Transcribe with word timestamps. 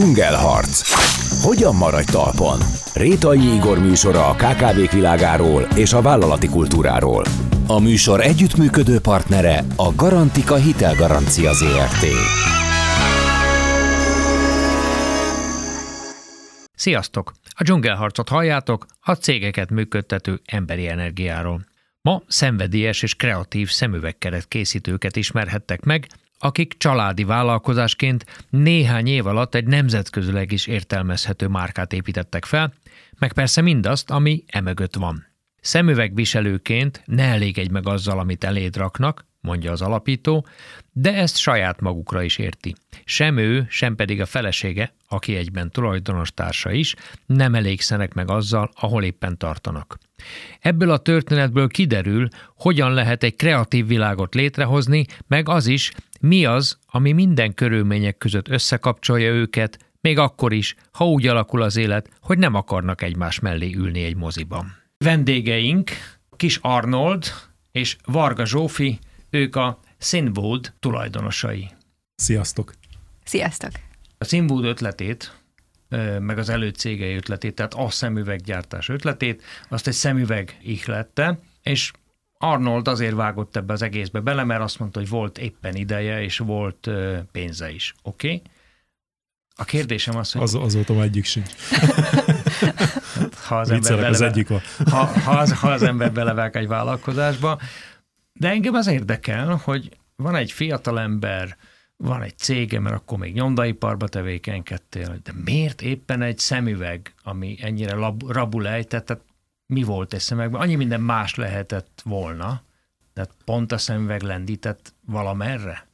Dzsungelharc. 0.00 0.92
Hogyan 1.42 1.74
maradj 1.74 2.12
talpon? 2.12 2.58
Rétai 2.94 3.54
Igor 3.54 3.78
műsora 3.78 4.28
a 4.28 4.34
KKV-k 4.34 4.92
világáról 4.92 5.62
és 5.62 5.92
a 5.92 6.02
vállalati 6.02 6.48
kultúráról. 6.48 7.24
A 7.66 7.80
műsor 7.80 8.20
együttműködő 8.20 9.00
partnere 9.00 9.64
a 9.76 9.94
Garantika 9.94 10.54
Hitelgarancia 10.54 11.52
ZRT. 11.52 12.06
Sziasztok! 16.74 17.32
A 17.48 17.62
dzsungelharcot 17.62 18.28
halljátok 18.28 18.86
a 19.00 19.12
cégeket 19.12 19.70
működtető 19.70 20.40
emberi 20.44 20.88
energiáról. 20.88 21.64
Ma 22.02 22.22
szenvedélyes 22.26 23.02
és 23.02 23.14
kreatív 23.14 23.70
szemüvegkeret 23.70 24.48
készítőket 24.48 25.16
ismerhettek 25.16 25.84
meg, 25.84 26.06
akik 26.42 26.74
családi 26.78 27.24
vállalkozásként 27.24 28.24
néhány 28.50 29.06
év 29.06 29.26
alatt 29.26 29.54
egy 29.54 29.66
nemzetközileg 29.66 30.52
is 30.52 30.66
értelmezhető 30.66 31.46
márkát 31.46 31.92
építettek 31.92 32.44
fel, 32.44 32.72
meg 33.18 33.32
persze 33.32 33.60
mindazt, 33.60 34.10
ami 34.10 34.44
emögött 34.46 34.94
van. 34.94 35.26
Szemüvegviselőként 35.60 37.02
ne 37.04 37.24
elégedj 37.24 37.70
meg 37.70 37.86
azzal, 37.86 38.18
amit 38.18 38.44
eléd 38.44 38.76
raknak, 38.76 39.24
mondja 39.40 39.72
az 39.72 39.82
alapító, 39.82 40.46
de 40.92 41.14
ezt 41.14 41.36
saját 41.36 41.80
magukra 41.80 42.22
is 42.22 42.38
érti. 42.38 42.74
Sem 43.04 43.36
ő, 43.36 43.66
sem 43.68 43.96
pedig 43.96 44.20
a 44.20 44.26
felesége, 44.26 44.94
aki 45.08 45.36
egyben 45.36 45.70
tulajdonos 45.70 46.34
társa 46.34 46.70
is, 46.70 46.94
nem 47.26 47.54
elégszenek 47.54 48.14
meg 48.14 48.30
azzal, 48.30 48.70
ahol 48.74 49.04
éppen 49.04 49.38
tartanak. 49.38 49.98
Ebből 50.60 50.90
a 50.90 50.98
történetből 50.98 51.68
kiderül, 51.68 52.28
hogyan 52.56 52.92
lehet 52.92 53.22
egy 53.22 53.36
kreatív 53.36 53.86
világot 53.86 54.34
létrehozni, 54.34 55.06
meg 55.26 55.48
az 55.48 55.66
is, 55.66 55.92
mi 56.20 56.44
az, 56.44 56.78
ami 56.86 57.12
minden 57.12 57.54
körülmények 57.54 58.18
között 58.18 58.48
összekapcsolja 58.48 59.30
őket, 59.30 59.78
még 60.00 60.18
akkor 60.18 60.52
is, 60.52 60.74
ha 60.92 61.08
úgy 61.08 61.26
alakul 61.26 61.62
az 61.62 61.76
élet, 61.76 62.10
hogy 62.20 62.38
nem 62.38 62.54
akarnak 62.54 63.02
egymás 63.02 63.38
mellé 63.38 63.74
ülni 63.74 64.04
egy 64.04 64.16
moziban. 64.16 64.76
Vendégeink 64.98 65.90
Kis 66.36 66.58
Arnold 66.62 67.24
és 67.72 67.96
Varga 68.04 68.46
Zsófi, 68.46 68.98
ők 69.30 69.56
a 69.56 69.80
Sinwood 69.98 70.72
tulajdonosai. 70.80 71.70
Sziasztok! 72.14 72.72
Sziasztok! 73.24 73.70
A 74.18 74.24
Sinwood 74.24 74.64
ötletét, 74.64 75.34
meg 76.18 76.38
az 76.38 76.48
előcégei 76.48 77.14
ötletét, 77.14 77.54
tehát 77.54 77.74
a 77.74 77.90
szemüveggyártás 77.90 78.88
ötletét, 78.88 79.42
azt 79.68 79.86
egy 79.86 79.94
szemüveg 79.94 80.58
ihlette, 80.62 81.38
és 81.62 81.90
Arnold 82.42 82.88
azért 82.88 83.14
vágott 83.14 83.56
ebbe 83.56 83.72
az 83.72 83.82
egészbe 83.82 84.20
bele, 84.20 84.44
mert 84.44 84.60
azt 84.60 84.78
mondta, 84.78 84.98
hogy 84.98 85.08
volt 85.08 85.38
éppen 85.38 85.74
ideje, 85.74 86.22
és 86.22 86.38
volt 86.38 86.90
pénze 87.32 87.70
is. 87.70 87.94
Oké? 88.02 88.26
Okay? 88.26 88.42
A 89.56 89.64
kérdésem 89.64 90.16
az, 90.16 90.32
hogy... 90.32 90.42
Az, 90.42 90.54
azóta 90.54 91.02
egyik 91.02 91.24
sincs. 91.24 91.50
ha 93.46 93.58
az, 93.58 93.70
ember 93.70 93.96
bele, 93.96 94.08
az 94.08 94.20
egyik 94.20 94.50
a... 94.50 94.60
ha, 94.90 95.04
ha, 95.04 95.30
az, 95.30 95.52
ha 95.52 95.70
az 95.70 95.82
ember 95.82 96.12
belevág 96.12 96.56
egy 96.56 96.68
vállalkozásba. 96.68 97.58
De 98.32 98.48
engem 98.48 98.74
az 98.74 98.86
érdekel, 98.86 99.60
hogy 99.64 99.96
van 100.16 100.34
egy 100.34 100.52
fiatal 100.52 101.00
ember, 101.00 101.56
van 101.96 102.22
egy 102.22 102.38
cége, 102.38 102.80
mert 102.80 102.96
akkor 102.96 103.18
még 103.18 103.34
nyomdaiparba 103.34 104.08
tevékenykedtél, 104.08 105.18
de 105.22 105.32
miért 105.44 105.82
éppen 105.82 106.22
egy 106.22 106.38
szemüveg, 106.38 107.14
ami 107.22 107.56
ennyire 107.60 107.94
lab, 107.94 108.30
rabul 108.30 108.68
ejtett, 108.68 109.06
tehát 109.06 109.22
mi 109.70 109.82
volt 109.82 110.14
egy 110.14 110.20
szemüvegben? 110.20 110.60
Annyi 110.60 110.74
minden 110.74 111.00
más 111.00 111.34
lehetett 111.34 112.02
volna, 112.04 112.62
tehát 113.12 113.30
pont 113.44 113.72
a 113.72 113.78
szemüveg 113.78 114.22
lendített 114.22 114.94
valamerre? 115.06 115.88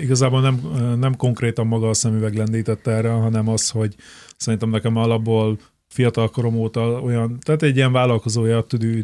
Igazából 0.00 0.40
nem, 0.40 0.54
nem 0.98 1.16
konkrétan 1.16 1.66
maga 1.66 1.88
a 1.88 1.94
szemüveg 1.94 2.34
lendített 2.34 2.86
erre, 2.86 3.10
hanem 3.10 3.48
az, 3.48 3.70
hogy 3.70 3.94
szerintem 4.36 4.70
nekem 4.70 4.96
alapból 4.96 5.58
fiatal 5.94 6.30
korom 6.30 6.54
óta 6.56 7.00
olyan, 7.00 7.38
tehát 7.40 7.62
egy 7.62 7.76
ilyen 7.76 7.92
vállalkozói 7.92 8.50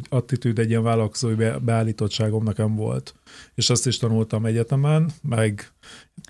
attitűd, 0.09 0.59
egy 0.59 0.69
ilyen 0.69 0.83
vállalkozói 0.83 1.35
beállítottságom 1.63 2.45
nekem 2.45 2.77
volt. 2.77 3.15
És 3.55 3.71
azt 3.71 3.87
is 3.87 3.99
tanultam 3.99 4.47
egyetemen, 4.47 5.11
meg 5.23 5.73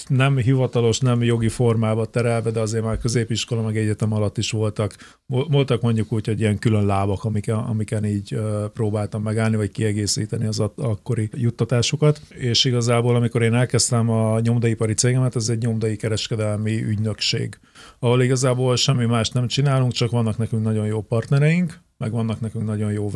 nem 0.08 0.36
hivatalos, 0.36 0.98
nem 0.98 1.22
jogi 1.22 1.48
formába 1.48 2.04
terelve, 2.04 2.50
de 2.50 2.60
azért 2.60 2.84
már 2.84 2.98
középiskola, 2.98 3.62
meg 3.62 3.76
egyetem 3.76 4.12
alatt 4.12 4.38
is 4.38 4.50
voltak, 4.50 5.18
voltak 5.26 5.80
mondjuk 5.82 6.12
úgy, 6.12 6.26
hogy 6.26 6.40
ilyen 6.40 6.58
külön 6.58 6.86
lábak, 6.86 7.24
amiken, 7.24 7.56
amiken 7.56 8.04
így 8.04 8.38
próbáltam 8.72 9.22
megállni, 9.22 9.56
vagy 9.56 9.70
kiegészíteni 9.70 10.46
az 10.46 10.60
akkori 10.76 11.28
juttatásokat. 11.32 12.20
És 12.28 12.64
igazából, 12.64 13.16
amikor 13.16 13.42
én 13.42 13.54
elkezdtem 13.54 14.10
a 14.10 14.40
nyomdaipari 14.40 14.94
cégemet, 14.94 15.36
ez 15.36 15.48
egy 15.48 15.62
nyomdai 15.62 15.96
kereskedelmi 15.96 16.82
ügynökség, 16.82 17.58
ahol 18.00 18.22
igazából 18.22 18.76
semmi 18.76 19.04
más 19.04 19.28
nem 19.28 19.46
csinálunk, 19.46 19.92
csak 19.92 20.10
vannak 20.10 20.38
nekünk 20.38 20.62
nagyon 20.62 20.86
jó 20.86 21.02
partnereink, 21.02 21.80
meg 22.00 22.12
vannak 22.12 22.40
nekünk 22.40 22.64
nagyon 22.64 22.92
jó 22.92 23.10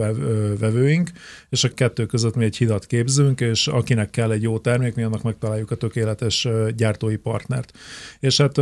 vevőink, 0.58 1.10
és 1.48 1.64
a 1.64 1.74
kettő 1.74 2.06
között 2.06 2.34
mi 2.34 2.44
egy 2.44 2.56
hidat 2.56 2.86
képzünk, 2.86 3.40
és 3.40 3.66
akinek 3.66 4.10
kell 4.10 4.30
egy 4.30 4.42
jó 4.42 4.58
termék, 4.58 4.94
mi 4.94 5.02
annak 5.02 5.22
megtaláljuk 5.22 5.70
a 5.70 5.74
tökéletes 5.76 6.48
gyártói 6.76 7.16
partnert. 7.16 7.72
És 8.20 8.36
hát 8.36 8.58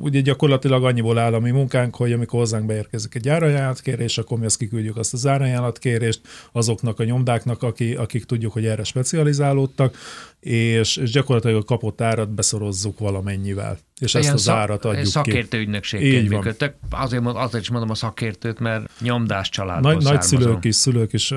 ugye 0.00 0.20
gyakorlatilag 0.20 0.84
annyiból 0.84 1.18
áll 1.18 1.34
a 1.34 1.40
mi 1.40 1.50
munkánk, 1.50 1.96
hogy 1.96 2.12
amikor 2.12 2.38
hozzánk 2.38 2.66
beérkezik 2.66 3.14
egy 3.14 3.28
árajánlatkérés, 3.28 4.18
akkor 4.18 4.38
mi 4.38 4.44
azt 4.44 4.58
kiküldjük 4.58 4.96
azt 4.96 5.12
az 5.12 5.26
árajánlatkérést 5.26 6.20
azoknak 6.52 6.98
a 7.00 7.04
nyomdáknak, 7.04 7.62
aki, 7.62 7.94
akik 7.94 8.24
tudjuk, 8.24 8.52
hogy 8.52 8.66
erre 8.66 8.84
specializálódtak, 8.84 9.96
és, 10.40 10.96
és 10.96 11.10
gyakorlatilag 11.10 11.56
a 11.56 11.64
kapott 11.64 12.00
árat 12.00 12.34
beszorozzuk 12.34 12.98
valamennyivel. 12.98 13.78
És 14.02 14.14
ezt 14.14 14.32
az 14.32 14.48
árat 14.48 14.84
adjuk 14.84 15.06
szakértő 15.06 15.56
ki. 15.56 15.62
ügynökségként 15.62 16.28
működtek. 16.28 16.76
Azért, 16.90 17.22
azért 17.24 17.62
is 17.62 17.70
mondom 17.70 17.90
a 17.90 17.94
szakértőt, 17.94 18.58
mert 18.58 18.90
nyomdás 19.00 19.48
családból 19.48 19.92
Nagy, 19.92 20.02
Nagyszülők 20.02 20.64
is, 20.64 20.74
szülők 20.74 21.12
is, 21.12 21.32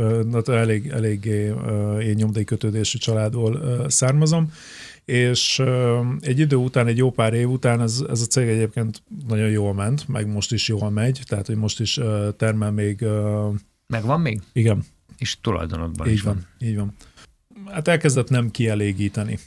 elég, 0.45 0.87
eléggé 0.87 1.53
én 2.01 2.13
nyomdai 2.13 2.43
kötődésű 2.43 2.97
családból 2.97 3.85
származom, 3.87 4.51
és 5.05 5.61
egy 6.19 6.39
idő 6.39 6.55
után, 6.55 6.87
egy 6.87 6.97
jó 6.97 7.11
pár 7.11 7.33
év 7.33 7.49
után 7.49 7.81
ez, 7.81 8.03
ez 8.09 8.21
a 8.21 8.25
cég 8.25 8.47
egyébként 8.47 9.03
nagyon 9.27 9.49
jól 9.49 9.73
ment, 9.73 10.07
meg 10.07 10.27
most 10.27 10.51
is 10.51 10.67
jól 10.67 10.89
megy, 10.89 11.21
tehát 11.25 11.47
hogy 11.47 11.55
most 11.55 11.79
is 11.79 11.99
termel 12.37 12.71
még... 12.71 13.05
Megvan 13.87 14.21
még? 14.21 14.41
Igen. 14.53 14.83
És 15.17 15.37
tulajdonodban 15.41 16.07
így 16.07 16.13
is 16.13 16.21
van. 16.21 16.33
van. 16.33 16.69
Így 16.69 16.75
van 16.75 16.95
hát 17.71 17.87
elkezdett 17.87 18.29
nem 18.29 18.51
kielégíteni. 18.51 19.39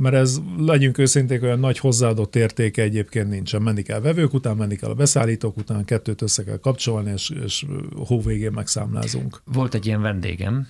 Mert 0.00 0.14
ez, 0.14 0.40
legyünk 0.56 0.98
őszinték, 0.98 1.42
olyan 1.42 1.58
nagy 1.58 1.78
hozzáadott 1.78 2.36
értéke 2.36 2.82
egyébként 2.82 3.28
nincsen. 3.28 3.62
Menni 3.62 3.82
kell 3.82 4.00
vevők 4.00 4.34
után, 4.34 4.56
menni 4.56 4.76
kell 4.76 4.90
a 4.90 4.94
beszállítók 4.94 5.56
után, 5.56 5.84
kettőt 5.84 6.22
össze 6.22 6.44
kell 6.44 6.58
kapcsolni, 6.58 7.12
és, 7.12 7.30
és 7.44 7.66
hó 8.06 8.20
végén 8.20 8.52
megszámlázunk. 8.52 9.42
Volt 9.44 9.74
egy 9.74 9.86
ilyen 9.86 10.00
vendégem, 10.00 10.68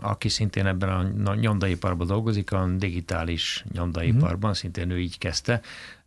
aki 0.00 0.28
szintén 0.28 0.66
ebben 0.66 0.88
a 1.24 1.34
nyomdaiparban 1.34 2.06
dolgozik, 2.06 2.52
a 2.52 2.68
digitális 2.78 3.64
nyomdaiparban, 3.72 4.36
uh-huh. 4.36 4.54
szintén 4.54 4.90
ő 4.90 4.98
így 4.98 5.18
kezdte, 5.18 5.60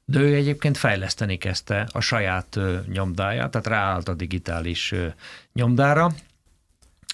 de 0.05 0.19
ő 0.19 0.33
egyébként 0.33 0.77
fejleszteni 0.77 1.37
kezdte 1.37 1.87
a 1.91 1.99
saját 1.99 2.59
nyomdáját, 2.91 3.51
tehát 3.51 3.67
ráállt 3.67 4.07
a 4.07 4.13
digitális 4.13 4.93
nyomdára, 5.53 6.13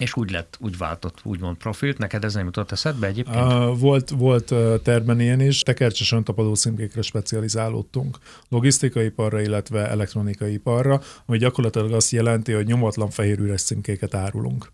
és 0.00 0.16
úgy 0.16 0.30
lett, 0.30 0.56
úgy 0.60 0.76
váltott, 0.76 1.20
úgymond 1.22 1.56
profilt. 1.56 1.98
Neked 1.98 2.24
ez 2.24 2.34
nem 2.34 2.44
jutott 2.44 2.72
eszedbe 2.72 3.06
egyébként? 3.06 3.52
Uh, 3.52 3.78
volt, 3.78 4.10
volt 4.10 4.54
terben 4.82 5.20
ilyen 5.20 5.40
is. 5.40 5.60
Tekercses 5.60 6.12
öntapadó 6.12 6.54
címkékre 6.54 7.02
specializálódtunk. 7.02 8.18
Logisztikai 8.48 9.04
iparra, 9.04 9.40
illetve 9.40 9.88
elektronikai 9.88 10.52
iparra, 10.52 11.00
ami 11.26 11.38
gyakorlatilag 11.38 11.92
azt 11.92 12.10
jelenti, 12.10 12.52
hogy 12.52 12.66
nyomatlan 12.66 13.10
fehér 13.10 13.38
üres 13.38 13.62
címkéket 13.62 14.14
árulunk. 14.14 14.72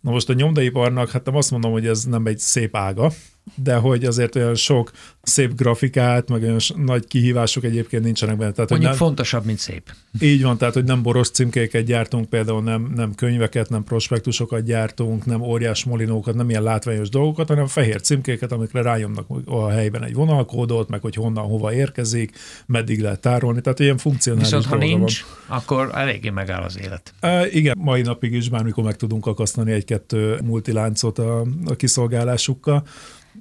Na 0.00 0.10
most 0.10 0.28
a 0.28 0.32
nyomdaiparnak, 0.32 1.10
hát 1.10 1.24
nem 1.24 1.36
azt 1.36 1.50
mondom, 1.50 1.72
hogy 1.72 1.86
ez 1.86 2.04
nem 2.04 2.26
egy 2.26 2.38
szép 2.38 2.76
ága, 2.76 3.12
de 3.54 3.74
hogy 3.74 4.04
azért 4.04 4.36
olyan 4.36 4.54
sok 4.54 4.90
szép 5.22 5.54
grafikát, 5.54 6.28
meg 6.28 6.42
olyan 6.42 6.58
nagy 6.76 7.06
kihívások 7.06 7.64
egyébként 7.64 8.04
nincsenek 8.04 8.36
benne. 8.36 8.52
Tehát, 8.52 8.70
Mondjuk 8.70 8.90
nem, 8.90 8.98
fontosabb, 8.98 9.44
mint 9.44 9.58
szép. 9.58 9.90
Így 10.20 10.42
van, 10.42 10.58
tehát 10.58 10.74
hogy 10.74 10.84
nem 10.84 11.02
boros 11.02 11.30
címkéket 11.30 11.84
gyártunk, 11.84 12.28
például 12.28 12.62
nem, 12.62 12.92
nem 12.94 13.14
könyveket, 13.14 13.68
nem 13.68 13.84
prospektusokat 13.84 14.64
gyártunk, 14.64 15.26
nem 15.26 15.40
óriás 15.40 15.84
molinókat, 15.84 16.34
nem 16.34 16.50
ilyen 16.50 16.62
látványos 16.62 17.08
dolgokat, 17.08 17.48
hanem 17.48 17.66
fehér 17.66 18.00
címkéket, 18.00 18.52
amikre 18.52 18.82
rájönnek 18.82 19.24
a 19.44 19.68
helyben 19.68 20.04
egy 20.04 20.14
vonalkódot, 20.14 20.88
meg 20.88 21.00
hogy 21.00 21.14
honnan, 21.14 21.44
hova 21.44 21.72
érkezik, 21.72 22.38
meddig 22.66 23.00
lehet 23.00 23.20
tárolni, 23.20 23.60
tehát 23.60 23.80
ilyen 23.80 23.96
funkcionális 23.96 24.48
Viszont 24.48 24.64
ha 24.64 24.76
nincs, 24.76 25.24
van. 25.48 25.58
akkor 25.58 25.90
eléggé 25.94 26.30
megáll 26.30 26.62
az 26.62 26.78
élet. 26.78 27.14
E, 27.20 27.48
igen, 27.48 27.76
mai 27.78 28.02
napig 28.02 28.32
is 28.32 28.48
bármikor 28.48 28.84
meg 28.84 28.96
tudunk 28.96 29.26
akasztani 29.26 29.72
egy-kettő 29.72 30.38
multiláncot 30.44 31.18
a, 31.18 31.40
a 31.64 31.74
kiszolgálásukkal, 31.74 32.84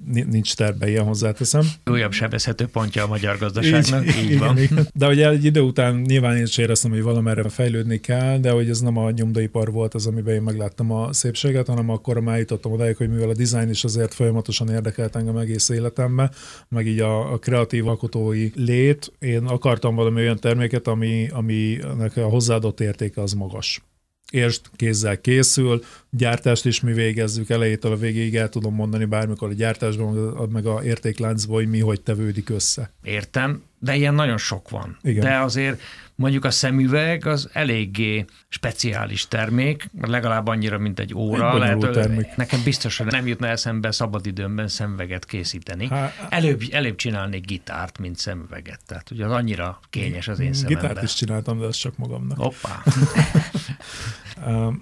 nincs 0.06 0.56
terve, 0.56 0.90
ilyen 0.90 1.04
hozzáteszem. 1.04 1.62
Újabb 1.86 2.12
sebezhető 2.12 2.66
pontja 2.66 3.04
a 3.04 3.08
magyar 3.08 3.38
gazdaságnak, 3.38 4.08
így, 4.08 4.24
így 4.24 4.32
igen, 4.32 4.40
van. 4.40 4.58
Igen. 4.58 4.88
De 4.94 5.08
ugye 5.08 5.30
egy 5.30 5.46
idő 5.46 5.60
után 5.60 5.96
nyilván 5.96 6.38
én 6.38 6.44
is 6.44 6.58
éreztem, 6.58 6.92
hogy 6.92 7.02
valamerre 7.02 7.50
fejlődni 7.50 8.00
kell, 8.00 8.38
de 8.38 8.52
hogy 8.52 8.70
ez 8.70 8.80
nem 8.80 8.98
a 8.98 9.12
nyomdaipar 9.12 9.72
volt 9.72 9.94
az, 9.94 10.08
amiben 10.08 10.34
én 10.34 10.42
megláttam 10.42 10.92
a 10.92 11.14
szépséget, 11.14 11.68
hanem 11.68 11.90
akkor 11.90 12.20
már 12.20 12.38
jutottam 12.38 12.72
odáig, 12.72 12.96
hogy 12.98 13.10
mivel 13.10 13.30
a 13.30 13.34
design 13.34 13.70
is 13.70 13.84
azért 13.84 14.14
folyamatosan 14.14 14.70
érdekelt 14.70 15.16
engem 15.16 15.38
egész 15.38 15.70
életemben, 15.70 16.32
meg 16.70 16.88
így 16.88 17.00
a, 17.00 17.34
a 17.34 17.38
kreatív 17.38 17.88
alkotói 17.88 18.50
lét, 18.56 19.12
én 19.20 19.44
akartam 19.44 19.96
valami 19.96 20.22
olyan 20.22 20.40
terméket, 20.40 20.88
ami, 20.88 21.30
aminek 21.30 22.18
a 22.18 22.28
hozzáadott 22.28 22.80
értéke 22.80 23.22
az 23.22 23.34
magas 23.34 23.82
érst 24.32 24.70
kézzel 24.76 25.22
készül, 25.22 25.84
gyártást 26.10 26.66
is 26.66 26.82
mi 26.82 26.94
végezzük 26.94 27.50
elejétől 27.50 27.92
a 27.92 27.98
végéig, 27.98 28.36
el 28.36 28.50
tudom 28.50 28.76
mondani 28.76 29.06
bármikor 29.06 29.50
a 29.50 29.54
gyártásban, 29.54 30.14
meg 30.52 30.66
a 30.66 30.84
értékláncban, 30.84 31.56
hogy 31.56 31.70
mi 31.70 31.80
hogy 31.80 32.02
tevődik 32.02 32.50
össze. 32.50 32.92
Értem, 33.04 33.64
de 33.80 33.96
ilyen 33.96 34.14
nagyon 34.14 34.38
sok 34.38 34.70
van. 34.70 34.98
Igen. 35.02 35.24
De 35.24 35.38
azért 35.38 35.82
mondjuk 36.16 36.46
a 36.46 36.52
szemüveg 36.52 37.26
az 37.26 37.50
eléggé 37.54 38.26
speciális 38.48 39.28
termék, 39.28 39.90
legalább 40.02 40.48
annyira, 40.48 40.78
mint 40.78 41.00
egy 41.00 41.14
óra. 41.16 41.54
Egy 41.54 41.60
Lehet, 41.60 41.92
termék. 41.92 42.36
nekem 42.36 42.64
biztos, 42.64 42.98
hogy 42.98 43.06
nem 43.06 43.28
jutna 43.28 43.48
eszembe 43.48 43.92
szabadidőmben 43.92 44.68
szemüveget 44.68 45.26
készíteni. 45.26 45.88
Há, 45.88 46.14
előbb, 46.30 46.62
előbb 46.72 46.96
csinálnék 46.96 47.46
gitárt, 47.46 47.98
mint 47.98 48.18
szemüveget. 48.18 48.80
Tehát 48.86 49.12
ugye 49.12 49.26
az 49.26 49.32
annyira 49.32 49.80
kényes 49.90 50.28
az 50.28 50.40
én 50.40 50.54
szememben. 50.54 50.82
Gitárt 50.82 51.04
is 51.04 51.14
csináltam, 51.14 51.60
de 51.60 51.66
ez 51.66 51.76
csak 51.76 51.98
magamnak. 51.98 52.38
Hoppá. 52.38 52.84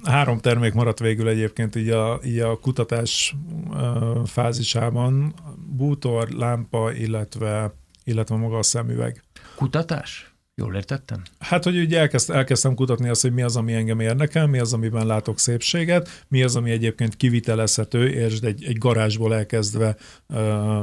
Három 0.04 0.40
termék 0.40 0.74
maradt 0.74 1.00
végül 1.00 1.28
egyébként 1.28 1.76
így 1.76 1.90
a, 1.90 2.20
így 2.26 2.40
a 2.40 2.60
kutatás 2.60 3.36
fázisában. 4.26 5.34
Bútor, 5.68 6.30
lámpa, 6.30 6.92
illetve, 6.92 7.74
illetve 8.04 8.36
maga 8.36 8.58
a 8.58 8.64
szemüveg. 8.64 9.24
Kutatás? 9.56 10.34
Jól 10.60 10.76
értettem? 10.76 11.22
Hát, 11.40 11.64
hogy 11.64 11.78
ugye 11.78 12.00
elkezd, 12.00 12.30
elkezdtem 12.30 12.76
kutatni 12.76 13.10
azt, 13.10 13.22
hogy 13.22 13.34
mi 13.34 13.42
az, 13.42 13.56
ami 13.56 13.74
engem 13.74 14.00
érdekel, 14.00 14.48
mi 14.48 14.60
az, 14.60 14.74
amiben 14.74 15.06
látok 15.06 15.40
szépséget, 15.40 16.26
mi 16.28 16.44
az, 16.44 16.56
ami 16.56 16.72
egyébként 16.72 17.16
kivitelezhető, 17.16 18.10
és 18.10 18.40
egy, 18.40 18.64
egy 18.64 18.78
garázsból 18.78 19.36
elkezdve 19.36 19.96
uh, 20.28 20.38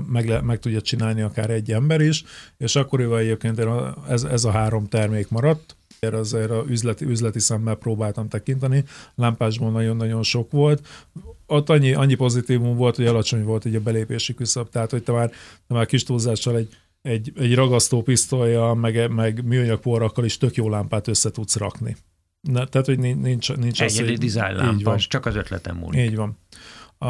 meg, 0.07 0.43
meg 0.43 0.59
tudja 0.59 0.81
csinálni 0.81 1.21
akár 1.21 1.51
egy 1.51 1.73
ember 1.73 2.01
is, 2.01 2.25
és 2.57 2.77
akkoriban 2.77 3.19
egyébként 3.19 3.63
ez, 4.09 4.23
ez 4.23 4.45
a 4.45 4.51
három 4.51 4.87
termék 4.87 5.29
maradt, 5.29 5.76
azért 6.01 6.51
a 6.51 6.65
üzleti, 6.69 7.05
üzleti 7.05 7.41
szemmel 7.41 7.75
próbáltam 7.75 8.29
tekinteni, 8.29 8.85
lámpásból 9.15 9.71
nagyon-nagyon 9.71 10.23
sok 10.23 10.51
volt. 10.51 10.87
Ott 11.47 11.71
annyi, 11.71 11.93
annyi 11.95 12.15
pozitívum 12.15 12.77
volt, 12.77 12.97
hogy 12.97 13.07
alacsony 13.07 13.45
volt 13.45 13.65
egy 13.65 13.75
a 13.75 13.81
belépési 13.81 14.35
küszöb, 14.35 14.69
tehát 14.69 14.91
hogy 14.91 15.03
te 15.03 15.13
már, 15.13 15.31
te 15.69 15.75
már 15.75 15.87
kis 15.87 16.03
túlzással 16.03 16.57
egy 16.57 16.77
egy, 17.07 17.33
egy 17.37 17.55
ragasztó 17.55 18.03
pisztolya, 18.03 18.75
meg, 18.75 19.11
meg 19.11 19.45
műanyag 19.45 19.81
porrakkal 19.81 20.25
is 20.25 20.39
tök 20.39 20.55
jó 20.55 20.69
lámpát 20.69 21.09
össze 21.09 21.31
tudsz 21.31 21.57
rakni. 21.57 21.97
Ne, 22.41 22.67
tehát, 22.67 22.87
hogy 22.87 22.99
nincs, 22.99 23.57
nincs 23.57 23.81
az, 23.81 23.99
Egyedi 23.99 24.27
design 24.27 24.57
lámpa, 24.57 24.97
csak 24.97 25.27
az 25.27 25.35
ötletem 25.35 25.77
múlik. 25.77 26.01
Így 26.01 26.17
van. 26.17 26.39
A, 26.99 27.07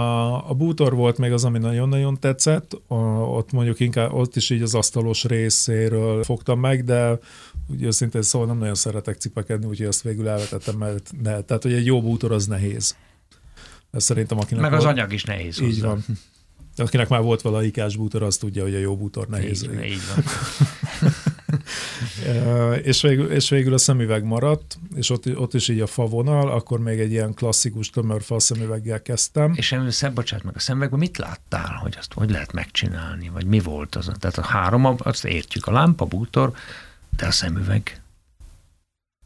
a 0.50 0.54
bútor 0.54 0.94
volt 0.94 1.18
még 1.18 1.32
az, 1.32 1.44
ami 1.44 1.58
nagyon-nagyon 1.58 2.20
tetszett, 2.20 2.72
a, 2.86 2.94
ott 3.20 3.52
mondjuk 3.52 3.80
inkább, 3.80 4.12
ott 4.12 4.36
is 4.36 4.50
így 4.50 4.62
az 4.62 4.74
asztalos 4.74 5.24
részéről 5.24 6.22
fogtam 6.22 6.60
meg, 6.60 6.84
de 6.84 7.18
ugye 7.66 7.90
szintén 7.90 8.22
szóval 8.22 8.46
nem 8.46 8.58
nagyon 8.58 8.74
szeretek 8.74 9.16
cipekedni, 9.16 9.66
úgyhogy 9.66 9.86
azt 9.86 10.02
végül 10.02 10.28
elvetettem, 10.28 10.76
mert 10.76 11.10
ne, 11.22 11.40
tehát, 11.40 11.62
hogy 11.62 11.72
egy 11.72 11.86
jó 11.86 12.02
bútor 12.02 12.32
az 12.32 12.46
nehéz. 12.46 12.96
Ez 13.90 14.04
szerintem 14.04 14.38
akinek 14.38 14.62
Meg 14.62 14.72
az 14.72 14.84
volt, 14.84 14.96
anyag 14.96 15.12
is 15.12 15.24
nehéz 15.24 15.60
Így 15.60 15.74
hozzá. 15.74 15.88
van. 15.88 16.04
De 16.76 16.82
akinek 16.82 17.08
már 17.08 17.22
volt 17.22 17.42
vala 17.42 17.62
ikás 17.62 17.96
bútor, 17.96 18.22
az 18.22 18.36
tudja, 18.36 18.62
hogy 18.62 18.74
a 18.74 18.78
jó 18.78 18.96
bútor 18.96 19.28
nehéz. 19.28 19.62
Így, 19.62 19.84
így 19.84 20.00
van. 20.14 20.24
és, 22.82 23.02
végül, 23.02 23.30
és 23.30 23.48
végül 23.48 23.72
a 23.72 23.78
szemüveg 23.78 24.24
maradt, 24.24 24.78
és 24.94 25.10
ott, 25.10 25.38
ott 25.38 25.54
is 25.54 25.68
így 25.68 25.80
a 25.80 25.86
fa 25.86 26.06
vonal, 26.06 26.50
akkor 26.50 26.80
még 26.80 27.00
egy 27.00 27.10
ilyen 27.10 27.34
klasszikus 27.34 27.90
tömör 27.90 28.22
fa 28.22 28.38
szemüveggel 28.38 29.02
kezdtem. 29.02 29.52
És 29.54 29.76
szebb, 29.88 30.14
bocsánat, 30.14 30.44
meg 30.44 30.56
a 30.56 30.60
szemüvegben 30.60 30.98
mit 30.98 31.18
láttál, 31.18 31.74
hogy 31.74 31.94
azt 31.98 32.12
hogy 32.12 32.30
lehet 32.30 32.52
megcsinálni, 32.52 33.28
vagy 33.28 33.46
mi 33.46 33.58
volt 33.58 33.94
az? 33.94 34.10
Tehát 34.18 34.38
a 34.38 34.42
három, 34.42 34.96
azt 34.98 35.24
értjük, 35.24 35.66
a 35.66 35.72
lámpa, 35.72 36.04
bútor, 36.04 36.52
de 37.16 37.26
a 37.26 37.30
szemüveg. 37.30 38.00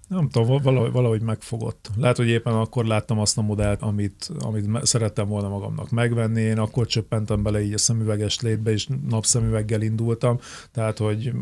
Nem 0.08 0.28
tudom, 0.28 0.62
valahogy, 0.62 0.92
valahogy 0.92 1.22
megfogott. 1.22 1.90
Lehet, 1.96 2.16
hogy 2.16 2.28
éppen 2.28 2.52
akkor 2.52 2.84
láttam 2.84 3.18
azt 3.18 3.38
a 3.38 3.42
modellt, 3.42 3.82
amit, 3.82 4.30
amit 4.38 4.86
szerettem 4.86 5.28
volna 5.28 5.48
magamnak 5.48 5.90
megvenni. 5.90 6.40
Én 6.40 6.58
akkor 6.58 6.86
csöppentem 6.86 7.42
bele 7.42 7.62
így 7.62 7.72
a 7.72 7.78
szemüveges 7.78 8.40
létbe, 8.40 8.70
és 8.70 8.88
napszemüveggel 9.08 9.82
indultam. 9.82 10.38
Tehát, 10.72 10.98
hogy 10.98 11.32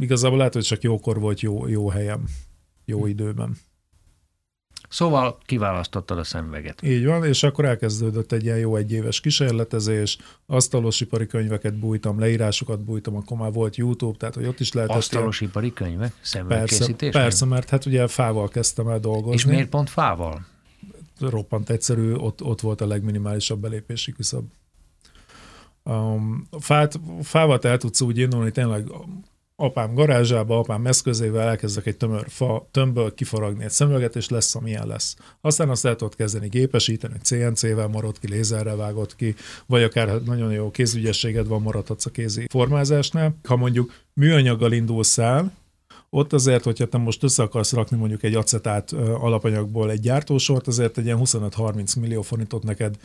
igazából 0.00 0.38
lehet, 0.38 0.52
hogy 0.52 0.62
csak 0.62 0.82
jókor 0.82 1.20
volt 1.20 1.40
jó, 1.40 1.66
jó 1.68 1.88
helyem, 1.88 2.24
jó 2.84 3.06
időben. 3.06 3.56
Szóval 4.88 5.38
kiválasztottad 5.44 6.18
a 6.18 6.24
szemüveget. 6.24 6.82
Így 6.82 7.04
van, 7.04 7.24
és 7.24 7.42
akkor 7.42 7.64
elkezdődött 7.64 8.32
egy 8.32 8.44
ilyen 8.44 8.58
jó 8.58 8.76
egyéves 8.76 9.20
kísérletezés, 9.20 10.18
asztalosipari 10.46 11.26
könyveket 11.26 11.78
bújtam, 11.78 12.18
leírásokat 12.18 12.80
bújtam, 12.80 13.16
akkor 13.16 13.36
már 13.36 13.52
volt 13.52 13.76
YouTube, 13.76 14.18
tehát 14.18 14.34
hogy 14.34 14.46
ott 14.46 14.60
is 14.60 14.72
lehetett... 14.72 14.96
Asztalosipari 14.96 15.72
könyvek? 15.72 16.12
Persze, 16.48 16.94
persze, 17.10 17.44
mert 17.44 17.68
hát 17.68 17.86
ugye 17.86 18.06
fával 18.06 18.48
kezdtem 18.48 18.88
el 18.88 19.00
dolgozni. 19.00 19.34
És 19.34 19.44
miért 19.44 19.68
pont 19.68 19.90
fával? 19.90 20.46
Roppant 21.20 21.70
egyszerű, 21.70 22.14
ott, 22.14 22.42
ott 22.42 22.60
volt 22.60 22.80
a 22.80 22.86
legminimálisabb 22.86 23.60
belépési 23.60 24.12
küszöb. 24.12 24.44
Um, 25.82 26.48
fát, 26.60 27.00
fával 27.22 27.58
te 27.58 27.68
el 27.68 27.78
tudsz 27.78 28.00
úgy 28.00 28.18
indulni, 28.18 28.50
tényleg 28.50 28.86
apám 29.60 29.94
garázsába, 29.94 30.58
apám 30.58 30.86
eszközével 30.86 31.48
elkezdek 31.48 31.86
egy 31.86 31.96
tömör 31.96 32.24
fa 32.28 32.68
tömbből 32.70 33.14
kifaragni 33.14 33.64
egy 33.64 33.70
szemüveget, 33.70 34.16
és 34.16 34.28
lesz, 34.28 34.54
amilyen 34.54 34.86
lesz. 34.86 35.16
Aztán 35.40 35.68
azt 35.68 35.84
el 35.84 35.96
tudod 35.96 36.14
kezdeni 36.14 36.48
gépesíteni, 36.48 37.14
CNC-vel 37.22 37.86
marad 37.86 38.18
ki, 38.18 38.28
lézerrel 38.28 38.76
vágott 38.76 39.16
ki, 39.16 39.34
vagy 39.66 39.82
akár 39.82 40.22
nagyon 40.22 40.52
jó 40.52 40.70
kézügyességed 40.70 41.46
van, 41.46 41.62
maradhatsz 41.62 42.06
a 42.06 42.10
kézi 42.10 42.46
formázásnál. 42.50 43.36
Ha 43.44 43.56
mondjuk 43.56 43.92
műanyaggal 44.12 44.72
indulsz 44.72 45.18
el, 45.18 45.52
ott 46.10 46.32
azért, 46.32 46.64
hogyha 46.64 46.86
te 46.86 46.98
most 46.98 47.22
össze 47.22 47.42
akarsz 47.42 47.72
rakni 47.72 47.96
mondjuk 47.96 48.22
egy 48.22 48.34
acetát 48.34 48.92
alapanyagból 48.92 49.90
egy 49.90 50.00
gyártósort, 50.00 50.66
azért 50.66 50.98
egy 50.98 51.04
ilyen 51.04 51.20
25-30 51.24 52.00
millió 52.00 52.22
forintot 52.22 52.62
neked 52.62 52.96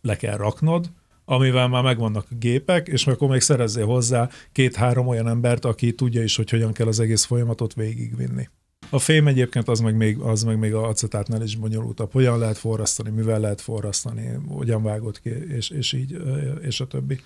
le 0.00 0.16
kell 0.16 0.36
raknod, 0.36 0.90
amivel 1.24 1.68
már 1.68 1.82
megvannak 1.82 2.26
a 2.30 2.34
gépek, 2.38 2.88
és 2.88 3.06
akkor 3.06 3.28
még 3.28 3.40
szerezzél 3.40 3.86
hozzá 3.86 4.28
két-három 4.52 5.06
olyan 5.06 5.28
embert, 5.28 5.64
aki 5.64 5.94
tudja 5.94 6.22
is, 6.22 6.36
hogy 6.36 6.50
hogyan 6.50 6.72
kell 6.72 6.86
az 6.86 7.00
egész 7.00 7.24
folyamatot 7.24 7.74
végigvinni. 7.74 8.48
A 8.90 8.98
fém 8.98 9.26
egyébként 9.26 9.68
az 9.68 9.80
meg 9.80 9.96
még, 9.96 10.18
az 10.18 10.42
meg 10.42 10.58
még 10.58 10.74
a 10.74 10.88
acetátnál 10.88 11.42
is 11.42 11.56
bonyolultabb. 11.56 12.12
Hogyan 12.12 12.38
lehet 12.38 12.58
forrasztani, 12.58 13.10
mivel 13.10 13.40
lehet 13.40 13.60
forrasztani, 13.60 14.30
hogyan 14.48 14.82
vágott 14.82 15.20
ki, 15.20 15.30
és, 15.30 15.70
és 15.70 15.92
így, 15.92 16.16
és 16.62 16.80
a 16.80 16.86
többi. 16.86 17.20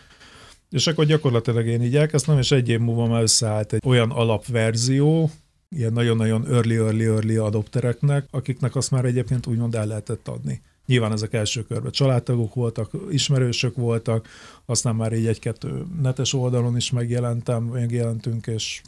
És 0.71 0.87
akkor 0.87 1.05
gyakorlatilag 1.05 1.67
én 1.67 1.83
így 1.83 1.97
elkezdtem, 1.97 2.39
és 2.39 2.51
egy 2.51 2.69
év 2.69 2.79
múlva 2.79 3.07
már 3.07 3.23
összeállt 3.23 3.73
egy 3.73 3.81
olyan 3.85 4.11
alapverzió, 4.11 5.31
ilyen 5.77 5.93
nagyon-nagyon 5.93 6.47
early, 6.47 6.77
early, 6.77 7.05
early 7.05 7.37
adoptereknek, 7.37 8.27
akiknek 8.31 8.77
azt 8.77 8.91
már 8.91 9.05
egyébként 9.05 9.47
úgymond 9.47 9.75
el 9.75 9.87
lehetett 9.87 10.29
adni. 10.29 10.63
Nyilván 10.89 11.13
ezek 11.13 11.33
első 11.33 11.65
körben 11.65 11.91
családtagok 11.91 12.55
voltak, 12.55 12.91
ismerősök 13.11 13.77
voltak, 13.77 14.29
aztán 14.65 14.97
már 14.97 15.13
így 15.13 15.27
egy-kettő 15.27 15.87
netes 16.01 16.33
oldalon 16.33 16.77
is 16.77 16.91
megjelentem, 16.91 17.63
megjelentünk, 17.63 18.47
és 18.47 18.83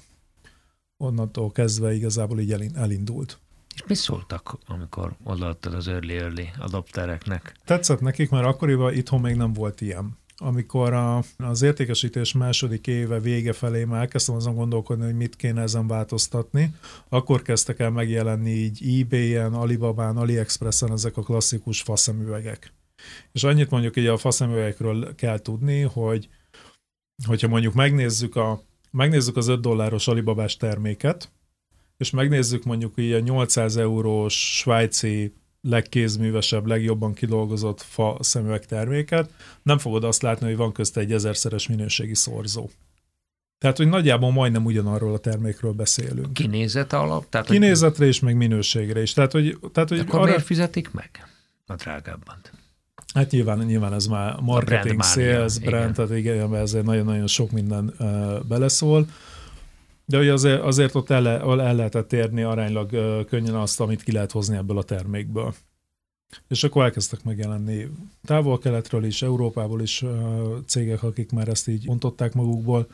onnantól 0.97 1.53
kezdve 1.53 1.95
igazából 1.95 2.41
így 2.41 2.71
elindult. 2.75 3.39
És 3.75 3.85
mi 3.87 3.95
szóltak, 3.95 4.59
amikor 4.67 5.17
odaadtad 5.25 5.75
az 5.75 5.89
early 5.89 6.17
early 6.17 6.51
adoptereknek? 6.59 7.55
Tetszett 7.65 8.01
nekik, 8.01 8.31
mert 8.31 8.47
akkoriban 8.47 8.95
itthon 8.95 9.21
még 9.21 9.37
nem 9.37 9.53
volt 9.53 9.81
ilyen 9.81 10.19
amikor 10.43 10.93
a, 10.93 11.23
az 11.37 11.63
értékesítés 11.63 12.33
második 12.33 12.87
éve 12.87 13.21
vége 13.21 13.53
felé 13.53 13.85
már 13.85 14.01
elkezdtem 14.01 14.35
azon 14.35 14.55
gondolkodni, 14.55 15.05
hogy 15.05 15.17
mit 15.17 15.37
kéne 15.37 15.63
ezen 15.63 15.87
változtatni, 15.87 16.75
akkor 17.09 17.43
kezdtek 17.43 17.79
el 17.79 17.91
megjelenni 17.91 18.51
így 18.51 19.01
eBay-en, 19.01 19.55
Alibabán, 19.55 20.17
AliExpressen 20.17 20.93
ezek 20.93 21.17
a 21.17 21.23
klasszikus 21.23 21.83
faszemüvegek. 21.83 22.73
És 23.33 23.45
annyit 23.45 23.71
mondjuk 23.71 23.97
így 23.97 24.07
a 24.07 24.17
faszemüvegekről 24.17 25.15
kell 25.15 25.39
tudni, 25.39 25.81
hogy 25.81 26.29
hogyha 27.27 27.49
mondjuk 27.49 27.75
megnézzük, 27.75 28.37
a, 28.37 28.63
megnézzük 28.91 29.37
az 29.37 29.49
5 29.49 29.61
dolláros 29.61 30.09
Alibabás 30.09 30.57
terméket, 30.57 31.31
és 31.97 32.11
megnézzük 32.11 32.65
mondjuk 32.65 32.93
így 32.97 33.13
a 33.13 33.19
800 33.19 33.77
eurós 33.77 34.57
svájci 34.57 35.33
legkézművesebb, 35.61 36.67
legjobban 36.67 37.15
kidolgozott 37.15 37.81
fa 37.81 38.17
szemüveg 38.21 38.67
terméket, 38.67 39.31
nem 39.63 39.79
fogod 39.79 40.05
azt 40.05 40.23
látni, 40.23 40.47
hogy 40.47 40.57
van 40.57 40.73
közte 40.73 41.01
egy 41.01 41.13
ezerszeres 41.13 41.69
minőségi 41.69 42.15
szorzó. 42.15 42.71
Tehát, 43.59 43.77
hogy 43.77 43.89
nagyjából 43.89 44.33
majdnem 44.33 44.65
ugyanarról 44.65 45.15
a 45.15 45.19
termékről 45.19 45.73
beszélünk. 45.73 46.33
Kinézet 46.33 46.93
alap? 46.93 47.29
Tehát, 47.29 47.47
Kinézetre 47.47 48.07
és 48.07 48.21
meg 48.21 48.37
minőségre 48.37 49.03
is. 49.03 49.13
Tehát, 49.13 49.33
hogy, 49.33 49.59
tehát, 49.73 49.89
hogy 49.89 49.99
akkor 49.99 50.15
arra... 50.15 50.29
miért 50.29 50.45
fizetik 50.45 50.91
meg 50.91 51.11
a 51.67 51.75
drágábban? 51.75 52.37
Hát 53.15 53.31
nyilván, 53.31 53.59
nyilván 53.59 53.93
ez 53.93 54.07
már 54.07 54.37
marketing, 54.41 54.97
brand 54.97 55.13
sales, 55.13 55.59
brand, 55.59 55.83
igen. 55.83 55.93
tehát 55.93 56.17
igen, 56.17 56.55
ezért 56.55 56.85
nagyon-nagyon 56.85 57.27
sok 57.27 57.51
minden 57.51 57.95
uh, 57.99 58.45
beleszól. 58.45 59.07
De 60.11 60.19
ugye 60.19 60.33
azért, 60.33 60.61
azért 60.61 60.95
ott 60.95 61.11
el, 61.11 61.29
el 61.61 61.75
lehetett 61.75 62.13
érni 62.13 62.43
aránylag 62.43 62.91
könnyen 63.27 63.55
azt, 63.55 63.81
amit 63.81 64.03
ki 64.03 64.13
lehet 64.13 64.33
hozni 64.33 64.57
ebből 64.57 64.79
a 64.79 64.83
termékből. 64.83 65.55
És 66.49 66.65
akkor 66.65 66.85
elkezdtek 66.85 67.25
megjelenni 67.25 67.87
távol-keletről 68.25 69.05
is, 69.05 69.23
Európából 69.23 69.83
is 69.83 70.05
cégek, 70.67 71.03
akik 71.03 71.33
már 71.33 71.49
ezt 71.49 71.69
így 71.69 71.87
mondották 71.87 72.33
magukból, 72.33 72.87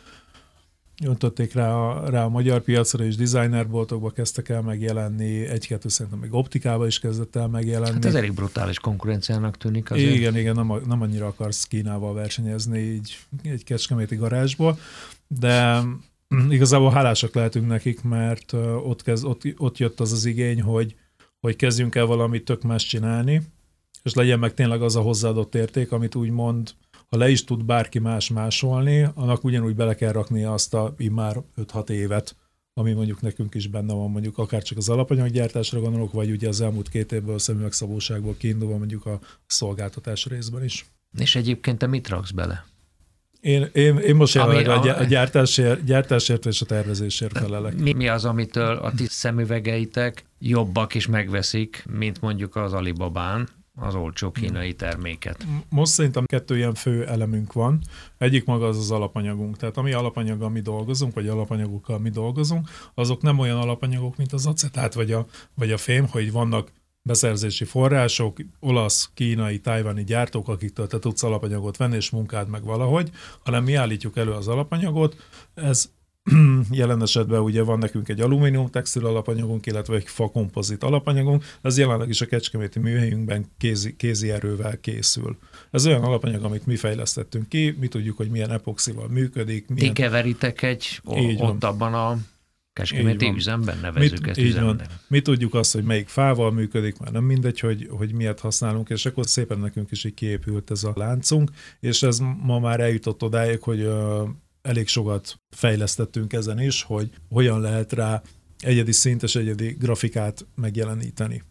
öntötték 1.04 1.52
rá 1.52 1.74
a, 1.74 2.10
rá 2.10 2.24
a 2.24 2.28
magyar 2.28 2.60
piacra, 2.60 3.04
és 3.04 3.16
designerboltokba 3.16 4.10
kezdtek 4.10 4.48
el 4.48 4.62
megjelenni, 4.62 5.46
egy-kettő 5.46 5.88
szerintem 5.88 6.20
még 6.20 6.34
optikába 6.34 6.86
is 6.86 6.98
kezdett 6.98 7.36
el 7.36 7.48
megjelenni. 7.48 7.92
Hát 7.92 8.04
ez 8.04 8.14
elég 8.14 8.34
brutális 8.34 8.78
konkurenciának 8.78 9.56
tűnik 9.56 9.90
azért. 9.90 10.14
Igen, 10.14 10.36
igen, 10.36 10.54
nem, 10.54 10.72
nem 10.86 11.02
annyira 11.02 11.26
akarsz 11.26 11.64
Kínával 11.64 12.14
versenyezni 12.14 12.78
így 12.78 13.18
egy 13.42 13.64
kecskeméti 13.64 14.16
garázsból, 14.16 14.78
de 15.26 15.82
igazából 16.50 16.90
hálásak 16.90 17.34
lehetünk 17.34 17.66
nekik, 17.66 18.02
mert 18.02 18.52
ott, 18.82 19.02
kezd, 19.02 19.24
ott, 19.24 19.42
ott 19.56 19.78
jött 19.78 20.00
az 20.00 20.12
az 20.12 20.24
igény, 20.24 20.62
hogy, 20.62 20.96
hogy 21.40 21.56
kezdjünk 21.56 21.94
el 21.94 22.06
valamit 22.06 22.44
tök 22.44 22.62
más 22.62 22.86
csinálni, 22.86 23.42
és 24.02 24.14
legyen 24.14 24.38
meg 24.38 24.54
tényleg 24.54 24.82
az 24.82 24.96
a 24.96 25.00
hozzáadott 25.00 25.54
érték, 25.54 25.92
amit 25.92 26.14
úgymond 26.14 26.74
ha 27.08 27.16
le 27.16 27.30
is 27.30 27.44
tud 27.44 27.64
bárki 27.64 27.98
más 27.98 28.30
másolni, 28.30 29.08
annak 29.14 29.44
ugyanúgy 29.44 29.74
bele 29.74 29.94
kell 29.94 30.12
rakni 30.12 30.44
azt 30.44 30.74
a 30.74 30.94
immár 30.98 31.42
5-6 31.56 31.88
évet, 31.88 32.36
ami 32.74 32.92
mondjuk 32.92 33.20
nekünk 33.20 33.54
is 33.54 33.66
benne 33.66 33.94
van, 33.94 34.10
mondjuk 34.10 34.38
akár 34.38 34.62
csak 34.62 34.78
az 34.78 34.88
alapanyaggyártásra 34.88 35.80
gondolok, 35.80 36.12
vagy 36.12 36.30
ugye 36.30 36.48
az 36.48 36.60
elmúlt 36.60 36.88
két 36.88 37.12
évből 37.12 37.34
a 37.34 37.38
szemüvegszabóságból 37.38 38.36
kiindulva 38.36 38.76
mondjuk 38.76 39.06
a 39.06 39.20
szolgáltatás 39.46 40.26
részben 40.26 40.64
is. 40.64 40.86
És 41.18 41.36
egyébként 41.36 41.78
te 41.78 41.86
mit 41.86 42.08
raksz 42.08 42.30
bele? 42.30 42.66
Én, 43.40 43.68
én, 43.72 43.96
én 43.96 44.16
most 44.16 44.34
jelenleg 44.34 44.68
a, 44.68 44.98
a 44.98 45.04
gyártásért, 45.04 45.84
gyártásért 45.84 46.46
és 46.46 46.60
a 46.60 46.64
tervezésért 46.64 47.38
felelek. 47.38 47.78
Mi, 47.78 47.92
mi 47.92 48.08
az, 48.08 48.24
amitől 48.24 48.76
a 48.76 48.92
ti 48.92 49.06
szemüvegeitek 49.08 50.24
jobbak 50.38 50.94
is 50.94 51.06
megveszik, 51.06 51.84
mint 51.90 52.20
mondjuk 52.20 52.56
az 52.56 52.72
Alibabán, 52.72 53.48
az 53.78 53.94
olcsó 53.94 54.30
kínai 54.30 54.74
terméket. 54.74 55.46
Most 55.68 55.92
szerintem 55.92 56.24
kettő 56.24 56.56
ilyen 56.56 56.74
fő 56.74 57.06
elemünk 57.06 57.52
van. 57.52 57.80
Egyik 58.18 58.44
maga 58.44 58.66
az 58.66 58.78
az 58.78 58.90
alapanyagunk. 58.90 59.56
Tehát 59.56 59.76
ami 59.76 59.92
alapanyaggal 59.92 60.50
mi 60.50 60.60
dolgozunk, 60.60 61.14
vagy 61.14 61.28
alapanyagokkal 61.28 61.98
mi 61.98 62.10
dolgozunk, 62.10 62.68
azok 62.94 63.22
nem 63.22 63.38
olyan 63.38 63.58
alapanyagok, 63.58 64.16
mint 64.16 64.32
az 64.32 64.46
acetát 64.46 64.94
vagy 64.94 65.12
a, 65.12 65.26
vagy 65.54 65.72
a 65.72 65.76
fém, 65.76 66.06
hogy 66.08 66.32
vannak 66.32 66.70
beszerzési 67.06 67.64
források, 67.64 68.36
olasz, 68.60 69.10
kínai, 69.14 69.58
tájvani 69.58 70.04
gyártók, 70.04 70.48
akiktől 70.48 70.86
te 70.86 70.98
tudsz 70.98 71.22
alapanyagot 71.22 71.76
venni 71.76 71.96
és 71.96 72.10
munkád 72.10 72.48
meg 72.48 72.64
valahogy, 72.64 73.10
hanem 73.44 73.64
mi 73.64 73.74
állítjuk 73.74 74.16
elő 74.16 74.30
az 74.30 74.48
alapanyagot, 74.48 75.16
ez 75.54 75.88
jelen 76.70 77.02
esetben 77.02 77.40
ugye 77.40 77.62
van 77.62 77.78
nekünk 77.78 78.08
egy 78.08 78.20
alumínium 78.20 78.70
textil 78.70 79.06
alapanyagunk, 79.06 79.66
illetve 79.66 79.94
egy 79.94 80.06
fakompozit 80.06 80.82
alapanyagunk, 80.82 81.44
ez 81.62 81.78
jelenleg 81.78 82.08
is 82.08 82.20
a 82.20 82.26
Kecskeméti 82.26 82.78
műhelyünkben 82.78 83.46
kézi, 83.58 83.96
kézi 83.96 84.30
erővel 84.30 84.80
készül. 84.80 85.38
Ez 85.70 85.86
olyan 85.86 86.02
alapanyag, 86.02 86.44
amit 86.44 86.66
mi 86.66 86.76
fejlesztettünk 86.76 87.48
ki, 87.48 87.76
mi 87.80 87.88
tudjuk, 87.88 88.16
hogy 88.16 88.30
milyen 88.30 88.50
epoxival 88.50 89.08
működik. 89.08 89.68
Milyen... 89.68 89.94
Ti 89.94 90.02
keveritek 90.02 90.62
egy 90.62 91.00
ott 91.04 91.38
van. 91.38 91.58
abban 91.60 91.94
a 91.94 92.18
Kecskeméti 92.76 93.32
üzemben 93.36 93.78
nevezük 93.80 94.20
Mit, 94.20 94.28
ezt 94.28 94.38
üzemben. 94.38 94.86
Mi 95.08 95.20
tudjuk 95.20 95.54
azt, 95.54 95.72
hogy 95.72 95.84
melyik 95.84 96.08
fával 96.08 96.52
működik, 96.52 96.98
már 96.98 97.12
nem 97.12 97.24
mindegy, 97.24 97.60
hogy, 97.60 97.88
hogy 97.90 98.12
miért 98.12 98.40
használunk, 98.40 98.88
és 98.88 99.06
akkor 99.06 99.26
szépen 99.26 99.58
nekünk 99.58 99.90
is 99.90 100.04
így 100.04 100.14
kiépült 100.14 100.70
ez 100.70 100.84
a 100.84 100.92
láncunk, 100.94 101.50
és 101.80 102.02
ez 102.02 102.18
ma 102.42 102.58
már 102.58 102.80
eljutott 102.80 103.22
odáig, 103.22 103.62
hogy 103.62 103.88
elég 104.62 104.88
sokat 104.88 105.38
fejlesztettünk 105.50 106.32
ezen 106.32 106.60
is, 106.60 106.82
hogy 106.82 107.10
hogyan 107.28 107.60
lehet 107.60 107.92
rá 107.92 108.22
egyedi 108.58 108.92
szintes, 108.92 109.34
egyedi 109.34 109.76
grafikát 109.78 110.46
megjeleníteni. 110.54 111.42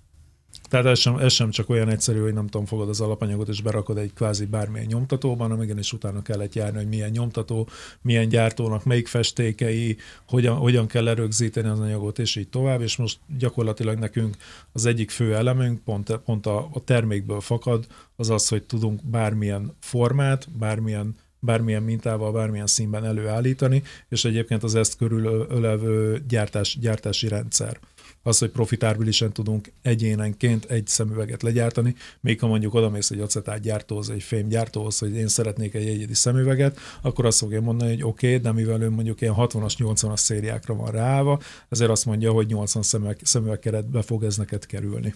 Tehát 0.67 0.85
ez 0.85 0.99
sem, 0.99 1.17
ez 1.17 1.33
sem 1.33 1.49
csak 1.49 1.69
olyan 1.69 1.89
egyszerű, 1.89 2.19
hogy 2.21 2.33
nem 2.33 2.47
tudom, 2.47 2.65
fogod 2.65 2.89
az 2.89 3.01
alapanyagot 3.01 3.47
és 3.47 3.61
berakod 3.61 3.97
egy 3.97 4.13
kvázi 4.13 4.45
bármilyen 4.45 4.87
nyomtatóban, 4.87 5.49
hanem 5.49 5.63
igenis 5.63 5.93
utána 5.93 6.21
kellett 6.21 6.53
járni, 6.53 6.77
hogy 6.77 6.87
milyen 6.87 7.09
nyomtató, 7.09 7.67
milyen 8.01 8.29
gyártónak, 8.29 8.83
melyik 8.83 9.07
festékei, 9.07 9.97
hogyan, 10.27 10.55
hogyan 10.55 10.87
kell 10.87 11.03
lerögzíteni 11.03 11.67
az 11.67 11.79
anyagot, 11.79 12.19
és 12.19 12.35
így 12.35 12.49
tovább. 12.49 12.81
És 12.81 12.95
most 12.95 13.19
gyakorlatilag 13.37 13.99
nekünk 13.99 14.35
az 14.71 14.85
egyik 14.85 15.11
fő 15.11 15.35
elemünk, 15.35 15.83
pont, 15.83 16.17
pont 16.25 16.45
a, 16.45 16.69
a 16.73 16.83
termékből 16.83 17.41
fakad, 17.41 17.87
az 18.15 18.29
az, 18.29 18.47
hogy 18.47 18.63
tudunk 18.63 19.03
bármilyen 19.03 19.75
formát, 19.79 20.47
bármilyen 20.57 21.15
bármilyen 21.39 21.83
mintával, 21.83 22.31
bármilyen 22.31 22.67
színben 22.67 23.05
előállítani, 23.05 23.83
és 24.09 24.25
egyébként 24.25 24.63
az 24.63 24.75
ezt 24.75 24.97
körülölevő 24.97 26.23
gyártás, 26.27 26.77
gyártási 26.79 27.27
rendszer. 27.27 27.79
Az, 28.25 28.37
hogy 28.37 28.49
profitárbilisen 28.49 29.31
tudunk 29.31 29.71
egyénenként 29.81 30.65
egy 30.65 30.87
szemüveget 30.87 31.43
legyártani, 31.43 31.95
még 32.19 32.39
ha 32.39 32.47
mondjuk 32.47 32.73
odamész 32.73 33.11
egy 33.11 33.19
acetát 33.19 33.59
gyártóhoz, 33.59 34.09
egy 34.09 34.23
fémgyártóhoz, 34.23 34.99
hogy 34.99 35.15
én 35.15 35.27
szeretnék 35.27 35.73
egy 35.73 35.87
egyedi 35.87 36.13
szemüveget, 36.13 36.79
akkor 37.01 37.25
azt 37.25 37.37
fogja 37.37 37.61
mondani, 37.61 37.89
hogy 37.89 38.03
oké, 38.03 38.27
okay, 38.27 38.39
de 38.39 38.51
mivel 38.51 38.81
ő 38.81 38.89
mondjuk 38.89 39.21
ilyen 39.21 39.33
60-as, 39.37 39.73
80-as 39.77 40.17
szériákra 40.17 40.75
van 40.75 40.91
ráállva, 40.91 41.39
ezért 41.69 41.89
azt 41.89 42.05
mondja, 42.05 42.31
hogy 42.31 42.47
80 42.47 42.83
szemüveg, 42.83 43.17
szemüveg 43.21 43.59
keretbe 43.59 44.01
fog 44.01 44.23
ez 44.23 44.37
neked 44.37 44.65
kerülni. 44.65 45.13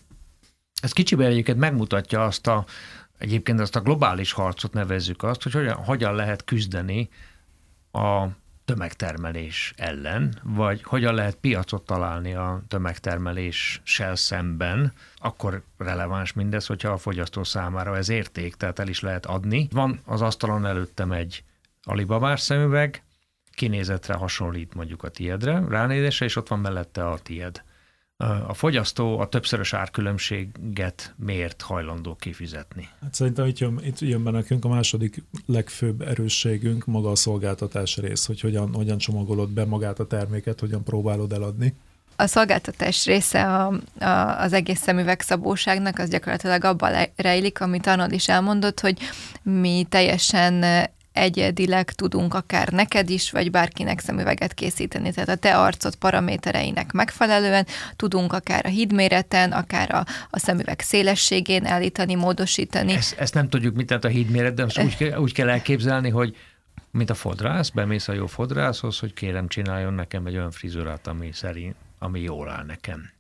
Ez 0.82 0.92
kicsiben 0.92 1.28
egyébként 1.28 1.58
megmutatja 1.58 2.26
azt 2.26 2.48
a 2.48 2.66
egyébként 3.18 3.60
azt 3.60 3.76
a 3.76 3.82
globális 3.82 4.32
harcot 4.32 4.74
nevezzük 4.74 5.24
azt, 5.24 5.44
hogy 5.44 5.52
hogyan, 5.52 5.76
hogyan 5.76 6.16
lehet 6.16 6.44
küzdeni 6.44 7.10
a 7.92 8.26
tömegtermelés 8.70 9.74
ellen, 9.78 10.40
vagy 10.44 10.84
hogyan 10.84 11.14
lehet 11.14 11.36
piacot 11.36 11.86
találni 11.86 12.34
a 12.34 12.62
tömegtermeléssel 12.68 14.16
szemben, 14.16 14.94
akkor 15.16 15.64
releváns 15.78 16.34
mindez, 16.34 16.66
hogyha 16.66 16.90
a 16.90 16.98
fogyasztó 16.98 17.44
számára 17.44 17.98
ez 17.98 18.10
érték, 18.10 18.56
tehát 18.56 18.80
el 18.80 18.88
is 18.88 19.00
lehet 19.00 19.26
adni. 19.26 19.68
Van 19.72 20.00
az 20.06 20.22
asztalon 20.22 20.66
előttem 20.66 21.12
egy 21.12 21.44
alibabás 21.84 22.42
szemüveg, 22.42 23.04
kinézetre 23.52 24.14
hasonlít 24.14 24.74
mondjuk 24.74 25.04
a 25.04 25.10
tiedre, 25.10 25.64
ránézésre, 25.70 26.26
és 26.26 26.36
ott 26.36 26.48
van 26.48 26.60
mellette 26.60 27.10
a 27.10 27.20
tied 27.20 27.64
a 28.48 28.54
fogyasztó 28.54 29.20
a 29.20 29.28
többszörös 29.28 29.74
árkülönbséget 29.74 31.14
miért 31.18 31.62
hajlandó 31.62 32.16
kifizetni? 32.16 32.90
Hát 33.02 33.14
szerintem 33.14 33.46
itt 33.46 33.58
jön, 33.58 33.80
itt 33.84 34.00
jön 34.00 34.24
be 34.24 34.32
nekünk 34.32 34.66
a 34.66 34.68
második 34.68 35.24
legfőbb 35.46 36.02
erősségünk, 36.02 36.86
maga 36.86 37.12
a 37.12 37.16
szolgáltatás 37.16 37.98
rész, 37.98 38.26
hogy 38.26 38.42
hogyan, 38.42 38.74
hogyan 38.74 38.98
csomagolod 38.98 39.50
be 39.50 39.66
magát 39.66 40.00
a 40.00 40.08
terméket, 40.08 40.60
hogyan 40.60 40.84
próbálod 40.84 41.34
eladni. 41.34 41.76
A 42.16 42.28
szolgáltatás 42.28 43.06
része 43.06 43.44
a, 43.44 43.74
a, 44.00 44.42
az 44.42 44.54
egész 44.54 44.80
szemüvegszabóságnak 44.80 46.00
az 46.00 46.10
gyakorlatilag 46.10 46.64
abban 46.64 47.08
rejlik, 47.16 47.62
amit 47.62 47.88
Arnold 47.88 48.12
is 48.12 48.28
elmondott, 48.28 48.80
hogy 48.80 48.98
mi 49.42 49.86
teljesen 49.90 50.66
egyedileg 51.20 51.92
tudunk 51.92 52.34
akár 52.34 52.68
neked 52.68 53.10
is, 53.10 53.32
vagy 53.32 53.52
bárkinek 53.52 54.00
szemüveget 54.00 54.54
készíteni. 54.54 55.12
Tehát 55.12 55.30
a 55.30 55.36
te 55.36 55.58
arcod 55.58 55.96
paramétereinek 55.96 56.92
megfelelően 56.92 57.66
tudunk 57.96 58.34
akár 58.34 58.66
a 58.66 58.70
hídméreten, 58.70 59.52
akár 59.52 59.96
a, 59.96 60.06
a 60.30 60.40
szemüveg 60.40 60.80
szélességén 60.80 61.66
állítani, 61.66 62.16
módosítani. 62.16 62.94
Ezt, 62.94 63.20
ezt 63.20 63.34
nem 63.34 63.50
tudjuk, 63.50 63.76
mit 63.76 63.88
tehát 63.88 64.06
a 64.06 64.08
hídméret, 64.08 64.54
de 64.54 64.64
most 64.64 64.82
úgy, 64.82 64.98
kell, 65.00 65.20
úgy 65.20 65.34
kell 65.34 65.50
elképzelni, 65.50 66.10
hogy 66.10 66.36
mint 66.92 67.10
a 67.10 67.14
fodrász, 67.14 67.70
bemész 67.70 68.08
a 68.08 68.14
jó 68.14 68.26
fodrászhoz, 68.26 69.00
hogy 69.00 69.14
kérem 69.14 69.48
csináljon 69.48 69.94
nekem 69.94 70.26
egy 70.26 70.36
olyan 70.36 70.52
frizurát, 70.52 71.08
ami 71.08 71.30
szerint, 71.34 71.76
ami 72.00 72.22
jól 72.22 72.50
áll 72.50 72.66
nekem 72.66 73.18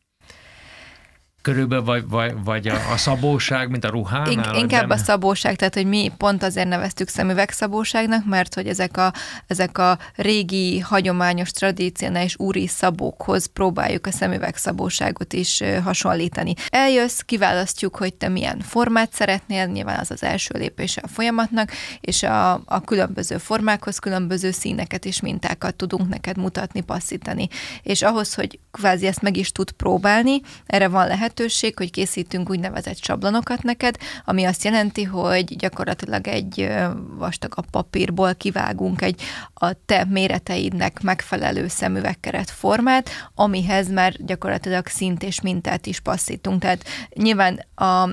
körülbelül, 1.41 1.85
vagy, 1.85 2.07
vagy, 2.07 2.33
vagy 2.43 2.67
a, 2.67 2.91
a 2.91 2.97
szabóság, 2.97 3.69
mint 3.69 3.85
a 3.85 3.89
ruhánál? 3.89 4.31
In, 4.31 4.59
inkább 4.59 4.87
nem? 4.87 4.97
a 4.97 4.97
szabóság, 4.97 5.55
tehát 5.55 5.73
hogy 5.73 5.85
mi 5.85 6.11
pont 6.17 6.43
azért 6.43 6.67
neveztük 6.67 7.07
szemüvegszabóságnak, 7.07 8.25
mert 8.25 8.53
hogy 8.53 8.67
ezek 8.67 8.97
a, 8.97 9.13
ezek 9.47 9.77
a 9.77 9.97
régi, 10.15 10.79
hagyományos, 10.79 11.51
tradicionális 11.51 12.35
úri 12.37 12.67
szabókhoz 12.67 13.45
próbáljuk 13.45 14.07
a 14.07 14.11
szemüvegszabóságot 14.11 15.33
is 15.33 15.63
hasonlítani. 15.83 16.53
Eljössz, 16.69 17.19
kiválasztjuk, 17.19 17.95
hogy 17.95 18.13
te 18.13 18.27
milyen 18.27 18.59
formát 18.59 19.13
szeretnél, 19.13 19.65
nyilván 19.65 19.99
az 19.99 20.11
az 20.11 20.23
első 20.23 20.53
lépése 20.57 21.01
a 21.03 21.07
folyamatnak, 21.07 21.71
és 22.01 22.23
a, 22.23 22.53
a 22.53 22.81
különböző 22.85 23.37
formákhoz 23.37 23.99
különböző 23.99 24.51
színeket 24.51 25.05
és 25.05 25.21
mintákat 25.21 25.75
tudunk 25.75 26.09
neked 26.09 26.37
mutatni, 26.37 26.81
passzítani. 26.81 27.47
És 27.81 28.01
ahhoz, 28.01 28.33
hogy 28.33 28.59
kvázi 28.71 29.07
ezt 29.07 29.21
meg 29.21 29.37
is 29.37 29.51
tud 29.51 29.71
próbálni. 29.71 30.41
Erre 30.65 30.87
van 30.87 31.07
lehetőség, 31.07 31.77
hogy 31.77 31.91
készítünk 31.91 32.49
úgynevezett 32.49 33.03
sablonokat 33.03 33.63
neked, 33.63 33.95
ami 34.25 34.43
azt 34.43 34.63
jelenti, 34.63 35.03
hogy 35.03 35.55
gyakorlatilag 35.55 36.27
egy 36.27 36.69
vastagabb 37.17 37.69
papírból 37.69 38.35
kivágunk 38.35 39.01
egy 39.01 39.21
a 39.53 39.71
te 39.85 40.05
méreteidnek 40.09 41.01
megfelelő 41.01 41.67
szemüvegkeret 41.67 42.49
formát, 42.49 43.09
amihez 43.35 43.89
már 43.89 44.13
gyakorlatilag 44.25 44.87
szint 44.87 45.23
és 45.23 45.41
mintát 45.41 45.85
is 45.85 45.99
passzítunk. 45.99 46.61
Tehát 46.61 46.83
nyilván 47.13 47.65
a 47.75 48.09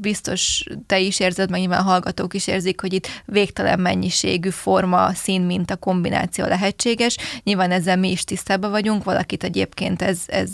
biztos 0.00 0.64
te 0.86 0.98
is 0.98 1.20
érzed, 1.20 1.50
meg 1.50 1.60
nyilván 1.60 1.80
a 1.80 1.82
hallgatók 1.90 2.34
is 2.34 2.46
érzik, 2.46 2.80
hogy 2.80 2.92
itt 2.92 3.08
végtelen 3.24 3.80
mennyiségű 3.80 4.50
forma, 4.50 5.14
szín, 5.14 5.42
minta 5.42 5.76
kombináció 5.76 6.46
lehetséges. 6.46 7.16
Nyilván 7.42 7.70
ezzel 7.70 7.96
mi 7.96 8.10
is 8.10 8.24
tisztában 8.24 8.70
vagyunk, 8.70 9.04
valakit 9.04 9.44
egyébként 9.44 9.93
ez, 10.02 10.22
ez 10.26 10.50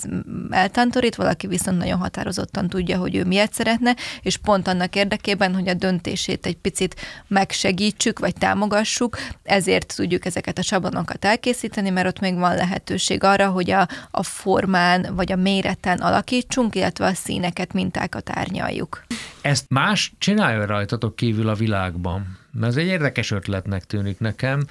eltántorít, 0.51 1.15
valaki 1.15 1.47
viszont 1.47 1.79
nagyon 1.79 1.99
határozottan 1.99 2.69
tudja, 2.69 2.99
hogy 2.99 3.17
ő 3.17 3.25
miért 3.25 3.53
szeretne, 3.53 3.97
és 4.23 4.37
pont 4.37 4.69
annak 4.69 4.97
érdekében, 4.97 5.55
hogy 5.55 5.69
a 5.69 5.75
döntését 5.75 6.47
egy 6.47 6.57
picit 6.57 6.97
megsegítsük, 7.27 8.19
vagy 8.19 8.35
támogassuk, 8.35 9.17
ezért 9.43 9.95
tudjuk 9.97 10.25
ezeket 10.25 10.59
a 10.59 10.63
sablonokat 10.63 11.25
elkészíteni, 11.25 11.91
mert 11.91 12.07
ott 12.07 12.21
még 12.21 12.35
van 12.35 12.55
lehetőség 12.55 13.25
arra, 13.25 13.49
hogy 13.49 13.71
a, 13.71 13.89
a 14.11 14.23
formán 14.23 15.07
vagy 15.15 15.33
a 15.33 15.37
méreten 15.37 15.99
alakítsunk, 15.99 16.75
illetve 16.75 17.07
a 17.07 17.15
színeket, 17.15 17.73
mintákat 17.73 18.31
árnyaljuk. 18.31 19.05
Ezt 19.41 19.65
más 19.69 20.13
csinálja 20.19 20.67
rajtatok 20.67 21.17
kívül 21.17 21.49
a 21.49 21.55
világban? 21.55 22.39
Mert 22.53 22.73
ez 22.73 22.77
egy 22.77 22.87
érdekes 22.87 23.31
ötletnek 23.31 23.85
tűnik 23.85 24.19
nekem, 24.19 24.67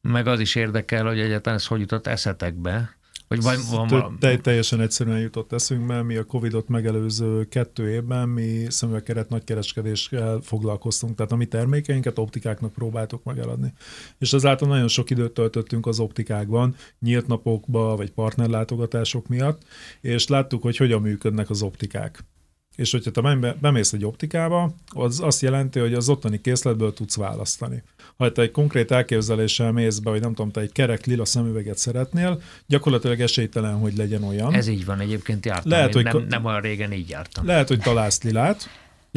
meg 0.00 0.26
az 0.26 0.40
is 0.40 0.54
érdekel, 0.54 1.04
hogy 1.04 1.20
egyáltalán 1.20 1.58
ez 1.58 1.66
hogy 1.66 1.80
jutott 1.80 2.06
eszetekbe. 2.06 2.96
Vagy 3.28 3.42
van, 3.42 3.56
van 3.70 3.86
valami... 3.88 4.18
Te, 4.18 4.38
teljesen 4.38 4.80
egyszerűen 4.80 5.20
jutott 5.20 5.52
eszünkbe, 5.52 6.02
mi 6.02 6.16
a 6.16 6.24
Covid-ot 6.24 6.68
megelőző 6.68 7.44
kettő 7.44 7.90
évben 7.90 8.28
mi 8.28 8.66
szemüvegkeret 8.68 9.28
nagykereskedéssel 9.28 10.40
foglalkoztunk, 10.42 11.14
tehát 11.16 11.32
a 11.32 11.36
mi 11.36 11.46
termékeinket 11.46 12.18
optikáknak 12.18 12.72
próbáltuk 12.72 13.24
megeladni. 13.24 13.72
És 14.18 14.32
ezáltal 14.32 14.68
nagyon 14.68 14.88
sok 14.88 15.10
időt 15.10 15.32
töltöttünk 15.32 15.86
az 15.86 15.98
optikákban, 15.98 16.74
nyílt 17.00 17.26
napokba, 17.26 17.96
vagy 17.96 18.10
partnerlátogatások 18.10 19.28
miatt, 19.28 19.62
és 20.00 20.28
láttuk, 20.28 20.62
hogy 20.62 20.76
hogyan 20.76 21.00
működnek 21.00 21.50
az 21.50 21.62
optikák 21.62 22.24
és 22.78 22.90
hogyha 22.90 23.10
te 23.10 23.54
bemész 23.60 23.92
egy 23.92 24.04
optikába, 24.04 24.74
az 24.88 25.20
azt 25.20 25.42
jelenti, 25.42 25.78
hogy 25.78 25.94
az 25.94 26.08
ottani 26.08 26.40
készletből 26.40 26.92
tudsz 26.92 27.16
választani. 27.16 27.82
Ha 28.16 28.32
te 28.32 28.42
egy 28.42 28.50
konkrét 28.50 28.90
elképzeléssel 28.90 29.72
mész 29.72 29.98
be, 29.98 30.10
hogy 30.10 30.20
nem 30.20 30.34
tudom, 30.34 30.50
te 30.50 30.60
egy 30.60 30.72
kerek 30.72 31.06
lila 31.06 31.24
szemüveget 31.24 31.78
szeretnél, 31.78 32.40
gyakorlatilag 32.66 33.20
esélytelen, 33.20 33.78
hogy 33.78 33.96
legyen 33.96 34.22
olyan. 34.22 34.54
Ez 34.54 34.66
így 34.66 34.84
van, 34.84 35.00
egyébként 35.00 35.46
jártam. 35.46 35.70
Lehet, 35.70 35.94
hogy 35.94 36.04
nem, 36.04 36.26
nem 36.28 36.44
olyan 36.44 36.60
régen 36.60 36.92
így 36.92 37.08
jártam. 37.08 37.46
Lehet, 37.46 37.68
hogy 37.68 37.78
találsz 37.78 38.22
lilát, 38.22 38.68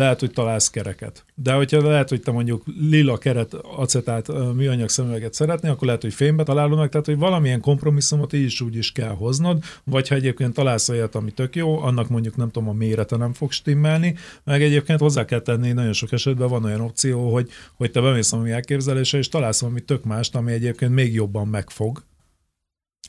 lehet, 0.01 0.20
hogy 0.20 0.31
találsz 0.31 0.70
kereket. 0.70 1.25
De 1.36 1.53
hogyha 1.53 1.89
lehet, 1.89 2.10
hogy 2.10 2.22
te 2.22 2.31
mondjuk 2.31 2.63
lila 2.89 3.17
keret 3.17 3.53
acetát 3.53 4.27
műanyag 4.53 4.89
szemüveget 4.89 5.34
szeretnél, 5.34 5.72
akkor 5.72 5.86
lehet, 5.86 6.01
hogy 6.01 6.13
fénybe 6.13 6.43
találod 6.43 6.77
meg, 6.77 6.89
tehát 6.89 7.05
hogy 7.05 7.17
valamilyen 7.17 7.62
kompromisszumot 7.62 8.34
így 8.34 8.46
is 8.46 8.62
úgy 8.62 8.75
is 8.75 8.91
kell 8.91 9.10
hoznod, 9.10 9.63
vagy 9.84 10.08
ha 10.08 10.15
egyébként 10.15 10.53
találsz 10.53 10.89
olyat, 10.89 11.15
ami 11.15 11.31
tök 11.31 11.55
jó, 11.55 11.81
annak 11.81 12.10
mondjuk 12.10 12.36
nem 12.36 12.50
tudom, 12.50 12.70
a 12.70 12.74
mérete 12.74 13.15
nem 13.15 13.34
fog 13.34 13.51
stimmelni, 13.51 14.15
meg 14.43 14.62
egyébként 14.62 15.00
hozzá 15.00 15.25
kell 15.25 15.41
tenni, 15.41 15.72
nagyon 15.72 15.93
sok 15.93 16.12
esetben 16.12 16.50
van 16.50 16.63
olyan 16.63 16.81
opció, 16.81 17.34
hogy, 17.34 17.50
hogy 17.75 17.91
te 17.91 18.01
bemész 18.01 18.34
a 18.34 18.38
mi 18.38 18.51
elképzelése, 18.51 19.17
és 19.17 19.27
találsz 19.27 19.62
valami 19.62 19.81
tök 19.81 20.03
mást, 20.03 20.36
ami 20.36 20.51
egyébként 20.51 20.93
még 20.93 21.13
jobban 21.13 21.48
megfog, 21.48 22.03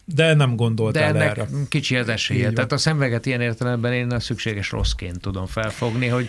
de 0.05 0.35
nem 0.35 0.57
gondoltál 0.57 1.13
De 1.13 1.19
ennek 1.19 1.39
erre. 1.39 1.49
kicsi 1.69 1.97
az 1.97 2.09
esélye. 2.09 2.53
Tehát 2.53 2.73
a 2.73 2.77
szemveget 2.77 3.27
ilyen 3.27 3.41
értelemben 3.41 3.93
én 3.93 4.11
a 4.11 4.21
szükséges 4.21 4.71
rosszként 4.71 5.21
tudom 5.21 5.47
felfogni, 5.47 6.07
hogy 6.07 6.29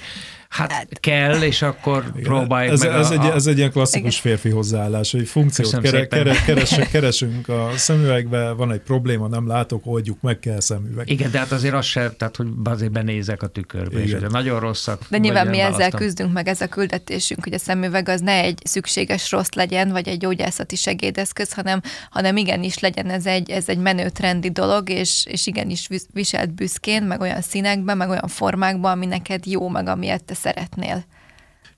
Hát, 0.53 0.71
hát 0.71 0.99
kell, 0.99 1.41
és 1.41 1.61
akkor 1.61 2.03
Igen, 2.11 2.23
próbáljuk 2.23 2.73
ez, 2.73 2.79
meg 2.79 2.91
ez, 2.91 3.09
a, 3.09 3.13
egy, 3.13 3.25
ez 3.25 3.47
egy 3.47 3.57
ilyen 3.57 3.71
klasszikus 3.71 4.19
Igen. 4.19 4.21
férfi 4.21 4.49
hozzáállás, 4.49 5.11
hogy 5.11 5.27
funkciót 5.27 5.81
kere, 5.81 6.07
kere, 6.07 6.35
keres, 6.45 6.79
keresünk 6.91 7.49
a 7.49 7.69
szemüvegbe, 7.75 8.51
van 8.51 8.71
egy 8.71 8.79
probléma, 8.79 9.27
nem 9.27 9.47
látok, 9.47 9.81
oldjuk 9.85 10.21
meg, 10.21 10.39
kell 10.39 10.59
szemüveg. 10.59 11.09
Igen, 11.09 11.31
de 11.31 11.37
hát 11.39 11.51
azért 11.51 11.73
az 11.73 11.85
sem, 11.85 12.13
tehát 12.17 12.35
hogy 12.35 12.47
azért 12.63 12.91
benézek 12.91 13.41
a 13.41 13.47
tükörbe, 13.47 14.03
Igen. 14.03 14.23
és 14.23 14.27
nagyon 14.29 14.59
rosszak. 14.59 15.01
De 15.09 15.17
nyilván 15.17 15.47
mi 15.47 15.59
ezzel 15.59 15.91
küzdünk 15.91 16.33
meg, 16.33 16.47
ez 16.47 16.61
a 16.61 16.67
küldetésünk, 16.67 17.43
hogy 17.43 17.53
a 17.53 17.59
szemüveg 17.59 18.09
az 18.09 18.21
ne 18.21 18.41
egy 18.41 18.59
szükséges 18.63 19.31
rossz 19.31 19.53
legyen, 19.55 19.91
vagy 19.91 20.07
egy 20.07 20.17
gyógyászati 20.17 20.75
segédeszköz, 20.75 21.53
hanem, 21.53 21.81
hanem 22.09 22.37
igenis 22.37 22.79
legyen 22.79 23.09
ez 23.09 23.25
egy, 23.25 23.49
ez 23.49 23.69
egy 23.69 23.77
menő 23.77 24.09
trendi 24.09 24.49
dolog, 24.49 24.89
és, 24.89 25.25
és 25.29 25.47
igenis 25.47 25.87
viselt 26.13 26.53
büszkén, 26.53 27.03
meg 27.03 27.21
olyan 27.21 27.41
színekben, 27.41 27.97
meg 27.97 28.09
olyan 28.09 28.27
formákban, 28.27 28.91
ami 28.91 29.05
neked 29.05 29.45
jó, 29.45 29.69
meg 29.69 29.87
amilyet 29.87 30.23
te 30.23 30.33
szeretnél. 30.43 31.03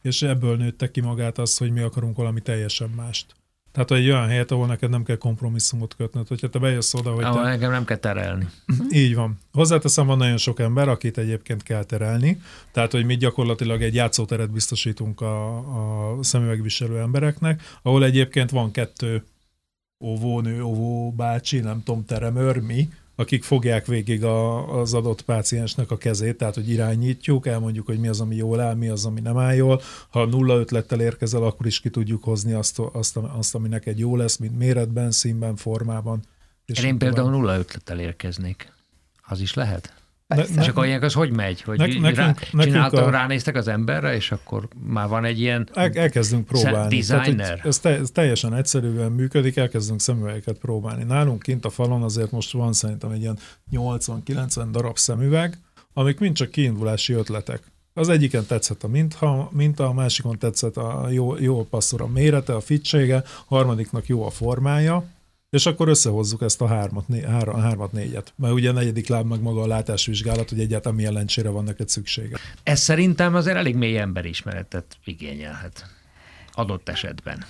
És 0.01 0.21
ebből 0.21 0.57
nőtte 0.57 0.91
ki 0.91 1.01
magát 1.01 1.37
az, 1.37 1.57
hogy 1.57 1.71
mi 1.71 1.79
akarunk 1.79 2.17
valami 2.17 2.41
teljesen 2.41 2.89
mást. 2.89 3.35
Tehát 3.71 3.91
egy 3.91 4.09
olyan 4.09 4.27
helyet, 4.27 4.51
ahol 4.51 4.67
neked 4.67 4.89
nem 4.89 5.03
kell 5.03 5.17
kompromisszumot 5.17 5.95
kötnöd, 5.95 6.27
hogyha 6.27 6.49
te 6.49 6.59
bejössz 6.59 6.93
oda, 6.93 7.13
hogy 7.13 7.23
ahol 7.23 7.43
te... 7.43 7.49
engem 7.49 7.71
nem 7.71 7.85
kell 7.85 7.97
terelni. 7.97 8.47
Így 8.89 9.15
van. 9.15 9.39
Hozzáteszem, 9.51 10.05
van 10.05 10.17
nagyon 10.17 10.37
sok 10.37 10.59
ember, 10.59 10.89
akit 10.89 11.17
egyébként 11.17 11.63
kell 11.63 11.83
terelni, 11.83 12.41
tehát 12.71 12.91
hogy 12.91 13.05
mi 13.05 13.15
gyakorlatilag 13.15 13.81
egy 13.81 13.93
játszóteret 13.93 14.51
biztosítunk 14.51 15.21
a, 15.21 15.57
a 16.17 16.23
szemüvegviselő 16.23 16.99
embereknek, 16.99 17.61
ahol 17.81 18.03
egyébként 18.03 18.49
van 18.49 18.71
kettő 18.71 19.23
óvónő, 20.03 20.63
óvó 20.63 21.11
bácsi, 21.11 21.59
nem 21.59 21.83
tudom, 21.83 22.05
teremőr, 22.05 22.57
mi, 22.57 22.89
akik 23.15 23.43
fogják 23.43 23.85
végig 23.85 24.23
a, 24.23 24.79
az 24.79 24.93
adott 24.93 25.21
páciensnek 25.21 25.91
a 25.91 25.97
kezét, 25.97 26.37
tehát 26.37 26.55
hogy 26.55 26.69
irányítjuk, 26.69 27.47
elmondjuk, 27.47 27.85
hogy 27.85 27.99
mi 27.99 28.07
az, 28.07 28.21
ami 28.21 28.35
jól 28.35 28.59
áll, 28.59 28.73
mi 28.75 28.87
az, 28.87 29.05
ami 29.05 29.21
nem 29.21 29.37
áll 29.37 29.53
jól. 29.53 29.81
Ha 30.09 30.25
nulla 30.25 30.55
ötlettel 30.55 31.01
érkezel, 31.01 31.43
akkor 31.43 31.65
is 31.65 31.79
ki 31.79 31.89
tudjuk 31.89 32.23
hozni 32.23 32.53
azt, 32.53 32.79
azt, 32.79 33.17
azt 33.17 33.55
ami 33.55 33.67
neked 33.67 33.99
jó 33.99 34.15
lesz, 34.15 34.37
mint 34.37 34.57
méretben, 34.57 35.11
színben, 35.11 35.55
formában. 35.55 36.23
És 36.65 36.83
Én 36.83 36.97
például 36.97 37.29
nulla 37.29 37.57
ötlettel 37.57 37.99
érkeznék. 37.99 38.71
Az 39.21 39.39
is 39.39 39.53
lehet? 39.53 39.93
Ne, 40.27 40.43
és 40.43 40.67
akkor 40.67 40.85
ilyenek 40.85 41.03
az 41.03 41.13
hogy 41.13 41.31
megy? 41.31 41.61
Hogy 41.61 41.77
ne, 41.77 41.85
nekünk, 41.85 42.15
rá, 42.15 42.63
csináltam, 42.63 43.03
a... 43.03 43.09
ránéztek 43.09 43.55
az 43.55 43.67
emberre, 43.67 44.15
és 44.15 44.31
akkor 44.31 44.67
már 44.85 45.07
van 45.07 45.25
egy 45.25 45.39
ilyen 45.39 45.69
el, 45.73 45.91
Elkezdünk 45.93 46.45
próbálni. 46.45 46.99
Designer. 46.99 47.47
Tehát, 47.47 47.65
ez, 47.65 47.79
te, 47.79 47.89
ez 47.89 48.09
teljesen 48.11 48.53
egyszerűen 48.53 49.11
működik, 49.11 49.57
elkezdünk 49.57 50.01
szemüvegeket 50.01 50.57
próbálni. 50.57 51.03
Nálunk 51.03 51.41
kint 51.41 51.65
a 51.65 51.69
falon 51.69 52.03
azért 52.03 52.31
most 52.31 52.51
van 52.51 52.73
szerintem 52.73 53.11
egy 53.11 53.21
ilyen 53.21 53.37
80-90 53.71 54.67
darab 54.71 54.97
szemüveg, 54.97 55.57
amik 55.93 56.19
mind 56.19 56.35
csak 56.35 56.51
kiindulási 56.51 57.13
ötletek. 57.13 57.61
Az 57.93 58.09
egyiken 58.09 58.45
tetszett 58.45 58.83
a 58.83 58.87
minta, 58.87 59.49
minta 59.51 59.85
a 59.85 59.93
másikon 59.93 60.37
tetszett 60.39 60.77
a 60.77 61.07
jó, 61.09 61.37
jó 61.37 61.63
passzol 61.63 62.01
a 62.01 62.07
mérete, 62.07 62.55
a 62.55 62.59
fitsége, 62.59 63.15
a 63.15 63.55
harmadiknak 63.55 64.07
jó 64.07 64.25
a 64.25 64.29
formája, 64.29 65.03
és 65.49 65.65
akkor 65.65 65.87
összehozzuk 65.87 66.41
ezt 66.41 66.61
a 66.61 66.67
hármat, 66.67 67.07
né, 67.07 67.21
három, 67.21 67.61
hármat 67.61 67.91
négyet. 67.91 68.33
Mert 68.35 68.53
ugye 68.53 68.69
a 68.69 68.73
negyedik 68.73 69.07
láb 69.07 69.27
meg 69.27 69.41
maga 69.41 69.61
a 69.61 69.67
látásvizsgálat, 69.67 70.49
hogy 70.49 70.59
egyáltalán 70.59 70.97
milyen 70.97 71.13
lencsére 71.13 71.49
van 71.49 71.63
neked 71.63 71.89
szüksége. 71.89 72.37
Ez 72.63 72.79
szerintem 72.79 73.35
azért 73.35 73.57
elég 73.57 73.75
mély 73.75 73.97
emberismeretet 73.97 74.97
igényelhet 75.03 75.85
adott 76.53 76.89
esetben. 76.89 77.45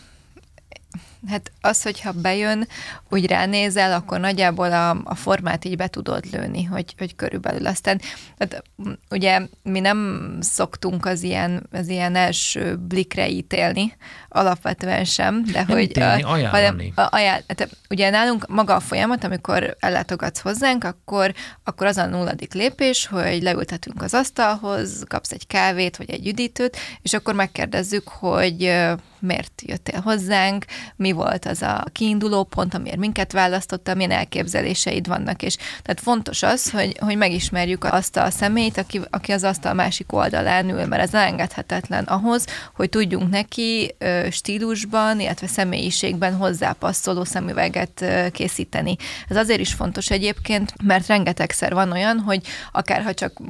Hát 1.29 1.51
az, 1.61 1.81
hogyha 1.81 2.11
bejön, 2.11 2.67
úgy 3.09 3.25
ránézel, 3.25 3.93
akkor 3.93 4.19
nagyjából 4.19 4.71
a, 4.71 4.89
a 5.03 5.15
formát 5.15 5.65
így 5.65 5.75
be 5.75 5.87
tudod 5.87 6.23
lőni, 6.31 6.63
hogy, 6.63 6.95
hogy 6.97 7.15
körülbelül 7.15 7.67
aztán, 7.67 8.01
hát, 8.39 8.63
ugye 9.09 9.41
mi 9.63 9.79
nem 9.79 10.29
szoktunk 10.39 11.05
az 11.05 11.23
ilyen, 11.23 11.67
az 11.71 11.87
ilyen 11.87 12.15
első 12.15 12.77
blikre 12.77 13.29
ítélni, 13.29 13.95
alapvetően 14.29 15.03
sem, 15.03 15.43
de 15.43 15.51
nem 15.51 15.67
hogy... 15.67 15.81
Ítélni, 15.81 16.21
a, 16.21 16.31
ajánlani. 16.31 16.93
A, 16.95 17.07
ajánl, 17.09 17.43
hát, 17.47 17.69
ugye 17.89 18.09
nálunk 18.09 18.47
maga 18.47 18.75
a 18.75 18.79
folyamat, 18.79 19.23
amikor 19.23 19.75
ellátogatsz 19.79 20.39
hozzánk, 20.39 20.83
akkor, 20.83 21.33
akkor 21.63 21.87
az 21.87 21.97
a 21.97 22.05
nulladik 22.05 22.53
lépés, 22.53 23.07
hogy 23.07 23.41
leültetünk 23.41 24.01
az 24.01 24.13
asztalhoz, 24.13 25.03
kapsz 25.07 25.31
egy 25.31 25.47
kávét, 25.47 25.97
vagy 25.97 26.09
egy 26.09 26.27
üdítőt, 26.27 26.77
és 27.01 27.13
akkor 27.13 27.33
megkérdezzük, 27.33 28.07
hogy 28.07 28.73
miért 29.19 29.61
jöttél 29.65 29.99
hozzánk, 29.99 30.65
mi 30.95 31.11
volt 31.15 31.45
az 31.45 31.61
a 31.61 31.83
kiinduló 31.91 32.43
pont, 32.43 32.73
amiért 32.73 32.97
minket 32.97 33.31
választotta, 33.31 33.93
milyen 33.93 34.11
elképzeléseid 34.11 35.07
vannak, 35.07 35.41
és 35.41 35.55
tehát 35.55 35.99
fontos 36.01 36.43
az, 36.43 36.71
hogy, 36.71 36.97
hogy 36.99 37.17
megismerjük 37.17 37.83
azt 37.83 38.17
a 38.17 38.29
személyt, 38.29 38.77
aki, 38.77 39.01
aki 39.09 39.31
az 39.31 39.43
asztal 39.43 39.73
másik 39.73 40.13
oldalán 40.13 40.69
ül, 40.69 40.85
mert 40.85 41.01
ez 41.01 41.13
elengedhetetlen 41.13 42.03
ahhoz, 42.03 42.45
hogy 42.75 42.89
tudjunk 42.89 43.29
neki 43.29 43.95
stílusban, 44.31 45.19
illetve 45.19 45.47
személyiségben 45.47 46.35
hozzápasszoló 46.35 47.23
szemüveget 47.23 48.05
készíteni. 48.31 48.95
Ez 49.27 49.37
azért 49.37 49.59
is 49.59 49.73
fontos 49.73 50.09
egyébként, 50.09 50.73
mert 50.83 51.07
rengetegszer 51.07 51.73
van 51.73 51.91
olyan, 51.91 52.19
hogy 52.19 52.41
akár 52.71 53.03
ha 53.03 53.13
csak 53.13 53.41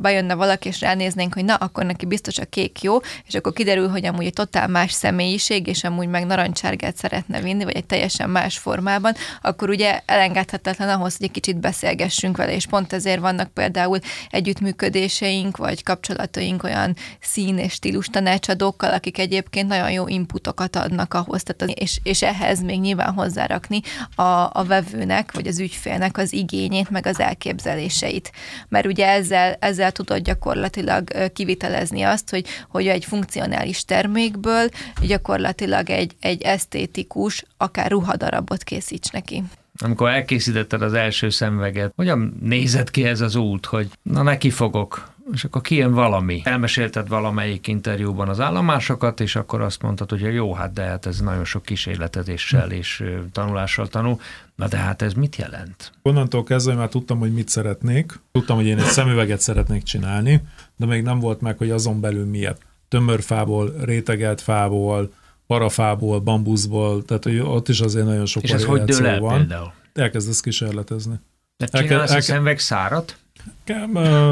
bejönne 0.00 0.34
valaki, 0.34 0.68
és 0.68 0.80
ránéznénk, 0.80 1.34
hogy 1.34 1.44
na, 1.44 1.54
akkor 1.54 1.84
neki 1.84 2.06
biztos 2.06 2.38
a 2.38 2.44
kék 2.44 2.82
jó, 2.82 2.98
és 3.26 3.34
akkor 3.34 3.52
kiderül, 3.52 3.88
hogy 3.88 4.06
amúgy 4.06 4.24
egy 4.24 4.32
totál 4.32 4.68
más 4.68 4.92
személyiség, 4.92 5.66
és 5.66 5.84
amúgy 5.84 6.08
meg 6.08 6.26
narancsárgát 6.26 6.96
szeretne 7.00 7.40
vinni, 7.40 7.64
vagy 7.64 7.76
egy 7.76 7.86
teljesen 7.86 8.30
más 8.30 8.58
formában, 8.58 9.14
akkor 9.42 9.68
ugye 9.68 10.00
elengedhetetlen 10.06 10.88
ahhoz, 10.88 11.16
hogy 11.16 11.26
egy 11.26 11.32
kicsit 11.32 11.60
beszélgessünk 11.60 12.36
vele, 12.36 12.54
és 12.54 12.66
pont 12.66 12.92
ezért 12.92 13.20
vannak 13.20 13.52
például 13.52 13.98
együttműködéseink, 14.30 15.56
vagy 15.56 15.82
kapcsolataink 15.82 16.62
olyan 16.62 16.96
szín 17.20 17.58
és 17.58 17.72
stílus 17.72 18.06
tanácsadókkal, 18.06 18.92
akik 18.92 19.18
egyébként 19.18 19.68
nagyon 19.68 19.90
jó 19.90 20.08
inputokat 20.08 20.76
adnak 20.76 21.14
ahhoz, 21.14 21.42
tehát 21.42 21.62
az, 21.62 21.82
és, 21.82 22.00
és 22.02 22.22
ehhez 22.22 22.60
még 22.62 22.80
nyilván 22.80 23.12
hozzárakni 23.12 23.80
a, 24.14 24.22
a 24.52 24.64
vevőnek, 24.66 25.32
vagy 25.32 25.46
az 25.46 25.58
ügyfélnek 25.58 26.18
az 26.18 26.32
igényét, 26.32 26.90
meg 26.90 27.06
az 27.06 27.20
elképzeléseit. 27.20 28.32
Mert 28.68 28.86
ugye 28.86 29.06
ezzel, 29.06 29.56
ezzel 29.60 29.92
tudod 29.92 30.22
gyakorlatilag 30.22 31.32
kivitelezni 31.32 32.02
azt, 32.02 32.30
hogy, 32.30 32.46
hogy 32.68 32.86
egy 32.86 33.04
funkcionális 33.04 33.84
termékből 33.84 34.68
gyakorlatilag 35.00 35.90
egy, 35.90 36.14
egy 36.20 36.42
esztétikus, 36.80 37.44
akár 37.56 37.90
ruhadarabot 37.90 38.62
készíts 38.62 39.10
neki. 39.10 39.42
Amikor 39.82 40.08
elkészítetted 40.08 40.82
az 40.82 40.92
első 40.92 41.30
szemveget, 41.30 41.92
hogyan 41.96 42.36
nézett 42.40 42.90
ki 42.90 43.04
ez 43.04 43.20
az 43.20 43.34
út, 43.34 43.66
hogy 43.66 43.90
na 44.02 44.22
neki 44.22 44.50
fogok, 44.50 45.08
és 45.32 45.44
akkor 45.44 45.60
kijön 45.60 45.92
valami. 45.92 46.40
Elmesélted 46.44 47.08
valamelyik 47.08 47.66
interjúban 47.66 48.28
az 48.28 48.40
állomásokat, 48.40 49.20
és 49.20 49.36
akkor 49.36 49.60
azt 49.60 49.82
mondtad, 49.82 50.10
hogy 50.10 50.34
jó, 50.34 50.54
hát 50.54 50.72
de 50.72 50.82
hát 50.82 51.06
ez 51.06 51.20
nagyon 51.20 51.44
sok 51.44 51.62
kísérletezéssel 51.62 52.70
és 52.70 53.04
tanulással 53.32 53.88
tanul. 53.88 54.20
Na 54.54 54.68
de 54.68 54.76
hát 54.76 55.02
ez 55.02 55.12
mit 55.12 55.36
jelent? 55.36 55.92
Onnantól 56.02 56.44
kezdve 56.44 56.74
már 56.74 56.88
tudtam, 56.88 57.18
hogy 57.18 57.32
mit 57.32 57.48
szeretnék. 57.48 58.20
Tudtam, 58.32 58.56
hogy 58.56 58.66
én 58.66 58.78
egy 58.78 58.84
szemüveget 58.84 59.40
szeretnék 59.40 59.82
csinálni, 59.82 60.42
de 60.76 60.86
még 60.86 61.02
nem 61.02 61.18
volt 61.20 61.40
meg, 61.40 61.58
hogy 61.58 61.70
azon 61.70 62.00
belül 62.00 62.24
miért. 62.24 62.62
Tömörfából, 62.88 63.74
rétegelt 63.84 64.40
fából, 64.40 65.12
parafából, 65.50 66.20
bambuszból, 66.20 67.04
tehát 67.04 67.24
hogy 67.24 67.38
ott 67.38 67.68
is 67.68 67.80
azért 67.80 68.06
nagyon 68.06 68.26
sok 68.26 68.42
És 68.42 68.50
ez 68.50 68.64
hogy 68.64 68.84
dől 68.84 69.06
el 69.06 69.20
van. 69.20 69.36
például? 69.36 69.72
Elkezdesz 69.92 70.40
kísérletezni. 70.40 71.14
De 71.56 71.66
csinálsz 71.66 71.90
elke, 71.92 72.12
elke, 72.12 72.20
szemveg 72.20 72.58
szárat? 72.58 73.16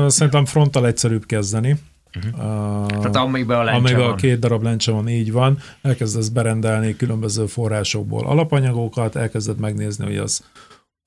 Szerintem 0.07 0.45
frontal 0.45 0.87
egyszerűbb 0.87 1.27
kezdeni. 1.27 1.77
Uh-huh. 2.17 2.83
Uh, 2.83 2.87
Tehát 2.87 3.17
amiben 3.17 3.59
a 3.59 3.63
lencse 3.63 3.79
amiben 3.81 4.03
van. 4.03 4.11
a 4.11 4.15
két 4.15 4.39
darab 4.39 4.63
lencse 4.63 4.93
van, 4.93 5.09
így 5.09 5.33
van. 5.33 5.59
Elkezdesz 5.83 6.29
berendelni 6.29 6.97
különböző 6.97 7.47
forrásokból 7.47 8.27
alapanyagokat, 8.27 9.17
elkezded 9.17 9.59
megnézni, 9.59 10.05
hogy 10.05 10.17
az 10.17 10.45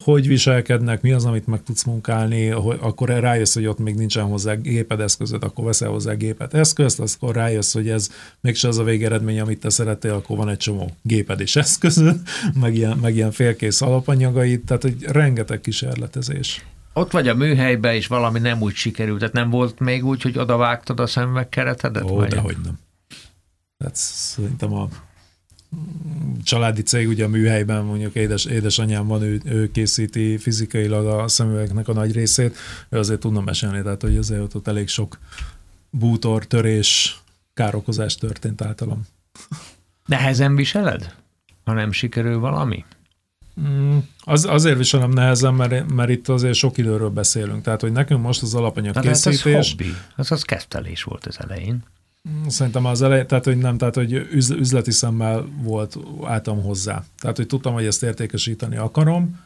hogy 0.03 0.27
viselkednek, 0.27 1.01
mi 1.01 1.11
az, 1.11 1.25
amit 1.25 1.47
meg 1.47 1.63
tudsz 1.63 1.83
munkálni, 1.83 2.47
hogy 2.47 2.77
akkor 2.81 3.09
rájössz, 3.09 3.53
hogy 3.53 3.65
ott 3.65 3.79
még 3.79 3.95
nincsen 3.95 4.23
hozzá 4.23 4.53
géped 4.53 4.99
eszközöd, 4.99 5.43
akkor 5.43 5.65
veszel 5.65 5.89
hozzá 5.89 6.13
gépet 6.13 6.53
eszközt, 6.53 6.99
akkor 6.99 7.35
rájössz, 7.35 7.73
hogy 7.73 7.89
ez 7.89 8.09
mégse 8.41 8.67
az 8.67 8.77
a 8.77 8.83
végeredmény, 8.83 9.39
amit 9.39 9.59
te 9.59 9.69
szerettél, 9.69 10.13
akkor 10.13 10.37
van 10.37 10.49
egy 10.49 10.57
csomó 10.57 10.91
géped 11.01 11.39
és 11.39 11.55
eszközöd, 11.55 12.19
meg 12.61 12.75
ilyen, 12.75 12.97
meg 12.97 13.15
ilyen 13.15 13.31
félkész 13.31 13.81
alapanyagaid, 13.81 14.61
tehát 14.61 14.83
egy 14.83 15.03
rengeteg 15.03 15.61
kísérletezés. 15.61 16.65
Ott 16.93 17.11
vagy 17.11 17.27
a 17.27 17.35
műhelybe, 17.35 17.95
és 17.95 18.07
valami 18.07 18.39
nem 18.39 18.61
úgy 18.61 18.73
sikerült, 18.73 19.19
tehát 19.19 19.33
nem 19.33 19.49
volt 19.49 19.79
még 19.79 20.05
úgy, 20.05 20.21
hogy 20.21 20.37
odavágtad 20.37 20.99
a 20.99 21.07
szemvegkeretedet? 21.07 22.03
Ó, 22.03 22.15
vagy? 22.15 22.29
dehogy 22.29 22.57
nem. 22.63 22.79
Tehát 23.77 23.95
szerintem 23.95 24.73
a 24.73 24.87
családi 26.43 26.81
cég, 26.81 27.07
ugye 27.07 27.25
a 27.25 27.27
műhelyben 27.27 27.83
mondjuk 27.83 28.15
édes, 28.15 28.45
édesanyám 28.45 29.07
van, 29.07 29.21
ő, 29.21 29.41
ő 29.45 29.71
készíti 29.71 30.37
fizikailag 30.37 31.05
a 31.05 31.27
szemüvegnek 31.27 31.87
a 31.87 31.93
nagy 31.93 32.13
részét, 32.13 32.57
ő 32.89 32.97
azért 32.97 33.19
tudna 33.19 33.41
mesélni, 33.41 33.81
tehát 33.81 34.01
hogy 34.01 34.17
azért 34.17 34.55
ott, 34.55 34.67
elég 34.67 34.87
sok 34.87 35.17
bútor, 35.89 36.45
törés, 36.45 37.21
károkozás 37.53 38.15
történt 38.15 38.61
általam. 38.61 39.01
Nehezen 40.05 40.55
viseled, 40.55 41.15
ha 41.63 41.73
nem 41.73 41.91
sikerül 41.91 42.39
valami? 42.39 42.85
Mm, 43.61 43.97
az, 44.19 44.45
azért 44.45 44.77
viselem 44.77 45.09
nehezen, 45.09 45.53
mert, 45.53 45.91
mert 45.91 46.09
itt 46.09 46.27
azért 46.27 46.53
sok 46.53 46.77
időről 46.77 47.09
beszélünk. 47.09 47.61
Tehát, 47.63 47.81
hogy 47.81 47.91
nekünk 47.91 48.21
most 48.21 48.41
az 48.41 48.55
alapanyag 48.55 48.95
Na, 48.95 49.01
készítés... 49.01 49.43
Hát 49.43 49.53
ez 49.53 49.69
hobbi. 49.69 49.93
Ez 50.15 50.31
az 50.31 50.41
kezdtelés 50.41 51.03
volt 51.03 51.25
az 51.25 51.39
elején. 51.39 51.83
Szerintem 52.47 52.85
az 52.85 53.01
elején, 53.01 53.27
tehát 53.27 53.45
hogy 53.45 53.57
nem, 53.57 53.77
tehát 53.77 53.95
hogy 53.95 54.13
üzleti 54.33 54.91
szemmel 54.91 55.45
volt, 55.63 55.97
álltam 56.23 56.61
hozzá. 56.61 57.03
Tehát, 57.19 57.37
hogy 57.37 57.47
tudtam, 57.47 57.73
hogy 57.73 57.85
ezt 57.85 58.03
értékesíteni 58.03 58.77
akarom. 58.77 59.39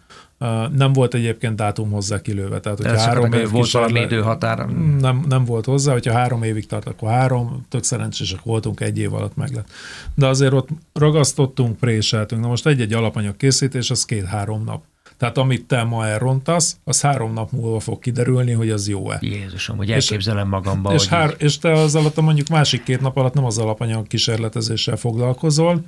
Nem 0.72 0.94
volt 0.94 1.14
egyébként 1.14 1.56
dátum 1.56 1.92
hozzá 1.92 2.22
kilőve. 2.22 2.60
Tehát, 2.60 2.78
hogy 2.78 2.88
három 2.88 3.34
év 3.34 3.50
volt 3.50 3.72
valami 3.72 4.00
időhatár? 4.00 4.68
Nem, 5.00 5.26
nem 5.28 5.46
volt 5.46 5.66
hozzá, 5.66 5.92
hogyha 5.92 6.14
három 6.14 6.44
évig 6.44 6.66
tart, 6.66 6.88
akkor 6.88 7.10
három, 7.10 7.66
tök 7.70 7.84
szerencsések 7.84 8.44
voltunk, 8.44 8.80
egy 8.80 8.98
év 8.98 9.14
alatt 9.14 9.36
meg 9.36 9.54
lett. 9.54 9.70
De 10.16 10.28
azért 10.28 10.54
ott 10.54 10.70
ragasztottunk, 10.94 11.78
préseltünk. 11.78 12.42
Na 12.42 12.48
most 12.48 12.68
egy-egy 12.68 12.94
alapanyag 12.94 13.38
készítés, 13.38 13.92
az 13.92 14.06
két-három 14.06 14.64
nap. 14.64 14.84
Tehát 15.18 15.38
amit 15.38 15.66
te 15.66 15.84
ma 15.84 16.08
elrontasz, 16.08 16.78
az 16.84 17.02
három 17.02 17.34
nap 17.34 17.52
múlva 17.52 17.80
fog 17.80 18.00
kiderülni, 18.00 18.52
hogy 18.52 18.70
az 18.70 18.88
jó-e. 18.88 19.18
Jézusom, 19.22 19.78
hogy 19.78 19.92
elképzelem 19.92 20.48
magamba. 20.48 20.94
És, 20.94 21.08
hár, 21.08 21.36
és 21.38 21.58
te 21.58 21.72
az 21.72 21.96
alatt 21.96 22.22
mondjuk 22.22 22.48
másik 22.48 22.84
két 22.84 23.02
nap 23.02 23.18
alatt 23.18 23.34
nem 23.34 23.46
az 23.46 23.58
alapanyag 23.58 24.08
kísérletezéssel 24.08 24.96
foglalkozol, 24.96 25.84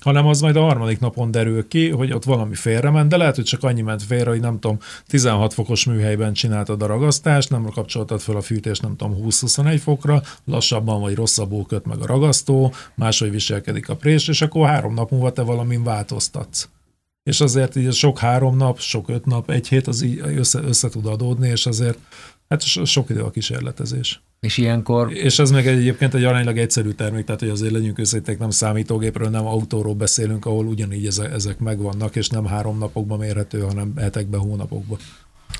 hanem 0.00 0.26
az 0.26 0.40
majd 0.40 0.56
a 0.56 0.60
harmadik 0.60 1.00
napon 1.00 1.30
derül 1.30 1.68
ki, 1.68 1.90
hogy 1.90 2.12
ott 2.12 2.24
valami 2.24 2.54
félrement, 2.54 3.08
de 3.08 3.16
lehet, 3.16 3.34
hogy 3.34 3.44
csak 3.44 3.62
annyi 3.62 3.80
ment 3.80 4.02
félre, 4.02 4.30
hogy 4.30 4.40
nem 4.40 4.58
tudom, 4.58 4.78
16 5.06 5.54
fokos 5.54 5.84
műhelyben 5.84 6.32
csináltad 6.32 6.82
a 6.82 6.86
ragasztást, 6.86 7.50
nem 7.50 7.64
kapcsoltad 7.64 8.20
fel 8.20 8.36
a 8.36 8.40
fűtést, 8.40 8.82
nem 8.82 8.96
tudom, 8.96 9.16
20-21 9.28 9.80
fokra, 9.82 10.22
lassabban 10.44 11.00
vagy 11.00 11.14
rosszabbul 11.14 11.66
köt 11.66 11.86
meg 11.86 11.98
a 12.00 12.06
ragasztó, 12.06 12.72
máshogy 12.94 13.30
viselkedik 13.30 13.88
a 13.88 13.96
prés, 13.96 14.28
és 14.28 14.42
akkor 14.42 14.68
három 14.68 14.94
nap 14.94 15.10
múlva 15.10 15.32
te 15.32 15.42
valamin 15.42 15.84
változtatsz 15.84 16.68
és 17.22 17.40
azért 17.40 17.76
így 17.76 17.92
sok 17.92 18.18
három 18.18 18.56
nap, 18.56 18.78
sok 18.78 19.08
öt 19.08 19.24
nap, 19.24 19.50
egy 19.50 19.68
hét 19.68 19.86
az 19.86 20.02
így 20.02 20.22
össze, 20.24 20.60
össze 20.60 20.88
tud 20.88 21.06
adódni, 21.06 21.48
és 21.48 21.66
azért 21.66 21.98
hát 22.48 22.62
sok 22.62 23.10
idő 23.10 23.20
a 23.20 23.30
kísérletezés. 23.30 24.22
És 24.40 24.56
ilyenkor... 24.56 25.12
És 25.12 25.38
ez 25.38 25.50
meg 25.50 25.66
egyébként 25.66 26.14
egy 26.14 26.24
aránylag 26.24 26.58
egyszerű 26.58 26.90
termék, 26.90 27.24
tehát 27.24 27.40
hogy 27.40 27.50
azért 27.50 27.72
legyünk 27.72 27.98
őszintén, 27.98 28.36
nem 28.38 28.50
számítógépről, 28.50 29.28
nem 29.28 29.46
autóról 29.46 29.94
beszélünk, 29.94 30.46
ahol 30.46 30.66
ugyanígy 30.66 31.06
ezek, 31.06 31.32
ezek 31.32 31.58
megvannak, 31.58 32.16
és 32.16 32.28
nem 32.28 32.46
három 32.46 32.78
napokban 32.78 33.18
mérhető, 33.18 33.60
hanem 33.60 33.92
hetekben, 33.96 34.40
hónapokban. 34.40 34.98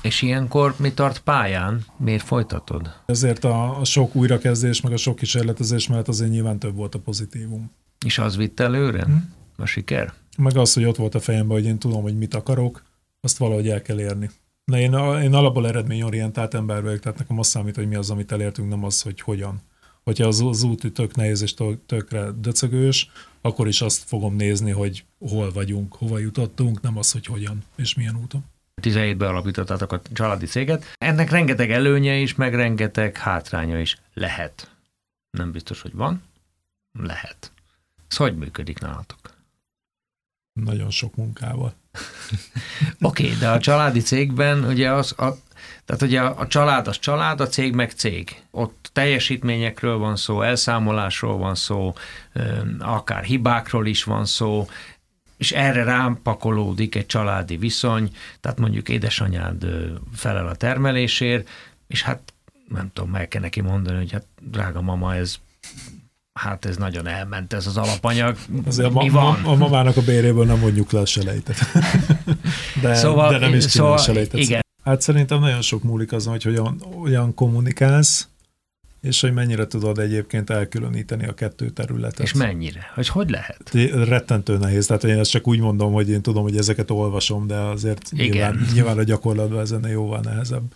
És 0.01 0.21
ilyenkor 0.21 0.75
mi 0.77 0.93
tart 0.93 1.19
pályán? 1.19 1.85
Miért 1.97 2.23
folytatod? 2.23 2.93
Ezért 3.05 3.43
a, 3.43 3.79
a 3.79 3.83
sok 3.83 4.15
újrakezdés, 4.15 4.81
meg 4.81 4.91
a 4.91 4.97
sok 4.97 5.15
kísérletezés 5.15 5.87
mellett 5.87 6.07
azért 6.07 6.31
nyilván 6.31 6.59
több 6.59 6.75
volt 6.75 6.95
a 6.95 6.99
pozitívum. 6.99 7.71
És 8.05 8.17
az 8.17 8.37
vitt 8.37 8.59
előre? 8.59 9.03
Hm? 9.03 9.13
A 9.57 9.65
siker? 9.65 10.13
Meg 10.37 10.57
az, 10.57 10.73
hogy 10.73 10.85
ott 10.85 10.95
volt 10.95 11.15
a 11.15 11.19
fejemben, 11.19 11.57
hogy 11.57 11.65
én 11.65 11.79
tudom, 11.79 12.01
hogy 12.01 12.17
mit 12.17 12.33
akarok, 12.33 12.83
azt 13.21 13.37
valahogy 13.37 13.69
el 13.69 13.81
kell 13.81 13.99
érni. 13.99 14.29
Na 14.65 14.79
én, 14.79 14.93
én 15.21 15.33
alapból 15.33 15.67
eredményorientált 15.67 16.53
ember 16.53 16.83
vagyok, 16.83 16.99
tehát 16.99 17.17
nekem 17.17 17.39
azt 17.39 17.49
számít, 17.49 17.75
hogy 17.75 17.87
mi 17.87 17.95
az, 17.95 18.09
amit 18.09 18.31
elértünk, 18.31 18.69
nem 18.69 18.83
az, 18.83 19.01
hogy 19.01 19.21
hogyan. 19.21 19.61
Hogyha 20.03 20.27
az, 20.27 20.41
az 20.41 20.63
út 20.63 20.93
tök 20.93 21.15
nehéz 21.15 21.41
és 21.41 21.53
tökre 21.85 22.31
döcögős, 22.31 23.11
akkor 23.41 23.67
is 23.67 23.81
azt 23.81 24.03
fogom 24.03 24.35
nézni, 24.35 24.71
hogy 24.71 25.05
hol 25.19 25.51
vagyunk, 25.51 25.95
hova 25.95 26.17
jutottunk, 26.17 26.81
nem 26.81 26.97
az, 26.97 27.11
hogy 27.11 27.25
hogyan 27.25 27.63
és 27.75 27.93
milyen 27.93 28.19
úton. 28.23 28.45
17-ben 28.81 29.29
alapítottátok 29.29 29.91
a 29.91 30.01
családi 30.13 30.45
céget. 30.45 30.85
Ennek 30.97 31.29
rengeteg 31.29 31.71
előnye 31.71 32.15
is, 32.15 32.35
meg 32.35 32.55
rengeteg 32.55 33.17
hátránya 33.17 33.79
is 33.79 33.97
lehet. 34.13 34.71
Nem 35.29 35.51
biztos, 35.51 35.81
hogy 35.81 35.93
van. 35.93 36.23
Lehet. 36.99 37.51
Ez 38.07 38.15
hogy 38.17 38.37
működik 38.37 38.79
nálatok? 38.79 39.32
Nagyon 40.53 40.89
sok 40.89 41.15
munkával. 41.15 41.73
Oké, 43.01 43.23
okay, 43.25 43.37
de 43.37 43.49
a 43.49 43.59
családi 43.59 43.99
cégben 43.99 44.63
ugye 44.63 44.91
az, 44.91 45.19
a, 45.19 45.37
tehát 45.85 46.01
ugye 46.01 46.21
a 46.21 46.47
család 46.47 46.87
az 46.87 46.99
család, 46.99 47.41
a 47.41 47.47
cég 47.47 47.73
meg 47.73 47.91
cég. 47.91 48.41
Ott 48.51 48.89
teljesítményekről 48.93 49.97
van 49.97 50.15
szó, 50.15 50.41
elszámolásról 50.41 51.37
van 51.37 51.55
szó, 51.55 51.93
akár 52.79 53.23
hibákról 53.23 53.87
is 53.87 54.03
van 54.03 54.25
szó, 54.25 54.67
és 55.37 55.51
erre 55.51 55.83
rám 55.83 56.19
pakolódik 56.23 56.95
egy 56.95 57.05
családi 57.05 57.57
viszony, 57.57 58.15
tehát 58.39 58.59
mondjuk 58.59 58.89
édesanyád 58.89 59.65
felel 60.13 60.47
a 60.47 60.55
termelésért, 60.55 61.49
és 61.87 62.03
hát 62.03 62.33
nem 62.67 62.91
tudom, 62.93 63.09
meg 63.09 63.27
kell 63.27 63.41
neki 63.41 63.61
mondani, 63.61 63.97
hogy 63.97 64.11
hát 64.11 64.25
drága 64.41 64.81
mama, 64.81 65.15
ez 65.15 65.35
hát 66.33 66.65
ez 66.65 66.77
nagyon 66.77 67.07
elment 67.07 67.53
ez 67.53 67.67
az 67.67 67.77
alapanyag. 67.77 68.37
Azért 68.65 68.93
Mi 68.93 69.09
a, 69.09 69.11
van? 69.11 69.43
a 69.43 69.55
mamának 69.55 69.97
a 69.97 70.01
béréből 70.01 70.45
nem 70.45 70.59
mondjuk 70.59 70.91
le 70.91 70.99
a 70.99 71.05
selejtet. 71.05 71.57
De, 72.81 72.95
szóval, 72.95 73.31
de 73.31 73.37
nem 73.37 73.53
is 73.53 73.63
szóval, 73.63 73.93
a 73.93 73.97
selejtet. 73.97 74.39
Igen. 74.39 74.61
Hát 74.83 75.01
szerintem 75.01 75.39
nagyon 75.39 75.61
sok 75.61 75.83
múlik 75.83 76.11
azon, 76.11 76.31
hogy 76.33 76.43
hogyan, 76.43 76.81
hogyan 76.93 77.33
kommunikálsz, 77.33 78.27
és 79.01 79.21
hogy 79.21 79.33
mennyire 79.33 79.67
tudod 79.67 79.99
egyébként 79.99 80.49
elkülöníteni 80.49 81.27
a 81.27 81.33
kettő 81.33 81.69
területet. 81.69 82.19
És 82.19 82.33
mennyire? 82.33 82.91
Hogy 82.93 83.07
hogy 83.07 83.29
lehet? 83.29 83.71
Rettentő 84.07 84.57
nehéz. 84.57 84.85
Tehát 84.85 85.03
én 85.03 85.17
ezt 85.17 85.31
csak 85.31 85.47
úgy 85.47 85.59
mondom, 85.59 85.93
hogy 85.93 86.09
én 86.09 86.21
tudom, 86.21 86.43
hogy 86.43 86.57
ezeket 86.57 86.91
olvasom, 86.91 87.47
de 87.47 87.55
azért 87.55 88.11
Igen. 88.11 88.27
Nyilván, 88.27 88.67
nyilván 88.73 88.97
a 88.97 89.03
gyakorlatban 89.03 89.59
ezen 89.59 89.87
jóval 89.87 90.19
nehezebb. 90.19 90.73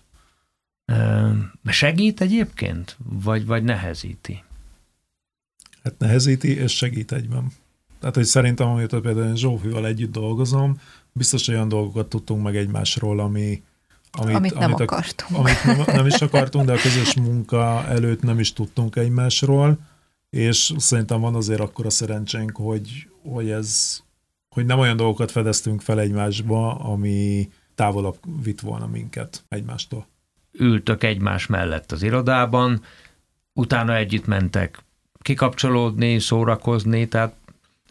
Segít 1.66 2.22
egyébként? 2.22 2.98
Vagy, 3.24 3.46
vagy 3.46 3.64
nehezíti? 3.64 4.44
Hát 5.88 6.00
nehezíti 6.00 6.56
és 6.56 6.76
segít 6.76 7.12
egyben. 7.12 7.52
Tehát, 8.00 8.16
hogy 8.16 8.26
szerintem, 8.26 8.68
amióta 8.68 9.00
például 9.00 9.28
én 9.28 9.36
Zsófival 9.36 9.86
együtt 9.86 10.12
dolgozom, 10.12 10.80
biztos 11.12 11.48
olyan 11.48 11.68
dolgokat 11.68 12.08
tudtunk 12.10 12.44
meg 12.44 12.56
egymásról, 12.56 13.20
ami, 13.20 13.64
amit, 14.12 14.36
amit 14.36 14.54
nem 14.54 14.64
amit 14.64 14.80
akartunk. 14.80 15.32
A, 15.32 15.40
amit 15.40 15.64
nem, 15.64 15.96
nem 15.96 16.06
is 16.06 16.22
akartunk, 16.22 16.66
de 16.66 16.74
a 16.74 16.82
közös 16.82 17.16
munka 17.16 17.86
előtt 17.88 18.22
nem 18.22 18.40
is 18.40 18.54
tudtunk 18.54 18.96
egymásról, 18.96 19.80
és 20.30 20.74
szerintem 20.78 21.22
van 21.22 21.36
azért 21.36 21.60
akkor 21.60 21.86
a 21.86 21.90
szerencsénk, 21.90 22.56
hogy, 22.56 23.08
hogy 23.24 23.50
ez, 23.50 24.00
hogy 24.50 24.66
nem 24.66 24.80
olyan 24.80 24.98
dolgokat 24.98 25.32
fedeztünk 25.32 25.82
fel 25.82 26.00
egymásba, 26.00 26.76
ami 26.76 27.50
távolabb 27.76 28.18
vitt 28.44 28.60
volna 28.60 28.88
minket 28.88 29.44
egymástól. 29.48 30.08
Ültök 30.52 31.04
egymás 31.04 31.46
mellett 31.46 31.92
az 31.92 32.04
irodában, 32.04 32.82
utána 33.54 33.96
együtt 33.96 34.26
mentek 34.26 34.86
kikapcsolódni, 35.22 36.20
szórakozni, 36.20 37.08
tehát 37.08 37.36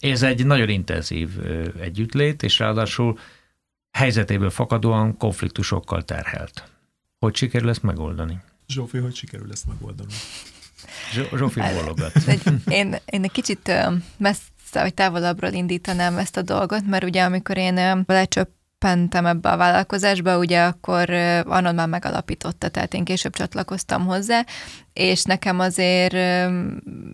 ez 0.01 0.23
egy 0.23 0.47
nagyon 0.47 0.69
intenzív 0.69 1.31
együttlét, 1.81 2.43
és 2.43 2.59
ráadásul 2.59 3.19
helyzetéből 3.93 4.51
fakadóan 4.51 5.17
konfliktusokkal 5.17 6.05
terhelt. 6.05 6.65
Hogy 7.19 7.35
sikerül 7.35 7.69
ezt 7.69 7.83
megoldani? 7.83 8.39
Zsófi, 8.69 8.99
hogy 8.99 9.15
sikerül 9.15 9.53
ezt 9.53 9.67
megoldani? 9.67 10.13
Zsófi 11.37 11.61
bólogat. 11.61 12.13
Én, 12.69 12.97
én 13.05 13.23
egy 13.23 13.33
kicsit 13.33 13.73
messze 14.17 14.83
vagy 14.83 14.95
távolabbról 14.95 15.53
indítanám 15.53 16.19
ezt 16.19 16.37
a 16.37 16.43
dolgot, 16.43 16.87
mert 16.87 17.05
ugye 17.05 17.23
amikor 17.23 17.57
én 17.57 18.05
lecsöpp 18.07 18.51
pentem 18.79 19.27
ebbe 19.27 19.51
a 19.51 19.57
vállalkozásba, 19.57 20.39
ugye 20.39 20.63
akkor 20.63 21.11
Arnold 21.45 21.75
már 21.75 21.89
megalapította, 21.89 22.69
tehát 22.69 22.95
én 22.95 23.05
később 23.05 23.33
csatlakoztam 23.33 24.07
hozzá, 24.07 24.45
és 24.93 25.23
nekem 25.23 25.59
azért 25.59 26.13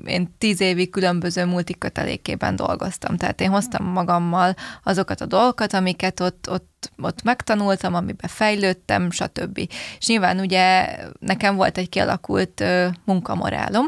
én 0.04 0.34
tíz 0.38 0.60
évig 0.60 0.90
különböző 0.90 1.44
multikötelékében 1.44 2.56
dolgoztam, 2.56 3.16
tehát 3.16 3.40
én 3.40 3.50
hoztam 3.50 3.86
magammal 3.86 4.54
azokat 4.82 5.20
a 5.20 5.26
dolgokat, 5.26 5.74
amiket 5.74 6.20
ott, 6.20 6.50
ott, 6.50 6.90
ott 6.96 7.22
megtanultam, 7.22 7.94
amiben 7.94 8.30
fejlődtem, 8.30 9.10
stb. 9.10 9.58
És 9.98 10.06
nyilván 10.06 10.38
ugye 10.38 10.96
nekem 11.18 11.56
volt 11.56 11.78
egy 11.78 11.88
kialakult 11.88 12.64
munkamorálom, 13.04 13.86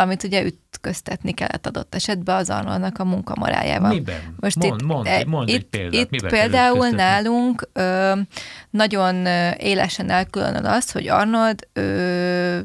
amit 0.00 0.22
ugye 0.22 0.44
ütköztetni 0.44 1.32
kellett 1.32 1.66
adott 1.66 1.94
esetben 1.94 2.36
az 2.36 2.50
Arnoldnak 2.50 2.98
a 2.98 3.04
munkamorájával. 3.04 3.92
Miben? 3.92 4.34
Most 4.40 4.56
mond, 4.56 4.80
itt, 4.80 4.86
mond, 4.86 5.26
mond 5.26 5.48
itt, 5.48 5.54
egy 5.54 5.66
példát. 5.66 6.00
Itt 6.00 6.10
Miben 6.10 6.30
például 6.30 6.88
nálunk 6.88 7.68
ö, 7.72 8.12
nagyon 8.70 9.26
élesen 9.56 10.10
elkülönül 10.10 10.66
az, 10.66 10.90
hogy 10.90 11.08
Arnold 11.08 11.68
ö, 11.72 12.58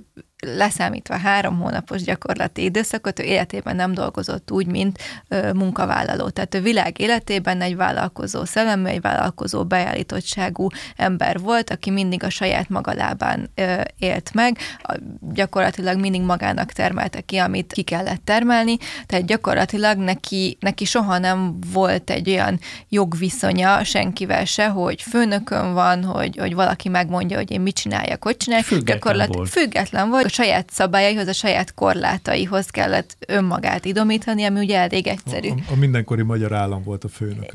leszámítva 0.44 1.18
három 1.18 1.60
hónapos 1.60 2.02
gyakorlati 2.02 2.64
időszakot, 2.64 3.20
ő 3.20 3.24
életében 3.24 3.76
nem 3.76 3.94
dolgozott 3.94 4.52
úgy, 4.52 4.68
mint 4.68 5.00
ö, 5.28 5.54
munkavállaló. 5.54 6.30
Tehát 6.30 6.54
a 6.54 6.62
világ 6.62 7.00
életében 7.00 7.62
egy 7.62 7.76
vállalkozó 7.76 8.46
szellemű, 8.46 8.88
egy 8.88 9.02
vállalkozó 9.02 9.66
beállítottságú 9.66 10.68
ember 10.96 11.40
volt, 11.40 11.70
aki 11.70 11.90
mindig 11.90 12.24
a 12.24 12.30
saját 12.30 12.70
maga 12.70 12.94
lábán 12.94 13.50
ö, 13.56 13.82
élt 14.00 14.34
meg, 14.34 14.58
a, 14.82 14.96
gyakorlatilag 15.34 16.00
mindig 16.00 16.22
magának 16.22 16.72
termelte 16.72 17.22
ki, 17.22 17.38
amit 17.38 17.74
ki 17.74 17.82
kellett 17.82 18.22
termelni, 18.26 18.78
tehát 19.06 19.26
gyakorlatilag 19.26 19.98
neki, 19.98 20.58
neki 20.60 20.86
soha 20.86 21.18
nem 21.18 21.60
volt 21.74 22.10
egy 22.10 22.30
olyan 22.30 22.60
jogviszonya 22.90 23.84
senkivel 23.84 24.46
se, 24.46 24.68
hogy 24.68 25.02
főnökön 25.02 25.74
van, 25.74 26.04
hogy, 26.04 26.38
hogy 26.38 26.54
valaki 26.54 26.90
megmondja, 26.90 27.38
hogy 27.38 27.52
én 27.52 27.62
mit 27.62 27.76
csináljak, 27.76 28.24
hogy 28.24 28.38
csináljak. 28.38 28.68
Független 28.68 28.98
Gyakorlat, 28.98 29.36
volt. 29.36 29.50
Független 29.50 30.10
volt, 30.10 30.30
saját 30.34 30.70
szabályaihoz, 30.72 31.28
a 31.28 31.34
saját 31.34 31.74
korlátaihoz 31.74 32.66
kellett 32.66 33.16
önmagát 33.28 33.86
idomítani, 33.86 34.44
ami 34.44 34.60
ugye 34.60 34.78
elég 34.78 35.08
egyszerű. 35.08 35.50
A, 35.50 35.72
a 35.72 35.76
mindenkori 35.76 36.22
magyar 36.22 36.54
állam 36.54 36.84
volt 36.84 37.04
a 37.04 37.08
főnök. 37.08 37.52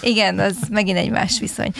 Igen, 0.00 0.38
az 0.38 0.56
megint 0.70 0.98
egy 0.98 1.10
más 1.10 1.38
viszony. 1.38 1.70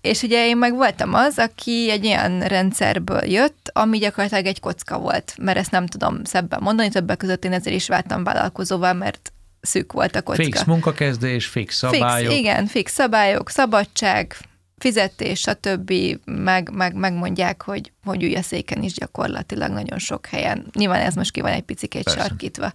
És 0.00 0.22
ugye 0.22 0.46
én 0.46 0.56
meg 0.56 0.74
voltam 0.74 1.14
az, 1.14 1.38
aki 1.38 1.90
egy 1.90 2.06
olyan 2.06 2.40
rendszerből 2.40 3.24
jött, 3.24 3.70
ami 3.72 3.98
gyakorlatilag 3.98 4.46
egy 4.46 4.60
kocka 4.60 4.98
volt, 4.98 5.34
mert 5.40 5.58
ezt 5.58 5.70
nem 5.70 5.86
tudom 5.86 6.24
szebben 6.24 6.60
mondani, 6.62 6.88
többek 6.88 7.16
között 7.16 7.44
én 7.44 7.52
ezért 7.52 7.76
is 7.76 7.88
váltam 7.88 8.24
vállalkozóval, 8.24 8.92
mert 8.92 9.32
szűk 9.60 9.92
volt 9.92 10.16
a 10.16 10.22
kocka. 10.22 10.42
Fix 10.42 10.64
munkakezdés, 10.64 11.46
fix 11.46 11.76
szabályok. 11.76 12.30
Fix, 12.30 12.40
igen, 12.40 12.66
fix 12.66 12.92
szabályok, 12.92 13.50
szabadság, 13.50 14.36
fizetés, 14.76 15.40
stb. 15.40 15.92
Meg, 16.24 16.70
meg, 16.70 16.94
megmondják, 16.94 17.62
hogy, 17.62 17.92
hogy 18.04 18.22
ülj 18.22 18.34
a 18.34 18.42
széken 18.42 18.82
is 18.82 18.92
gyakorlatilag 18.92 19.70
nagyon 19.70 19.98
sok 19.98 20.26
helyen. 20.26 20.66
Nyilván 20.72 21.00
ez 21.00 21.14
most 21.14 21.30
ki 21.30 21.40
van 21.40 21.52
egy 21.52 21.62
picikét 21.62 22.10
sarkítva. 22.10 22.72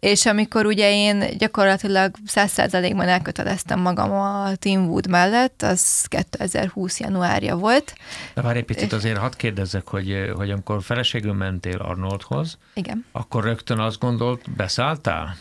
És 0.00 0.26
amikor 0.26 0.66
ugye 0.66 0.92
én 0.92 1.38
gyakorlatilag 1.38 2.14
száz 2.26 2.50
százalékban 2.50 3.08
elköteleztem 3.08 3.80
magam 3.80 4.12
a 4.12 4.56
Team 4.56 4.88
Wood 4.88 5.08
mellett, 5.08 5.62
az 5.62 6.04
2020 6.04 7.00
januárja 7.00 7.56
volt. 7.56 7.94
De 8.34 8.42
várj 8.42 8.58
egy 8.58 8.64
picit, 8.64 8.92
azért 8.92 9.18
hadd 9.18 9.36
kérdezzek, 9.36 9.88
hogy, 9.88 10.32
hogy 10.34 10.50
amikor 10.50 10.82
feleségül 10.82 11.32
mentél 11.32 11.76
Arnoldhoz, 11.76 12.58
Igen. 12.74 13.04
akkor 13.12 13.44
rögtön 13.44 13.78
azt 13.78 13.98
gondolt, 13.98 14.50
beszálltál? 14.50 15.36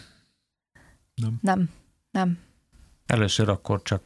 Nem. 1.15 1.37
Nem, 1.41 1.69
nem. 2.11 2.39
Először 3.05 3.49
akkor 3.49 3.81
csak 3.81 4.01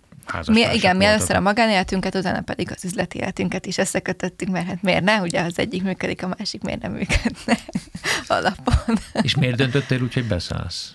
mi, 0.47 0.65
igen, 0.73 0.95
mi 0.95 1.05
először 1.05 1.35
a 1.35 1.39
magánéletünket, 1.39 2.15
utána 2.15 2.41
pedig 2.41 2.71
az 2.75 2.85
üzleti 2.85 3.17
életünket 3.17 3.65
is 3.65 3.77
összekötöttük, 3.77 4.49
mert 4.49 4.67
hát 4.67 4.81
miért 4.81 5.03
ne, 5.03 5.21
ugye 5.21 5.41
az 5.41 5.59
egyik 5.59 5.83
működik, 5.83 6.23
a 6.23 6.35
másik 6.37 6.63
miért 6.63 6.81
nem 6.81 6.91
működne 6.91 7.57
alapon. 8.27 8.95
És 9.21 9.35
miért 9.35 9.55
döntöttél 9.55 10.01
úgy, 10.01 10.13
hogy 10.13 10.27
beszállsz? 10.27 10.93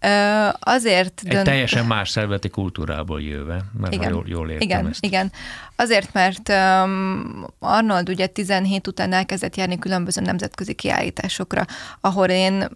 Ö, 0.00 0.48
azért 0.58 1.20
Egy 1.24 1.30
dönt... 1.30 1.44
teljesen 1.44 1.86
más 1.86 2.08
szervezeti 2.08 2.48
kultúrából 2.48 3.22
jöve, 3.22 3.60
mert 3.80 3.94
igen, 3.94 4.10
jól, 4.10 4.24
jól 4.26 4.50
értem 4.50 4.68
igen, 4.68 4.88
ezt. 4.88 5.04
Igen, 5.04 5.32
azért, 5.80 6.12
mert 6.12 6.48
um, 6.48 7.46
Arnold 7.58 8.08
ugye 8.08 8.26
17 8.26 8.86
után 8.86 9.12
elkezdett 9.12 9.56
járni 9.56 9.78
különböző 9.78 10.20
nemzetközi 10.20 10.72
kiállításokra, 10.72 11.64
ahol 12.00 12.26
én 12.26 12.68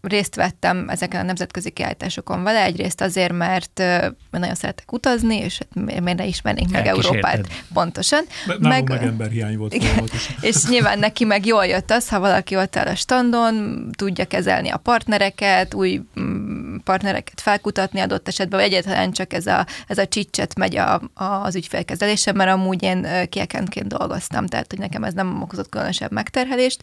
részt 0.00 0.34
vettem 0.34 0.88
ezeken 0.88 1.20
a 1.20 1.24
nemzetközi 1.24 1.70
kiállításokon 1.70 2.42
vele, 2.42 2.62
egyrészt 2.62 3.00
azért, 3.00 3.32
mert 3.32 3.80
uh, 3.80 4.06
nagyon 4.30 4.54
szeretek 4.54 4.92
utazni, 4.92 5.36
és 5.36 5.58
hát 5.58 5.84
miért 5.84 6.18
ne 6.18 6.26
ismernénk 6.26 6.70
meg 6.70 6.86
Európát 6.86 7.46
pontosan. 7.72 8.24
De 8.46 8.68
meg, 8.68 8.88
meg 8.88 9.02
emberhiány 9.02 9.56
volt. 9.56 9.74
Igen, 9.74 10.08
és 10.40 10.66
nyilván 10.68 10.98
neki 10.98 11.24
meg 11.24 11.46
jól 11.46 11.66
jött 11.66 11.90
az, 11.90 12.08
ha 12.08 12.20
valaki 12.20 12.56
ott 12.56 12.76
áll 12.76 12.86
a 12.86 12.94
standon, 12.94 13.86
tudja 13.96 14.24
kezelni 14.24 14.68
a 14.68 14.76
partnereket, 14.76 15.74
új 15.74 16.00
partnereket 16.84 17.40
felkutatni 17.40 18.00
adott 18.00 18.28
esetben, 18.28 18.60
vagy 18.60 18.68
egyáltalán 18.68 19.12
csak 19.12 19.32
ez 19.32 19.46
a, 19.46 19.66
ez 19.86 19.98
a 19.98 20.06
csicset 20.06 20.58
megy 20.58 20.76
a, 20.76 21.02
a, 21.14 21.24
az 21.24 21.54
ügyfélkezelésem, 22.28 22.36
mert 22.36 22.50
amúgy 22.50 22.82
én 22.82 23.28
kiekentként 23.28 23.88
dolgoztam, 23.88 24.46
tehát 24.46 24.70
hogy 24.70 24.78
nekem 24.78 25.04
ez 25.04 25.14
nem 25.14 25.42
okozott 25.42 25.68
különösebb 25.68 26.12
megterhelést, 26.12 26.82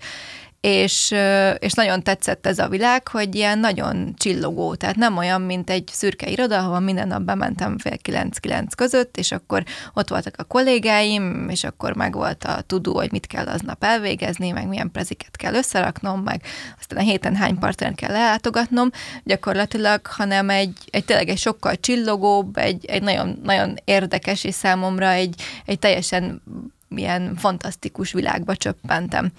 és, 0.66 1.16
és 1.60 1.74
nagyon 1.74 2.04
tetszett 2.04 2.46
ez 2.46 2.60
a 2.60 2.68
világ, 2.68 3.08
hogy 3.08 3.36
ilyen 3.36 3.60
nagyon 3.60 4.14
csillogó, 4.18 4.76
tehát 4.76 4.96
nem 4.96 5.18
olyan, 5.18 5.42
mint 5.42 5.70
egy 5.70 5.90
szürke 5.92 6.30
iroda, 6.30 6.58
ahol 6.58 6.80
minden 6.80 7.08
nap 7.08 7.22
bementem 7.22 7.78
fél 7.78 7.98
kilenc-kilenc 7.98 8.74
között, 8.74 9.18
és 9.18 9.32
akkor 9.32 9.64
ott 9.94 10.10
voltak 10.10 10.34
a 10.38 10.44
kollégáim, 10.44 11.50
és 11.50 11.64
akkor 11.64 11.96
meg 11.96 12.14
volt 12.14 12.44
a 12.44 12.62
tudó, 12.62 12.96
hogy 12.96 13.12
mit 13.12 13.28
kell 13.28 13.48
aznap 13.48 13.84
elvégezni, 13.84 14.52
meg 14.52 14.68
milyen 14.68 14.92
preziket 14.92 15.38
kell 15.38 15.54
összeraknom, 15.54 16.22
meg 16.22 16.42
aztán 16.80 17.00
a 17.00 17.02
héten 17.02 17.36
hány 17.36 17.60
partnert 17.60 17.96
kell 17.96 18.16
ellátogatnom, 18.16 18.90
gyakorlatilag, 19.24 20.08
hanem 20.08 20.50
egy, 20.50 20.78
egy 20.90 21.06
tényleg 21.06 21.30
egy 21.30 21.38
sokkal 21.38 21.76
csillogóbb, 21.76 22.58
egy, 22.58 22.86
egy 22.86 23.02
nagyon, 23.02 23.40
nagyon 23.44 23.76
érdekes, 23.84 24.44
és 24.44 24.54
számomra 24.54 25.10
egy, 25.10 25.42
egy 25.66 25.80
teljesen 25.80 26.42
ilyen 26.90 27.36
fantasztikus 27.36 28.12
világba 28.12 28.56
csöppentem 28.56 29.32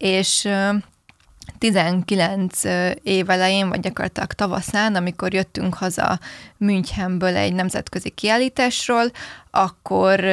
és 0.00 0.48
19 1.58 2.64
év 3.02 3.30
elején, 3.30 3.68
vagy 3.68 3.80
gyakorlatilag 3.80 4.32
tavaszán, 4.32 4.94
amikor 4.94 5.34
jöttünk 5.34 5.74
haza 5.74 6.18
Münchenből 6.56 7.36
egy 7.36 7.52
nemzetközi 7.52 8.10
kiállításról, 8.10 9.04
akkor 9.50 10.24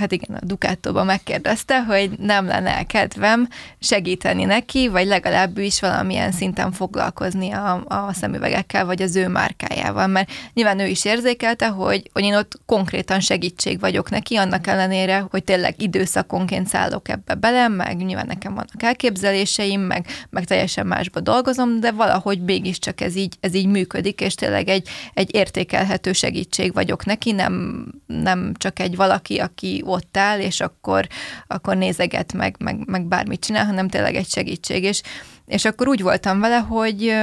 hát 0.00 0.12
igen, 0.12 0.36
a 0.36 0.44
Ducatóban 0.44 1.06
megkérdezte, 1.06 1.82
hogy 1.82 2.10
nem 2.18 2.46
lenne 2.46 2.82
kedvem 2.82 3.48
segíteni 3.80 4.44
neki, 4.44 4.88
vagy 4.88 5.06
legalábbis 5.06 5.80
valamilyen 5.80 6.32
szinten 6.32 6.72
foglalkozni 6.72 7.50
a, 7.50 7.84
a 7.86 8.12
szemüvegekkel, 8.12 8.86
vagy 8.86 9.02
az 9.02 9.16
ő 9.16 9.28
márkájával, 9.28 10.06
mert 10.06 10.30
nyilván 10.54 10.78
ő 10.78 10.86
is 10.86 11.04
érzékelte, 11.04 11.68
hogy, 11.68 12.10
hogy 12.12 12.22
én 12.22 12.34
ott 12.34 12.60
konkrétan 12.66 13.20
segítség 13.20 13.80
vagyok 13.80 14.10
neki, 14.10 14.36
annak 14.36 14.66
ellenére, 14.66 15.26
hogy 15.30 15.44
tényleg 15.44 15.82
időszakonként 15.82 16.66
szállok 16.66 17.08
ebbe 17.08 17.34
bele, 17.34 17.68
meg 17.68 17.96
nyilván 17.96 18.26
nekem 18.26 18.54
vannak 18.54 18.82
elképzeléseim, 18.82 19.80
meg, 19.80 20.06
meg 20.30 20.44
teljesen 20.44 20.86
másba 20.86 21.20
dolgozom, 21.20 21.80
de 21.80 21.92
valahogy 21.92 22.42
mégiscsak 22.42 23.00
ez 23.00 23.16
így, 23.16 23.36
ez 23.40 23.54
így 23.54 23.66
működik, 23.66 24.20
és 24.20 24.34
tényleg 24.34 24.68
egy, 24.68 24.88
egy 25.14 25.34
értékelhető 25.34 26.12
segítség 26.12 26.72
vagyok 26.72 27.04
neki, 27.04 27.32
nem, 27.32 27.86
nem 28.06 28.52
csak 28.56 28.78
egy 28.78 28.96
valaki, 28.96 29.38
aki 29.38 29.82
ott 29.90 30.16
áll, 30.16 30.40
és 30.40 30.60
akkor, 30.60 31.06
akkor 31.46 31.76
nézeget 31.76 32.32
meg, 32.32 32.56
meg, 32.58 32.88
meg 32.88 33.06
bármit 33.06 33.44
csinál, 33.44 33.64
hanem 33.64 33.88
tényleg 33.88 34.14
egy 34.14 34.28
segítség. 34.28 34.82
És, 34.82 35.02
és 35.46 35.64
akkor 35.64 35.88
úgy 35.88 36.02
voltam 36.02 36.40
vele, 36.40 36.58
hogy 36.58 37.14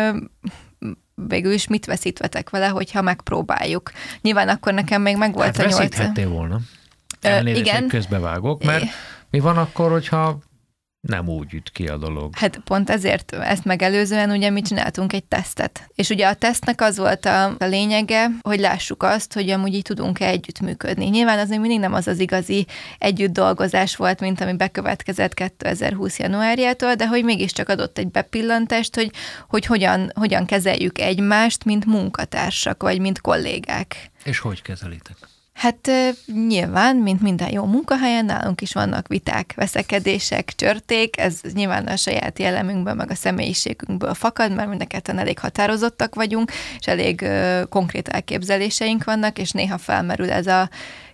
végül 1.16 1.52
is 1.52 1.68
mit 1.68 1.86
veszítvetek 1.86 2.50
vele, 2.50 2.68
hogyha 2.68 3.02
megpróbáljuk. 3.02 3.92
Nyilván 4.22 4.50
akkor 4.50 4.74
nekem 4.74 5.02
még 5.02 5.18
meg 5.18 5.34
volt 5.34 5.58
hát 5.58 5.66
a 5.66 5.70
nyolc. 5.70 6.30
volna. 6.30 6.60
Elnézést, 7.22 7.66
igen. 7.66 7.88
közbevágok, 7.88 8.64
mert 8.64 8.86
mi 9.30 9.40
van 9.40 9.58
akkor, 9.58 9.92
hogyha 9.92 10.40
nem 11.02 11.30
úgy 11.30 11.54
üt 11.54 11.70
ki 11.72 11.88
a 11.88 11.98
dolog. 11.98 12.36
Hát 12.36 12.58
pont 12.58 12.90
ezért 12.90 13.32
ezt 13.32 13.66
megelőzően 13.66 14.32
ugye 14.32 14.50
mi 14.50 14.62
csináltunk 14.62 15.14
egy 15.14 15.24
tesztet. 15.24 15.90
És 15.96 16.10
ugye 16.10 16.28
a 16.28 16.34
tesztnek 16.34 16.82
az 16.82 16.98
volt 16.98 17.26
a, 17.26 17.46
a 17.46 17.66
lényege, 17.66 18.28
hogy 18.42 18.60
lássuk 18.60 19.04
azt, 19.04 19.34
hogy 19.34 19.50
amúgy 19.50 19.74
így 19.74 19.82
tudunk-e 19.82 20.28
együttműködni. 20.28 21.06
Nyilván 21.06 21.40
az 21.40 21.50
még 21.50 21.60
mindig 21.60 21.80
nem 21.80 21.94
az 21.94 22.08
az 22.08 22.20
igazi 22.20 22.66
együtt 22.98 23.34
dolgozás 23.34 23.96
volt, 23.96 24.20
mint 24.20 24.42
ami 24.42 24.56
bekövetkezett 24.56 25.34
2020 25.34 26.20
januárjától, 26.20 26.96
de 26.96 27.08
hogy 27.08 27.24
mégiscsak 27.24 27.70
adott 27.70 27.98
egy 27.98 28.12
bepillantást, 28.12 28.96
hogy, 28.96 29.12
hogy 29.48 29.66
hogyan, 29.66 30.12
hogyan 30.16 30.46
kezeljük 30.46 31.00
egymást, 31.00 31.66
mint 31.66 31.86
munkatársak, 31.86 32.82
vagy 32.84 33.00
mint 33.00 33.22
kollégák. 33.22 34.12
És 34.24 34.40
hogy 34.40 34.62
kezelitek? 34.62 35.18
Hát 35.58 35.92
nyilván, 36.48 36.96
mint 36.96 37.22
minden 37.22 37.52
jó 37.52 37.66
munkahelyen, 37.66 38.26
nálunk 38.26 38.62
is 38.62 38.74
vannak 38.74 39.08
viták, 39.08 39.54
veszekedések, 39.56 40.54
csörték, 40.56 41.20
ez 41.20 41.40
nyilván 41.54 41.88
a 41.88 41.96
saját 41.96 42.40
jellemünkből, 42.40 42.94
meg 42.94 43.12
a 43.12 43.16
személyiségünkből 43.16 44.14
fakad, 44.14 44.56
mert 44.56 44.70
mindketten 44.70 45.20
elég 45.20 45.40
határozottak 45.40 46.16
vagyunk, 46.16 46.52
és 46.80 46.88
elég 46.88 47.22
uh, 47.22 47.62
konkrét 47.70 48.08
elképzeléseink 48.08 49.04
vannak, 49.04 49.40
és 49.40 49.52
néha 49.52 49.78
felmerül 49.78 50.32
ez 50.32 50.48
a 50.48 50.70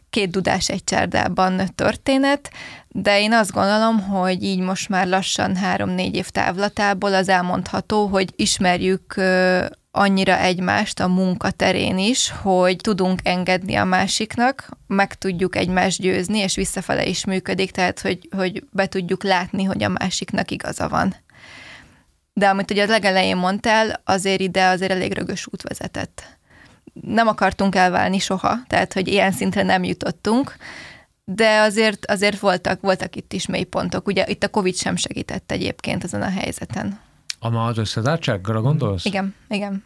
két 0.10 0.30
dudás 0.30 0.70
egy 0.70 0.84
csárdában 0.84 1.62
történet, 1.76 2.52
de 2.88 3.20
én 3.20 3.34
azt 3.34 3.52
gondolom, 3.52 4.00
hogy 4.00 4.44
így 4.44 4.60
most 4.60 4.90
már 4.90 5.08
lassan 5.08 5.56
három-négy 5.56 6.16
év 6.16 6.30
távlatából 6.30 7.14
az 7.14 7.30
elmondható, 7.30 8.06
hogy 8.06 8.34
ismerjük 8.36 9.16
annyira 9.96 10.38
egymást 10.38 11.00
a 11.00 11.08
munkaterén 11.08 11.98
is, 11.98 12.30
hogy 12.42 12.76
tudunk 12.76 13.20
engedni 13.24 13.76
a 13.76 13.84
másiknak, 13.84 14.70
meg 14.88 15.16
tudjuk 15.16 15.56
egymást 15.56 16.02
győzni, 16.02 16.38
és 16.38 16.56
visszafele 16.56 17.06
is 17.06 17.26
működik, 17.26 17.72
tehát 17.72 18.00
hogy, 18.00 18.30
hogy 18.36 18.64
be 18.72 18.88
tudjuk 18.88 19.24
látni, 19.24 19.64
hogy 19.64 19.84
a 19.84 19.90
másiknak 19.90 20.52
igaza 20.52 20.90
van. 20.90 21.16
De 22.34 22.50
amit 22.50 22.72
ugye 22.72 22.84
a 22.84 22.88
legelején 22.88 23.38
mondtál, 23.38 24.02
azért 24.06 24.40
ide 24.40 24.66
azért 24.66 24.92
elég 24.92 25.14
rögös 25.14 25.48
út 25.52 25.62
vezetett. 25.62 26.24
Nem 26.94 27.28
akartunk 27.28 27.76
elválni 27.76 28.20
soha, 28.20 28.58
tehát 28.68 28.94
hogy 28.94 29.08
ilyen 29.08 29.32
szintre 29.32 29.64
nem 29.64 29.84
jutottunk, 29.84 30.56
de 31.26 31.60
azért, 31.60 32.06
azért 32.06 32.40
voltak, 32.40 32.82
voltak 32.82 33.16
itt 33.16 33.34
is 33.34 33.46
mélypontok. 33.46 34.08
Ugye 34.08 34.26
itt 34.28 34.44
a 34.44 34.50
Covid 34.50 34.76
sem 34.76 34.96
segített 34.96 35.52
egyébként 35.52 36.04
ezen 36.04 36.22
a 36.22 36.30
helyzeten. 36.30 37.00
Ama 37.44 37.66
az 37.66 37.78
összezártságra 37.78 38.62
gondolsz? 38.62 39.06
Igen, 39.06 39.36
igen. 39.48 39.84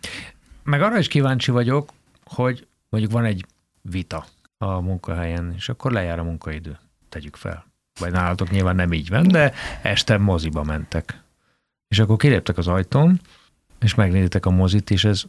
Meg 0.63 0.81
arra 0.81 0.97
is 0.97 1.07
kíváncsi 1.07 1.51
vagyok, 1.51 1.89
hogy 2.23 2.67
mondjuk 2.89 3.13
van 3.13 3.25
egy 3.25 3.45
vita 3.81 4.25
a 4.57 4.79
munkahelyen, 4.79 5.53
és 5.55 5.69
akkor 5.69 5.91
lejár 5.91 6.19
a 6.19 6.23
munkaidő. 6.23 6.77
Tegyük 7.09 7.35
fel. 7.35 7.65
Vagy 7.99 8.11
nálatok 8.11 8.49
nyilván 8.49 8.75
nem 8.75 8.93
így 8.93 9.09
van, 9.09 9.27
de 9.27 9.53
este 9.81 10.17
moziba 10.17 10.63
mentek. 10.63 11.21
És 11.87 11.99
akkor 11.99 12.17
kiléptek 12.17 12.57
az 12.57 12.67
ajtón, 12.67 13.21
és 13.79 13.95
megnézitek 13.95 14.45
a 14.45 14.49
mozit, 14.49 14.89
és 14.89 15.03
ez 15.03 15.23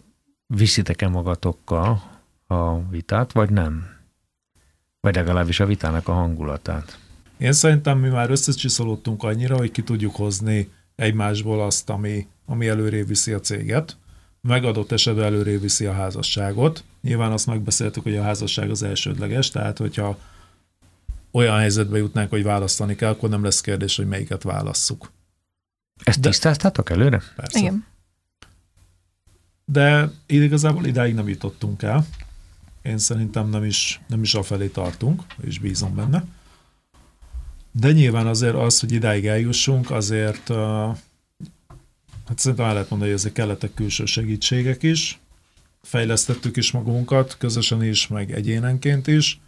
viszitek-e 0.47 1.09
magatokkal 1.09 2.03
a 2.47 2.89
vitát, 2.89 3.33
vagy 3.33 3.51
nem? 3.51 3.97
Vagy 5.01 5.15
legalábbis 5.15 5.61
a 5.61 5.67
vitának 5.67 6.09
a 6.09 6.13
hangulatát. 6.13 6.99
Én 7.39 7.53
szerintem 7.53 7.99
mi 7.99 8.09
már 8.09 8.31
összecsiszolódtunk 8.31 9.23
annyira, 9.23 9.57
hogy 9.57 9.71
ki 9.71 9.83
tudjuk 9.83 10.17
hozni 10.17 10.71
egymásból 10.99 11.63
azt, 11.63 11.91
ami, 11.91 12.27
ami 12.47 12.69
előré 12.69 13.03
viszi 13.03 13.33
a 13.33 13.41
céget, 13.41 13.97
megadott 14.41 14.93
esetben 14.93 15.25
előré 15.25 15.57
viszi 15.57 15.87
a 15.87 15.93
házasságot. 15.93 16.85
Nyilván 17.03 17.33
azt 17.33 17.47
megbeszéltük, 17.47 18.03
hogy 18.03 18.17
a 18.17 18.23
házasság 18.23 18.71
az 18.71 18.83
elsődleges, 18.83 19.51
tehát 19.51 19.79
hogyha 19.79 20.19
olyan 21.31 21.59
helyzetbe 21.59 21.99
jutnánk, 21.99 22.31
hogy 22.31 22.43
választani 22.43 22.95
kell, 22.97 23.11
akkor 23.11 23.29
nem 23.29 23.43
lesz 23.43 23.61
kérdés, 23.61 23.97
hogy 23.97 24.07
melyiket 24.07 24.43
válasszuk. 24.43 25.13
Ezt 26.03 26.21
De, 26.21 26.29
tisztáztátok 26.29 26.91
előre? 26.91 27.23
Persze. 27.37 27.59
Igen. 27.59 27.87
De 29.65 30.11
igazából 30.27 30.87
idáig 30.87 31.15
nem 31.15 31.29
jutottunk 31.29 31.83
el. 31.83 32.07
Én 32.83 32.99
szerintem 32.99 33.49
nem 33.49 33.65
is, 33.65 34.01
nem 34.07 34.23
is 34.23 34.35
afelé 34.35 34.67
tartunk, 34.67 35.23
és 35.41 35.59
bízom 35.59 35.95
benne. 35.95 36.25
De 37.81 37.93
nyilván 37.93 38.27
azért 38.27 38.55
az, 38.55 38.81
hogy 38.81 38.93
idáig 38.93 39.27
eljussunk, 39.27 39.91
azért 39.91 40.49
hát 42.27 42.37
szerintem 42.39 42.67
el 42.67 42.73
lehet 42.73 42.91
mondani, 42.91 43.11
hogy 43.11 43.21
ezek 43.21 43.33
kellettek 43.33 43.75
külső 43.75 44.05
segítségek 44.05 44.83
is, 44.83 45.21
fejlesztettük 45.83 46.57
is 46.57 46.71
magunkat, 46.71 47.37
közösen 47.39 47.85
is, 47.85 48.07
meg 48.07 48.33
egyénenként 48.33 49.07
is. 49.07 49.41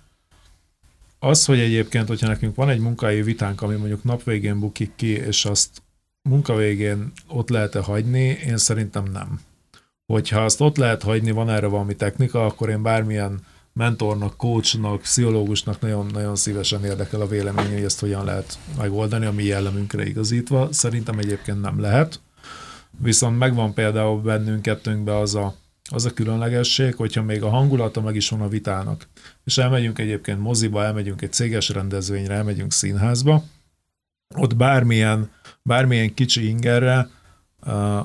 Az, 1.18 1.44
hogy 1.44 1.58
egyébként, 1.58 2.08
hogyha 2.08 2.26
nekünk 2.26 2.54
van 2.54 2.68
egy 2.68 2.80
munkai 2.80 3.22
vitánk, 3.22 3.62
ami 3.62 3.74
mondjuk 3.74 4.04
nap 4.04 4.22
végén 4.22 4.60
bukik 4.60 4.92
ki, 4.96 5.08
és 5.10 5.44
azt 5.44 5.82
munka 6.22 6.54
végén 6.54 7.12
ott 7.28 7.48
lehet-e 7.48 7.80
hagyni, 7.80 8.38
én 8.46 8.56
szerintem 8.56 9.04
nem. 9.04 9.40
Hogyha 10.06 10.44
azt 10.44 10.60
ott 10.60 10.76
lehet 10.76 11.02
hagyni, 11.02 11.30
van 11.30 11.50
erre 11.50 11.66
valami 11.66 11.96
technika, 11.96 12.44
akkor 12.44 12.68
én 12.68 12.82
bármilyen 12.82 13.40
mentornak, 13.72 14.36
coachnak, 14.36 15.00
pszichológusnak 15.00 15.80
nagyon-nagyon 15.80 16.36
szívesen 16.36 16.84
érdekel 16.84 17.20
a 17.20 17.26
vélemény, 17.26 17.72
hogy 17.72 17.84
ezt 17.84 18.00
hogyan 18.00 18.24
lehet 18.24 18.58
megoldani, 18.78 19.26
a 19.26 19.32
mi 19.32 19.44
jellemünkre 19.44 20.06
igazítva. 20.06 20.72
Szerintem 20.72 21.18
egyébként 21.18 21.60
nem 21.60 21.80
lehet. 21.80 22.20
Viszont 22.98 23.38
megvan 23.38 23.74
például 23.74 24.20
bennünk 24.20 24.62
kettőnkben 24.62 25.16
az 25.16 25.34
a, 25.34 25.54
az 25.90 26.04
a 26.04 26.12
különlegesség, 26.12 26.94
hogyha 26.94 27.22
még 27.22 27.42
a 27.42 27.48
hangulata 27.48 28.00
meg 28.00 28.16
is 28.16 28.28
van 28.28 28.40
a 28.40 28.48
vitának, 28.48 29.08
és 29.44 29.58
elmegyünk 29.58 29.98
egyébként 29.98 30.40
moziba, 30.40 30.84
elmegyünk 30.84 31.22
egy 31.22 31.32
céges 31.32 31.68
rendezvényre, 31.68 32.34
elmegyünk 32.34 32.72
színházba, 32.72 33.44
ott 34.36 34.56
bármilyen, 34.56 35.30
bármilyen 35.62 36.14
kicsi 36.14 36.48
ingerre 36.48 37.08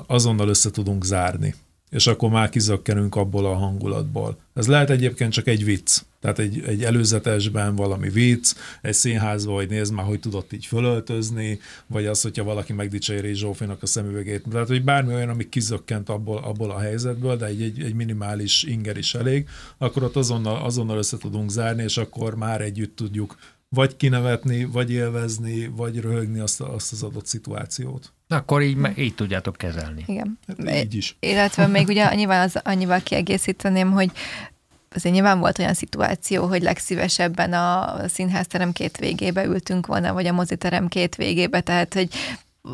azonnal 0.06 0.48
össze 0.48 0.70
tudunk 0.70 1.04
zárni 1.04 1.54
és 1.90 2.06
akkor 2.06 2.30
már 2.30 2.48
kizökkenünk 2.48 3.14
abból 3.14 3.46
a 3.46 3.54
hangulatból. 3.54 4.38
Ez 4.54 4.66
lehet 4.66 4.90
egyébként 4.90 5.32
csak 5.32 5.46
egy 5.46 5.64
vicc, 5.64 6.00
tehát 6.20 6.38
egy, 6.38 6.62
egy 6.66 6.84
előzetesben 6.84 7.74
valami 7.74 8.08
vicc, 8.08 8.54
egy 8.82 8.94
színházba, 8.94 9.52
hogy 9.52 9.68
nézd 9.68 9.92
már, 9.92 10.04
hogy 10.06 10.20
tudott 10.20 10.52
így 10.52 10.66
fölöltözni, 10.66 11.58
vagy 11.86 12.06
az, 12.06 12.22
hogyha 12.22 12.44
valaki 12.44 12.72
megdicséri 12.72 13.34
Zsófinak 13.34 13.82
a 13.82 13.86
szemüvegét. 13.86 14.44
Tehát, 14.50 14.68
hogy 14.68 14.84
bármi 14.84 15.14
olyan, 15.14 15.28
ami 15.28 15.48
kizökkent 15.48 16.08
abból, 16.08 16.38
abból 16.38 16.70
a 16.70 16.78
helyzetből, 16.78 17.36
de 17.36 17.46
egy, 17.46 17.62
egy, 17.62 17.82
egy 17.82 17.94
minimális 17.94 18.62
inger 18.62 18.96
is 18.96 19.14
elég, 19.14 19.48
akkor 19.78 20.02
ott 20.02 20.16
azonnal, 20.16 20.64
azonnal 20.64 20.98
össze 20.98 21.18
tudunk 21.18 21.50
zárni, 21.50 21.82
és 21.82 21.96
akkor 21.96 22.34
már 22.34 22.60
együtt 22.60 22.96
tudjuk 22.96 23.36
vagy 23.68 23.96
kinevetni, 23.96 24.64
vagy 24.64 24.90
élvezni, 24.90 25.66
vagy 25.66 26.00
röhögni 26.00 26.38
azt, 26.38 26.60
azt 26.60 26.92
az 26.92 27.02
adott 27.02 27.26
szituációt. 27.26 28.12
Akkor 28.28 28.62
így, 28.62 28.98
így 28.98 29.14
tudjátok 29.14 29.56
kezelni. 29.56 30.04
Igen. 30.06 30.38
Hát 30.66 30.84
így 30.84 30.94
is. 30.94 31.16
Illetve 31.20 31.66
még 31.66 31.88
ugye 31.88 32.14
nyilván 32.14 32.42
az, 32.42 32.60
annyival 32.64 33.00
kiegészíteném, 33.02 33.90
hogy 33.92 34.10
azért 34.94 35.14
nyilván 35.14 35.38
volt 35.38 35.58
olyan 35.58 35.74
szituáció, 35.74 36.46
hogy 36.46 36.62
legszívesebben 36.62 37.52
a 37.52 37.94
színházterem 38.08 38.72
két 38.72 38.96
végébe 38.96 39.44
ültünk 39.44 39.86
volna, 39.86 40.12
vagy 40.12 40.26
a 40.26 40.32
moziterem 40.32 40.88
két 40.88 41.16
végébe, 41.16 41.60
tehát 41.60 41.94
hogy 41.94 42.08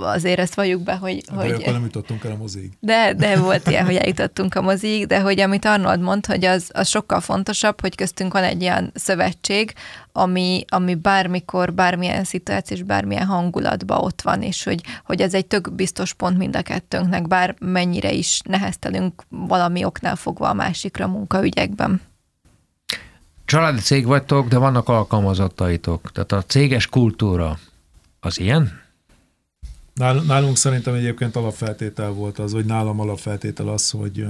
azért 0.00 0.38
ezt 0.38 0.54
valljuk 0.54 0.82
be, 0.82 0.94
hogy... 0.94 1.24
De 1.24 1.34
hogy 1.34 1.50
akkor 1.50 1.72
nem 1.72 1.82
jutottunk 1.82 2.24
el 2.24 2.32
a 2.32 2.36
mozig. 2.36 2.70
De, 2.80 3.14
de 3.14 3.36
volt 3.36 3.68
ilyen, 3.68 3.84
hogy 3.84 3.94
eljutottunk 3.94 4.54
a 4.54 4.62
mozig, 4.62 5.06
de 5.06 5.20
hogy 5.20 5.40
amit 5.40 5.64
Arnold 5.64 6.00
mond, 6.00 6.26
hogy 6.26 6.44
az, 6.44 6.70
az 6.72 6.88
sokkal 6.88 7.20
fontosabb, 7.20 7.80
hogy 7.80 7.94
köztünk 7.94 8.32
van 8.32 8.42
egy 8.42 8.62
ilyen 8.62 8.90
szövetség, 8.94 9.72
ami, 10.12 10.64
ami 10.68 10.94
bármikor, 10.94 11.72
bármilyen 11.72 12.24
szituáció 12.24 12.76
és 12.76 12.82
bármilyen 12.82 13.26
hangulatban 13.26 13.98
ott 13.98 14.22
van, 14.22 14.42
és 14.42 14.64
hogy, 14.64 14.80
hogy 15.04 15.20
ez 15.20 15.34
egy 15.34 15.46
tök 15.46 15.72
biztos 15.72 16.12
pont 16.12 16.38
mind 16.38 16.56
a 16.56 16.62
kettőnknek, 16.62 17.28
bár 17.28 17.54
mennyire 17.58 18.12
is 18.12 18.40
neheztelünk 18.44 19.22
valami 19.28 19.84
oknál 19.84 20.16
fogva 20.16 20.48
a 20.48 20.54
másikra 20.54 21.06
munkaügyekben. 21.06 22.00
Családi 23.44 23.80
cég 23.80 24.06
vagytok, 24.06 24.48
de 24.48 24.58
vannak 24.58 24.88
alkalmazottaitok. 24.88 26.12
Tehát 26.12 26.32
a 26.32 26.42
céges 26.42 26.86
kultúra 26.86 27.58
az 28.20 28.40
ilyen? 28.40 28.81
Nálunk 29.94 30.56
szerintem 30.56 30.94
egyébként 30.94 31.36
alapfeltétel 31.36 32.10
volt 32.10 32.38
az, 32.38 32.52
vagy 32.52 32.64
nálam 32.64 33.00
alapfeltétel 33.00 33.68
az, 33.68 33.90
hogy, 33.90 34.26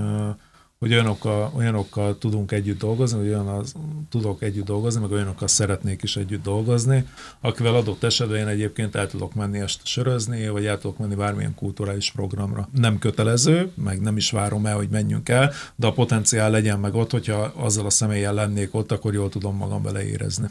hogy 0.79 0.93
olyanokkal, 0.93 1.53
olyanokkal 1.57 2.19
tudunk 2.19 2.53
együtt 2.53 2.79
dolgozni, 2.79 3.19
hogy 3.19 3.29
olyan 3.29 3.49
az, 3.49 3.75
tudok 4.11 4.43
együtt 4.43 4.65
dolgozni, 4.65 5.01
meg 5.01 5.11
olyanokkal 5.11 5.49
szeretnék 5.49 6.03
is 6.03 6.17
együtt 6.17 6.43
dolgozni, 6.43 7.07
akivel 7.41 7.75
adott 7.75 8.03
esetben 8.03 8.39
én 8.39 8.47
egyébként 8.47 8.95
el 8.95 9.07
tudok 9.07 9.35
menni 9.35 9.61
este 9.61 9.83
sörözni, 9.85 10.49
vagy 10.49 10.67
el 10.67 10.79
tudok 10.79 10.99
menni 10.99 11.15
bármilyen 11.15 11.55
kulturális 11.55 12.11
programra. 12.11 12.69
Nem 12.73 12.99
kötelező, 12.99 13.73
meg 13.75 14.01
nem 14.01 14.17
is 14.17 14.31
várom 14.31 14.67
el, 14.67 14.77
hogy 14.77 14.89
menjünk 14.89 15.29
el, 15.29 15.53
de 15.77 15.87
a 15.87 15.93
potenciál 15.93 16.51
legyen 16.51 16.81
meg 16.81 16.95
ott, 16.95 17.11
hogyha 17.11 17.53
azzal 17.57 17.87
a 17.87 17.91
személlyel 17.91 18.35
lennék 18.35 18.75
ott, 18.75 18.93
akkor 18.93 19.15
jól 19.15 19.29
tudom 19.29 19.57
magam 19.57 19.83
beleérezni. 19.83 20.47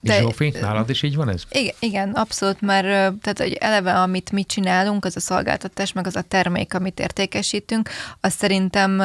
De, 0.00 0.20
Zsófi, 0.20 0.52
nálad 0.60 0.90
is 0.90 1.02
így 1.02 1.16
van 1.16 1.28
ez? 1.28 1.42
Igen, 1.50 1.74
igen 1.78 2.12
abszolút, 2.12 2.60
mert 2.60 2.86
tehát, 3.20 3.38
hogy 3.38 3.52
eleve, 3.52 4.00
amit 4.00 4.32
mi 4.32 4.44
csinálunk, 4.44 5.04
az 5.04 5.16
a 5.16 5.20
szolgáltatás, 5.20 5.92
meg 5.92 6.06
az 6.06 6.16
a 6.16 6.22
termék, 6.22 6.74
amit 6.74 7.00
értékesítünk, 7.00 7.88
az 8.20 8.32
szerintem 8.32 9.00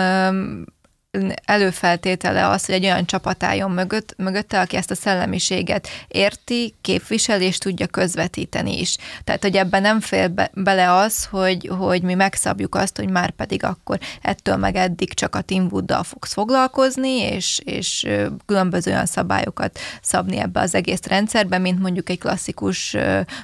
előfeltétele 1.46 2.48
az, 2.48 2.66
hogy 2.66 2.76
egy 2.76 2.84
olyan 2.84 3.06
csapat 3.06 3.44
álljon 3.44 3.72
mögött, 3.72 4.14
mögötte, 4.18 4.60
aki 4.60 4.76
ezt 4.76 4.92
a 4.92 4.96
szellemiséget 4.96 5.88
érti, 6.08 6.76
képvisel 6.82 7.42
és 7.42 7.58
tudja 7.58 7.88
közvetíteni 7.88 8.80
is. 8.80 8.98
Tehát, 9.24 9.42
hogy 9.42 9.56
ebben 9.56 9.82
nem 9.82 10.00
fél 10.00 10.28
be, 10.28 10.52
bele 10.54 10.94
az, 10.94 11.26
hogy, 11.26 11.72
hogy 11.78 12.02
mi 12.02 12.14
megszabjuk 12.14 12.76
azt, 12.76 12.98
hogy 12.98 13.10
már 13.10 13.32
pedig 13.32 13.64
akkor 13.64 14.00
ettől 14.22 14.56
meg 14.56 14.76
eddig 14.76 15.14
csak 15.14 15.36
a 15.36 15.42
Team 15.42 15.68
Wooddal 15.72 16.04
fogsz 16.04 16.34
foglalkozni, 16.34 17.18
és, 17.22 17.62
és 17.64 18.08
különböző 18.46 18.92
olyan 18.92 19.06
szabályokat 19.06 19.80
szabni 20.02 20.38
ebbe 20.38 20.60
az 20.60 20.76
egész 20.76 21.04
rendszerbe, 21.08 21.58
mint 21.58 21.80
mondjuk 21.80 22.10
egy 22.10 22.20
klasszikus 22.20 22.98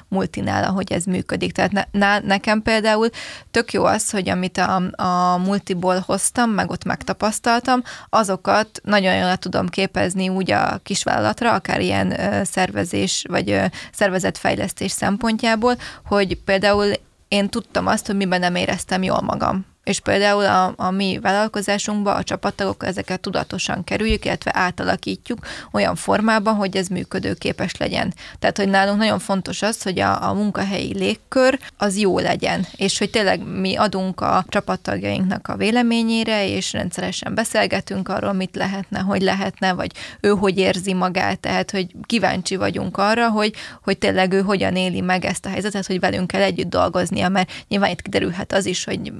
multinál, 0.08 0.64
ahogy 0.64 0.92
ez 0.92 1.04
működik. 1.04 1.52
Tehát 1.52 1.88
ne, 1.90 2.18
nekem 2.18 2.62
például 2.62 3.08
tök 3.50 3.72
jó 3.72 3.84
az, 3.84 4.10
hogy 4.10 4.28
amit 4.28 4.58
a, 4.58 4.82
a 5.02 5.36
multiból 5.36 6.02
hoztam, 6.06 6.50
meg 6.50 6.70
ott 6.70 6.84
megtapasztaltam, 6.84 7.58
tapasztaltam, 7.60 7.82
azokat 8.08 8.80
nagyon 8.82 9.14
jól 9.14 9.36
tudom 9.36 9.68
képezni 9.68 10.28
úgy 10.28 10.50
a 10.50 10.80
kisvállalatra, 10.82 11.52
akár 11.52 11.80
ilyen 11.80 12.14
szervezés 12.44 13.24
vagy 13.28 13.60
szervezetfejlesztés 13.92 14.90
szempontjából, 14.90 15.76
hogy 16.04 16.36
például 16.44 16.92
én 17.28 17.48
tudtam 17.48 17.86
azt, 17.86 18.06
hogy 18.06 18.16
miben 18.16 18.40
nem 18.40 18.54
éreztem 18.54 19.02
jól 19.02 19.20
magam 19.20 19.66
és 19.90 20.00
például 20.00 20.44
a, 20.44 20.72
a 20.76 20.90
mi 20.90 21.18
vállalkozásunkban 21.22 22.16
a 22.16 22.22
csapattagok 22.22 22.84
ezeket 22.84 23.20
tudatosan 23.20 23.84
kerüljük, 23.84 24.24
illetve 24.24 24.50
átalakítjuk 24.54 25.38
olyan 25.72 25.94
formában, 25.94 26.54
hogy 26.54 26.76
ez 26.76 26.88
működőképes 26.88 27.76
legyen. 27.76 28.14
Tehát, 28.38 28.56
hogy 28.56 28.68
nálunk 28.68 28.98
nagyon 28.98 29.18
fontos 29.18 29.62
az, 29.62 29.82
hogy 29.82 30.00
a, 30.00 30.28
a 30.28 30.32
munkahelyi 30.32 30.98
légkör 30.98 31.58
az 31.76 31.98
jó 31.98 32.18
legyen, 32.18 32.66
és 32.76 32.98
hogy 32.98 33.10
tényleg 33.10 33.42
mi 33.60 33.76
adunk 33.76 34.20
a 34.20 34.44
csapattagjainknak 34.48 35.48
a 35.48 35.56
véleményére, 35.56 36.48
és 36.48 36.72
rendszeresen 36.72 37.34
beszélgetünk 37.34 38.08
arról, 38.08 38.32
mit 38.32 38.56
lehetne, 38.56 38.98
hogy 38.98 39.22
lehetne, 39.22 39.72
vagy 39.72 39.90
ő 40.20 40.28
hogy 40.28 40.58
érzi 40.58 40.94
magát, 40.94 41.40
tehát, 41.40 41.70
hogy 41.70 41.86
kíváncsi 42.06 42.56
vagyunk 42.56 42.96
arra, 42.96 43.28
hogy, 43.28 43.54
hogy 43.82 43.98
tényleg 43.98 44.32
ő 44.32 44.40
hogyan 44.40 44.76
éli 44.76 45.00
meg 45.00 45.24
ezt 45.24 45.46
a 45.46 45.48
helyzetet, 45.48 45.86
hogy 45.86 46.00
velünk 46.00 46.26
kell 46.26 46.42
együtt 46.42 46.70
dolgoznia, 46.70 47.28
mert 47.28 47.50
nyilván 47.68 47.90
itt 47.90 48.02
kiderülhet 48.02 48.52
az 48.52 48.66
is, 48.66 48.84
hogy 48.84 49.12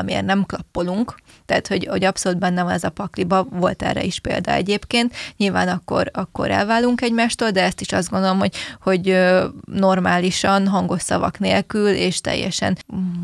valamiért 0.00 0.24
nem 0.24 0.46
klappolunk, 0.46 1.14
tehát 1.46 1.66
hogy, 1.66 1.86
hogy 1.90 2.04
abszolút 2.04 2.38
benne 2.38 2.62
van 2.62 2.72
ez 2.72 2.84
a 2.84 2.90
pakliba, 2.90 3.46
volt 3.50 3.82
erre 3.82 4.02
is 4.02 4.20
példa 4.20 4.52
egyébként, 4.52 5.14
nyilván 5.36 5.68
akkor, 5.68 6.10
akkor 6.12 6.50
elválunk 6.50 7.00
egymástól, 7.00 7.50
de 7.50 7.62
ezt 7.62 7.80
is 7.80 7.92
azt 7.92 8.10
gondolom, 8.10 8.38
hogy, 8.38 8.54
hogy 8.82 9.18
normálisan, 9.64 10.68
hangos 10.68 11.02
szavak 11.02 11.38
nélkül, 11.38 11.88
és 11.88 12.20
teljesen, 12.20 12.78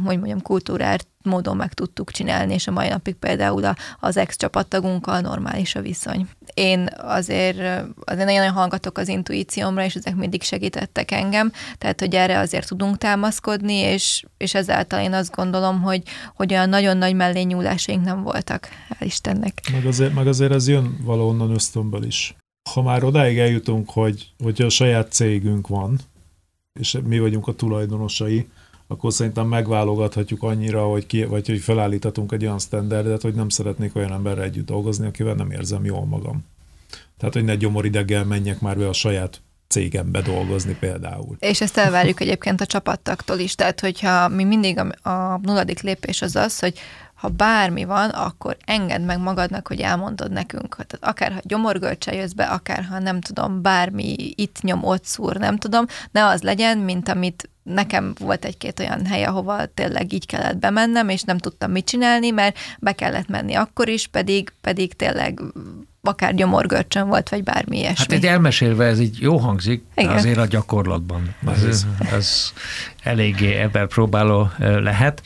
hogy 0.05 0.16
mondjam, 0.16 0.43
kultúrát 0.43 1.07
módon 1.27 1.57
meg 1.57 1.72
tudtuk 1.72 2.11
csinálni, 2.11 2.55
és 2.55 2.66
a 2.66 2.70
mai 2.70 2.89
napig 2.89 3.14
például 3.14 3.64
a, 3.64 3.77
az 4.01 4.16
ex-csapattagunkkal 4.16 5.20
normális 5.20 5.74
a 5.74 5.81
viszony. 5.81 6.29
Én 6.55 6.89
azért, 6.97 7.59
azért 8.05 8.27
nagyon 8.27 8.51
hallgatok 8.51 8.99
az 8.99 9.09
intuíciómra, 9.09 9.85
és 9.85 9.95
ezek 9.95 10.14
mindig 10.14 10.43
segítettek 10.43 11.11
engem, 11.11 11.53
tehát 11.79 12.01
hogy 12.01 12.14
erre 12.14 12.39
azért 12.39 12.68
tudunk 12.68 12.99
támaszkodni, 12.99 13.74
és, 13.74 14.24
és 14.37 14.55
ezáltal 14.55 15.01
én 15.01 15.12
azt 15.12 15.35
gondolom, 15.35 15.81
hogy, 15.81 16.03
hogy 16.35 16.53
olyan 16.53 16.68
nagyon 16.68 16.97
nagy 16.97 17.14
mellényúlásaink 17.14 18.05
nem 18.05 18.22
voltak, 18.22 18.68
hál' 18.89 19.05
Istennek. 19.07 19.61
Meg 19.72 19.87
azért, 19.87 20.14
meg 20.14 20.27
azért 20.27 20.53
ez 20.53 20.68
jön 20.68 20.97
valahonnan 21.03 21.51
ösztönből 21.51 22.05
is. 22.05 22.37
Ha 22.70 22.83
már 22.83 23.05
odáig 23.05 23.39
eljutunk, 23.39 23.91
hogy, 23.91 24.29
hogy 24.39 24.62
a 24.62 24.68
saját 24.68 25.12
cégünk 25.12 25.68
van, 25.68 25.99
és 26.81 26.99
mi 27.05 27.18
vagyunk 27.18 27.47
a 27.47 27.55
tulajdonosai, 27.55 28.49
akkor 28.89 29.12
szerintem 29.12 29.47
megválogathatjuk 29.47 30.43
annyira, 30.43 30.84
hogy 30.84 31.07
ki, 31.07 31.24
vagy 31.24 31.47
hogy 31.47 31.61
felállíthatunk 31.61 32.32
egy 32.32 32.45
olyan 32.45 32.59
standardet, 32.59 33.22
hogy 33.22 33.34
nem 33.34 33.49
szeretnék 33.49 33.97
olyan 33.97 34.12
emberre 34.12 34.43
együtt 34.43 34.66
dolgozni, 34.66 35.07
akivel 35.07 35.34
nem 35.34 35.51
érzem 35.51 35.84
jól 35.84 36.05
magam. 36.05 36.45
Tehát, 37.18 37.34
hogy 37.34 37.45
ne 37.45 37.55
gyomorideggel 37.55 38.24
menjek 38.24 38.61
már 38.61 38.78
be 38.78 38.89
a 38.89 38.93
saját 38.93 39.41
cégembe 39.68 40.20
dolgozni 40.20 40.76
például. 40.80 41.37
És 41.39 41.61
ezt 41.61 41.76
elvárjuk 41.78 42.20
egyébként 42.20 42.61
a 42.61 42.66
csapattaktól 42.66 43.39
is, 43.39 43.55
tehát 43.55 43.80
hogyha 43.80 44.28
mi 44.28 44.45
mindig 44.45 44.78
a, 44.78 45.09
a 45.11 45.39
nulladik 45.43 45.80
lépés 45.80 46.22
az 46.22 46.37
az, 46.37 46.59
hogy 46.59 46.78
ha 47.27 47.33
bármi 47.33 47.85
van, 47.85 48.11
akkor 48.11 48.57
engedd 48.64 49.01
meg 49.01 49.18
magadnak, 49.18 49.68
hogy 49.68 49.81
elmondod 49.81 50.33
nekünk. 50.33 50.68
Tehát 50.74 50.99
akár 51.01 51.33
ha 51.33 51.41
gyomorgölcsel 51.43 52.14
jössz 52.14 52.33
be, 52.33 52.45
akár 52.45 52.85
ha 52.85 52.99
nem 52.99 53.20
tudom, 53.20 53.62
bármi 53.62 54.14
itt 54.35 54.62
nyom, 54.62 54.85
ott 54.85 55.05
szúr, 55.05 55.37
nem 55.37 55.57
tudom, 55.57 55.87
ne 56.11 56.27
az 56.27 56.43
legyen, 56.43 56.79
mint 56.79 57.09
amit 57.09 57.49
nekem 57.62 58.12
volt 58.18 58.45
egy-két 58.45 58.81
olyan 58.81 59.07
hely, 59.07 59.24
ahova 59.24 59.66
tényleg 59.74 60.12
így 60.12 60.27
kellett 60.27 60.57
bemennem, 60.57 61.09
és 61.09 61.22
nem 61.22 61.39
tudtam 61.39 61.70
mit 61.70 61.85
csinálni, 61.85 62.31
mert 62.31 62.59
be 62.79 62.93
kellett 62.93 63.29
menni 63.29 63.55
akkor 63.55 63.89
is, 63.89 64.07
pedig, 64.07 64.53
pedig 64.61 64.93
tényleg 64.95 65.41
akár 66.03 66.35
gyomorgörcsön 66.35 67.09
volt, 67.09 67.29
vagy 67.29 67.43
bármi 67.43 67.79
ilyesmi. 67.79 67.97
Hát 67.99 68.12
egy 68.12 68.27
elmesélve 68.27 68.85
ez 68.85 69.01
így 69.01 69.20
jó 69.20 69.37
hangzik, 69.37 69.85
Igen. 69.95 70.11
de 70.11 70.16
azért 70.16 70.39
a 70.39 70.47
gyakorlatban 70.47 71.35
ez, 71.47 71.87
ez 72.12 72.53
eléggé 73.03 73.53
ebben 73.55 73.89
próbáló 73.89 74.51
lehet. 74.59 75.22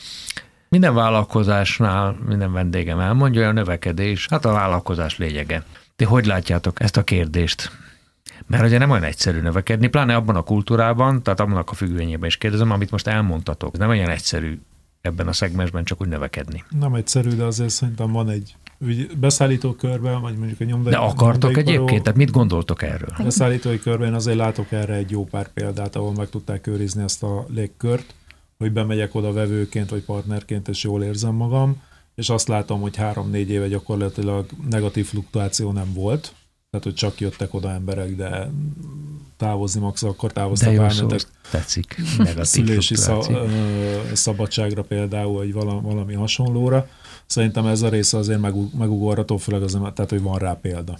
Minden 0.75 0.93
vállalkozásnál 0.93 2.17
minden 2.27 2.51
vendégem 2.51 2.99
elmondja, 2.99 3.41
hogy 3.41 3.49
a 3.49 3.53
növekedés, 3.53 4.27
hát 4.29 4.45
a 4.45 4.51
vállalkozás 4.51 5.17
lényege. 5.17 5.63
Ti 5.95 6.03
hogy 6.03 6.25
látjátok 6.25 6.81
ezt 6.81 6.97
a 6.97 7.03
kérdést? 7.03 7.71
Mert 8.47 8.63
ugye 8.63 8.77
nem 8.77 8.89
olyan 8.89 9.03
egyszerű 9.03 9.41
növekedni, 9.41 9.87
pláne 9.87 10.15
abban 10.15 10.35
a 10.35 10.41
kultúrában, 10.41 11.23
tehát 11.23 11.39
abban 11.39 11.63
a 11.65 11.73
függvényében 11.73 12.27
is 12.27 12.37
kérdezem, 12.37 12.71
amit 12.71 12.91
most 12.91 13.07
elmondtatok. 13.07 13.73
Ez 13.73 13.79
nem 13.79 13.89
olyan 13.89 14.09
egyszerű 14.09 14.59
ebben 15.01 15.27
a 15.27 15.33
szegmensben 15.33 15.83
csak 15.83 16.01
úgy 16.01 16.07
növekedni. 16.07 16.63
Nem 16.79 16.93
egyszerű, 16.93 17.29
de 17.29 17.43
azért 17.43 17.69
szerintem 17.69 18.11
van 18.11 18.29
egy 18.29 18.55
beszállító 19.19 19.73
körben, 19.73 20.21
vagy 20.21 20.37
mondjuk 20.37 20.61
a 20.61 20.63
nyomdai... 20.63 20.91
De 20.91 20.97
akartok 20.97 21.57
egyébként? 21.57 22.03
Tehát 22.03 22.17
mit 22.17 22.31
gondoltok 22.31 22.81
erről? 22.81 23.15
Beszállítói 23.23 23.79
körben 23.79 24.13
azért 24.13 24.37
látok 24.37 24.71
erre 24.71 24.93
egy 24.93 25.11
jó 25.11 25.25
pár 25.25 25.47
példát, 25.53 25.95
ahol 25.95 26.13
meg 26.13 26.29
tudták 26.29 26.67
őrizni 26.67 27.03
ezt 27.03 27.23
a 27.23 27.45
légkört, 27.49 28.13
hogy 28.61 28.73
bemegyek 28.73 29.15
oda 29.15 29.33
vevőként 29.33 29.89
vagy 29.89 30.03
partnerként, 30.03 30.67
és 30.67 30.83
jól 30.83 31.03
érzem 31.03 31.35
magam, 31.35 31.81
és 32.15 32.29
azt 32.29 32.47
látom, 32.47 32.81
hogy 32.81 32.95
három-négy 32.95 33.49
éve 33.49 33.67
gyakorlatilag 33.67 34.45
negatív 34.69 35.05
fluktuáció 35.05 35.71
nem 35.71 35.93
volt, 35.93 36.33
tehát, 36.69 36.85
hogy 36.85 36.95
csak 36.95 37.19
jöttek 37.19 37.53
oda 37.53 37.71
emberek, 37.71 38.15
de 38.15 38.51
távozni 39.37 39.79
max, 39.79 40.03
akkor 40.03 40.31
távoztak 40.31 40.91
szó, 40.91 41.07
tetszik. 41.51 41.95
Szülési 42.41 42.95
szabadságra 44.13 44.83
például, 44.83 45.33
vagy 45.33 45.53
valami, 45.53 45.81
valami 45.81 46.13
hasonlóra. 46.13 46.89
Szerintem 47.25 47.65
ez 47.65 47.81
a 47.81 47.89
része 47.89 48.17
azért 48.17 48.39
megugorható, 48.77 49.37
főleg 49.37 49.61
az, 49.61 49.71
tehát, 49.71 50.09
hogy 50.09 50.21
van 50.21 50.37
rá 50.37 50.53
példa. 50.53 50.97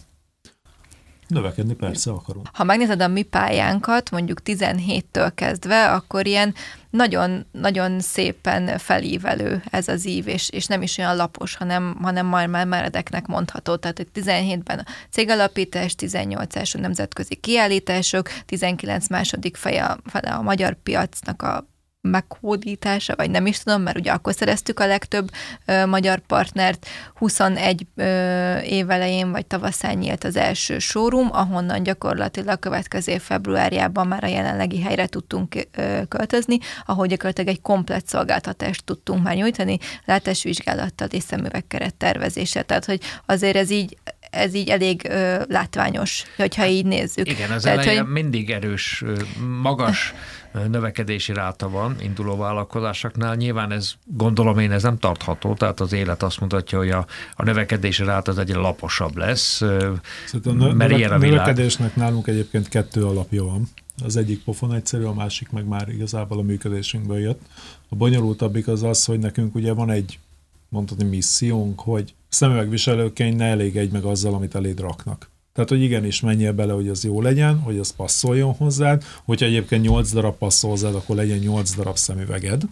Növekedni 1.31 1.73
persze 1.73 2.11
akarunk. 2.11 2.49
Ha 2.53 2.63
megnézed 2.63 3.01
a 3.01 3.07
mi 3.07 3.21
pályánkat, 3.21 4.11
mondjuk 4.11 4.39
17-től 4.45 5.31
kezdve, 5.35 5.91
akkor 5.91 6.27
ilyen 6.27 6.53
nagyon, 6.89 7.45
nagyon 7.51 7.99
szépen 7.99 8.77
felívelő 8.77 9.63
ez 9.69 9.87
az 9.87 10.07
ív, 10.07 10.27
és, 10.27 10.49
és 10.49 10.65
nem 10.65 10.81
is 10.81 10.97
olyan 10.97 11.15
lapos, 11.15 11.55
hanem, 11.55 11.97
hanem 12.01 12.25
majd 12.25 12.49
már 12.49 12.65
meredeknek 12.65 13.27
mondható. 13.27 13.75
Tehát, 13.75 13.97
hogy 13.97 14.07
17-ben 14.13 14.79
a 14.79 14.85
cégalapítás, 15.09 15.95
18 15.95 16.55
első 16.55 16.79
nemzetközi 16.79 17.35
kiállítások, 17.35 18.29
19 18.45 19.07
második 19.09 19.55
feje, 19.55 19.97
fele 20.05 20.29
a 20.29 20.41
magyar 20.41 20.77
piacnak 20.83 21.41
a 21.41 21.67
meghódítása, 22.01 23.15
vagy 23.15 23.29
nem 23.29 23.45
is 23.45 23.59
tudom, 23.59 23.81
mert 23.81 23.97
ugye 23.97 24.11
akkor 24.11 24.33
szereztük 24.33 24.79
a 24.79 24.87
legtöbb 24.87 25.29
ö, 25.65 25.85
magyar 25.85 26.19
partnert. 26.19 26.87
21 27.15 27.85
ö, 27.95 28.57
évelején 28.59 29.31
vagy 29.31 29.45
tavaszán 29.45 29.97
nyílt 29.97 30.23
az 30.23 30.35
első 30.35 30.79
showroom, 30.79 31.29
ahonnan 31.31 31.83
gyakorlatilag 31.83 32.59
következő 32.59 33.17
februárjában 33.17 34.07
már 34.07 34.23
a 34.23 34.27
jelenlegi 34.27 34.81
helyre 34.81 35.07
tudtunk 35.07 35.55
ö, 35.71 36.01
költözni, 36.07 36.57
ahol 36.85 37.07
gyakorlatilag 37.07 37.49
egy 37.49 37.61
komplet 37.61 38.07
szolgáltatást 38.07 38.85
tudtunk 38.85 39.23
már 39.23 39.35
nyújtani, 39.35 39.77
látásvizsgálattal 40.05 41.07
és 41.07 41.23
szemüvegkeret 41.23 41.95
tervezéssel. 41.95 42.63
Tehát, 42.63 42.85
hogy 42.85 43.01
azért 43.25 43.55
ez 43.55 43.69
így 43.69 43.97
ez 44.31 44.53
így 44.53 44.69
elég 44.69 45.07
ö, 45.09 45.41
látványos, 45.47 46.23
hogyha 46.35 46.65
így 46.65 46.85
nézzük. 46.85 47.29
Igen, 47.29 47.51
az 47.51 47.63
Tehát, 47.63 47.85
hogy... 47.85 48.07
mindig 48.07 48.49
erős, 48.49 49.03
magas 49.61 50.13
növekedési 50.67 51.33
ráta 51.33 51.69
van 51.69 51.95
induló 52.01 52.37
vállalkozásoknál. 52.37 53.35
Nyilván 53.35 53.71
ez, 53.71 53.93
gondolom 54.03 54.59
én, 54.59 54.71
ez 54.71 54.83
nem 54.83 54.97
tartható, 54.97 55.53
tehát 55.53 55.79
az 55.79 55.93
élet 55.93 56.23
azt 56.23 56.39
mutatja, 56.39 56.77
hogy 56.77 56.89
a, 56.89 57.05
a 57.35 57.43
növekedési 57.43 58.03
ráta 58.03 58.31
az 58.31 58.37
egyre 58.37 58.57
laposabb 58.57 59.15
lesz, 59.15 59.61
Szerintem 60.25 60.61
a 60.61 60.73
mert 60.73 60.91
ilyen 60.91 61.11
a 61.11 61.17
növekedésnek 61.17 61.95
nálunk 61.95 62.27
egyébként 62.27 62.67
kettő 62.67 63.05
alapja 63.05 63.43
van. 63.43 63.67
Az 64.03 64.17
egyik 64.17 64.43
pofon 64.43 64.73
egyszerű, 64.73 65.03
a 65.03 65.13
másik 65.13 65.49
meg 65.49 65.65
már 65.65 65.89
igazából 65.89 66.37
a 66.37 66.41
működésünkből 66.41 67.19
jött. 67.19 67.41
A 67.89 67.95
bonyolultabbik 67.95 68.67
az 68.67 68.83
az, 68.83 69.05
hogy 69.05 69.19
nekünk 69.19 69.55
ugye 69.55 69.73
van 69.73 69.91
egy 69.91 70.19
mondhatni 70.69 71.03
missziónk, 71.03 71.79
hogy 71.79 72.13
szemüvegviselőként 72.29 73.37
ne 73.37 73.45
elég 73.45 73.77
egy 73.77 73.91
meg 73.91 74.03
azzal, 74.03 74.33
amit 74.33 74.55
eléd 74.55 74.79
raknak. 74.79 75.29
Tehát, 75.53 75.69
hogy 75.69 75.81
igenis 75.81 76.21
menjél 76.21 76.53
bele, 76.53 76.73
hogy 76.73 76.87
az 76.87 77.03
jó 77.03 77.21
legyen, 77.21 77.59
hogy 77.59 77.77
az 77.77 77.95
passzoljon 77.95 78.53
hozzád. 78.53 79.03
Hogyha 79.25 79.45
egyébként 79.45 79.83
8 79.83 80.11
darab 80.11 80.37
passzol 80.37 80.69
hozzád, 80.69 80.95
akkor 80.95 81.15
legyen 81.15 81.37
8 81.37 81.75
darab 81.75 81.97
szemüveged. 81.97 82.63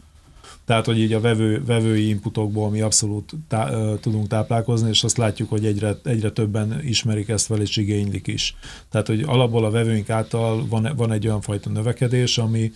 Tehát, 0.69 0.85
hogy 0.85 0.99
így 0.99 1.13
a 1.13 1.19
vevő, 1.19 1.63
vevői 1.65 2.07
inputokból 2.07 2.69
mi 2.69 2.81
abszolút 2.81 3.31
tá, 3.47 3.69
tudunk 3.99 4.27
táplálkozni, 4.27 4.89
és 4.89 5.03
azt 5.03 5.17
látjuk, 5.17 5.49
hogy 5.49 5.65
egyre, 5.65 5.95
egyre 6.03 6.31
többen 6.31 6.81
ismerik 6.83 7.29
ezt 7.29 7.45
fel, 7.45 7.61
és 7.61 7.77
igénylik 7.77 8.27
is. 8.27 8.55
Tehát, 8.89 9.07
hogy 9.07 9.21
alapból 9.21 9.65
a 9.65 9.69
vevőink 9.69 10.09
által 10.09 10.67
van, 10.67 10.93
van 10.95 11.11
egy 11.11 11.27
olyan 11.27 11.41
fajta 11.41 11.69
növekedés, 11.69 12.37
ami, 12.37 12.71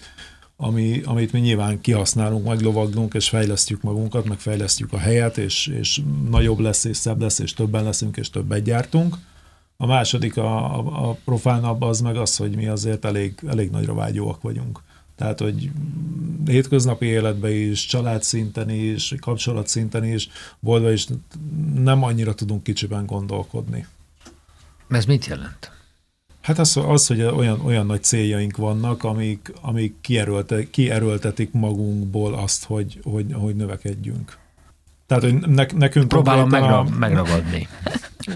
ami, 0.58 1.01
amit 1.06 1.32
mi 1.32 1.39
nyilván 1.39 1.82
kihasználunk, 1.82 2.45
meglovaglunk, 2.45 3.14
és 3.14 3.30
fejlesztjük 3.30 3.82
magunkat, 3.82 4.26
meg 4.28 4.39
fejlesztjük 4.39 4.93
a 4.93 4.97
helyet, 4.97 5.38
és, 5.38 5.68
és 5.68 6.01
nagyobb 6.30 6.60
lesz, 6.60 6.84
és 6.84 6.97
szebb 6.97 7.22
lesz, 7.22 7.39
és 7.39 7.54
többen 7.54 7.84
leszünk, 7.84 8.18
és 8.18 8.30
többet 8.30 8.64
gyártunk. 8.64 9.18
A 9.78 9.86
második, 9.86 10.38
a, 10.38 10.78
a, 11.09 11.17
profánabb 11.26 11.82
az 11.82 12.01
meg 12.01 12.15
az, 12.15 12.36
hogy 12.38 12.55
mi 12.55 12.67
azért 12.67 13.05
elég, 13.05 13.36
elég 13.47 13.69
nagyra 13.69 13.93
vágyóak 13.93 14.41
vagyunk. 14.41 14.80
Tehát, 15.15 15.39
hogy 15.39 15.71
hétköznapi 16.45 17.05
életben 17.05 17.51
is, 17.51 17.86
család 17.86 18.24
szinten 18.24 18.69
is, 18.69 19.13
kapcsolat 19.19 19.67
szinten 19.67 20.05
is, 20.05 20.30
boltban 20.59 20.91
is 20.91 21.07
nem 21.76 22.03
annyira 22.03 22.34
tudunk 22.34 22.63
kicsiben 22.63 23.05
gondolkodni. 23.05 23.88
Ez 24.89 25.05
mit 25.05 25.26
jelent? 25.26 25.71
Hát 26.41 26.59
az, 26.59 26.78
az 26.78 27.07
hogy 27.07 27.21
olyan, 27.21 27.59
olyan 27.59 27.86
nagy 27.86 28.03
céljaink 28.03 28.57
vannak, 28.57 29.03
amik, 29.03 29.53
amik 29.61 29.95
kierőlte, 30.01 30.69
kierőltetik 30.69 31.51
magunkból 31.51 32.34
azt, 32.34 32.63
hogy, 32.63 32.99
hogy, 33.03 33.34
hogy 33.34 33.55
növekedjünk. 33.55 34.38
Tehát, 35.20 35.39
hogy 35.39 35.49
ne, 35.49 35.66
nekünk... 35.76 36.07
Próbálom 36.07 36.49
megra, 36.49 36.80
a, 36.80 36.88
megragadni. 36.99 37.68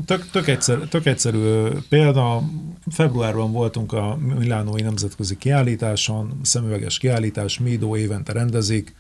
Tök, 0.06 0.30
tök, 0.32 0.48
egyszer, 0.48 0.78
tök 0.78 1.06
egyszerű 1.06 1.68
példa, 1.90 2.44
februárban 2.92 3.52
voltunk 3.52 3.94
a 3.94 4.18
Milánói 4.40 4.82
Nemzetközi 4.82 5.38
Kiállításon, 5.38 6.40
szemüveges 6.42 6.98
kiállítás, 6.98 7.60
Mido 7.60 7.96
évente 7.96 8.34
rendezik, 8.34 8.96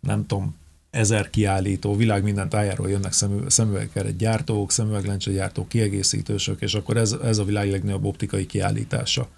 nem 0.00 0.26
tudom, 0.26 0.56
ezer 0.90 1.30
kiállító, 1.30 1.96
világ 1.96 2.22
minden 2.22 2.48
tájáról 2.48 2.90
jönnek 2.90 3.12
szemü, 3.12 3.48
szemüvegkeret 3.48 4.16
gyártók, 4.16 4.70
szemüveglencse 4.70 5.30
gyártók, 5.30 5.68
kiegészítősök, 5.68 6.60
és 6.60 6.74
akkor 6.74 6.96
ez, 6.96 7.16
ez 7.24 7.38
a 7.38 7.44
világ 7.44 7.70
legnagyobb 7.70 8.04
optikai 8.04 8.46
kiállítása. 8.46 9.28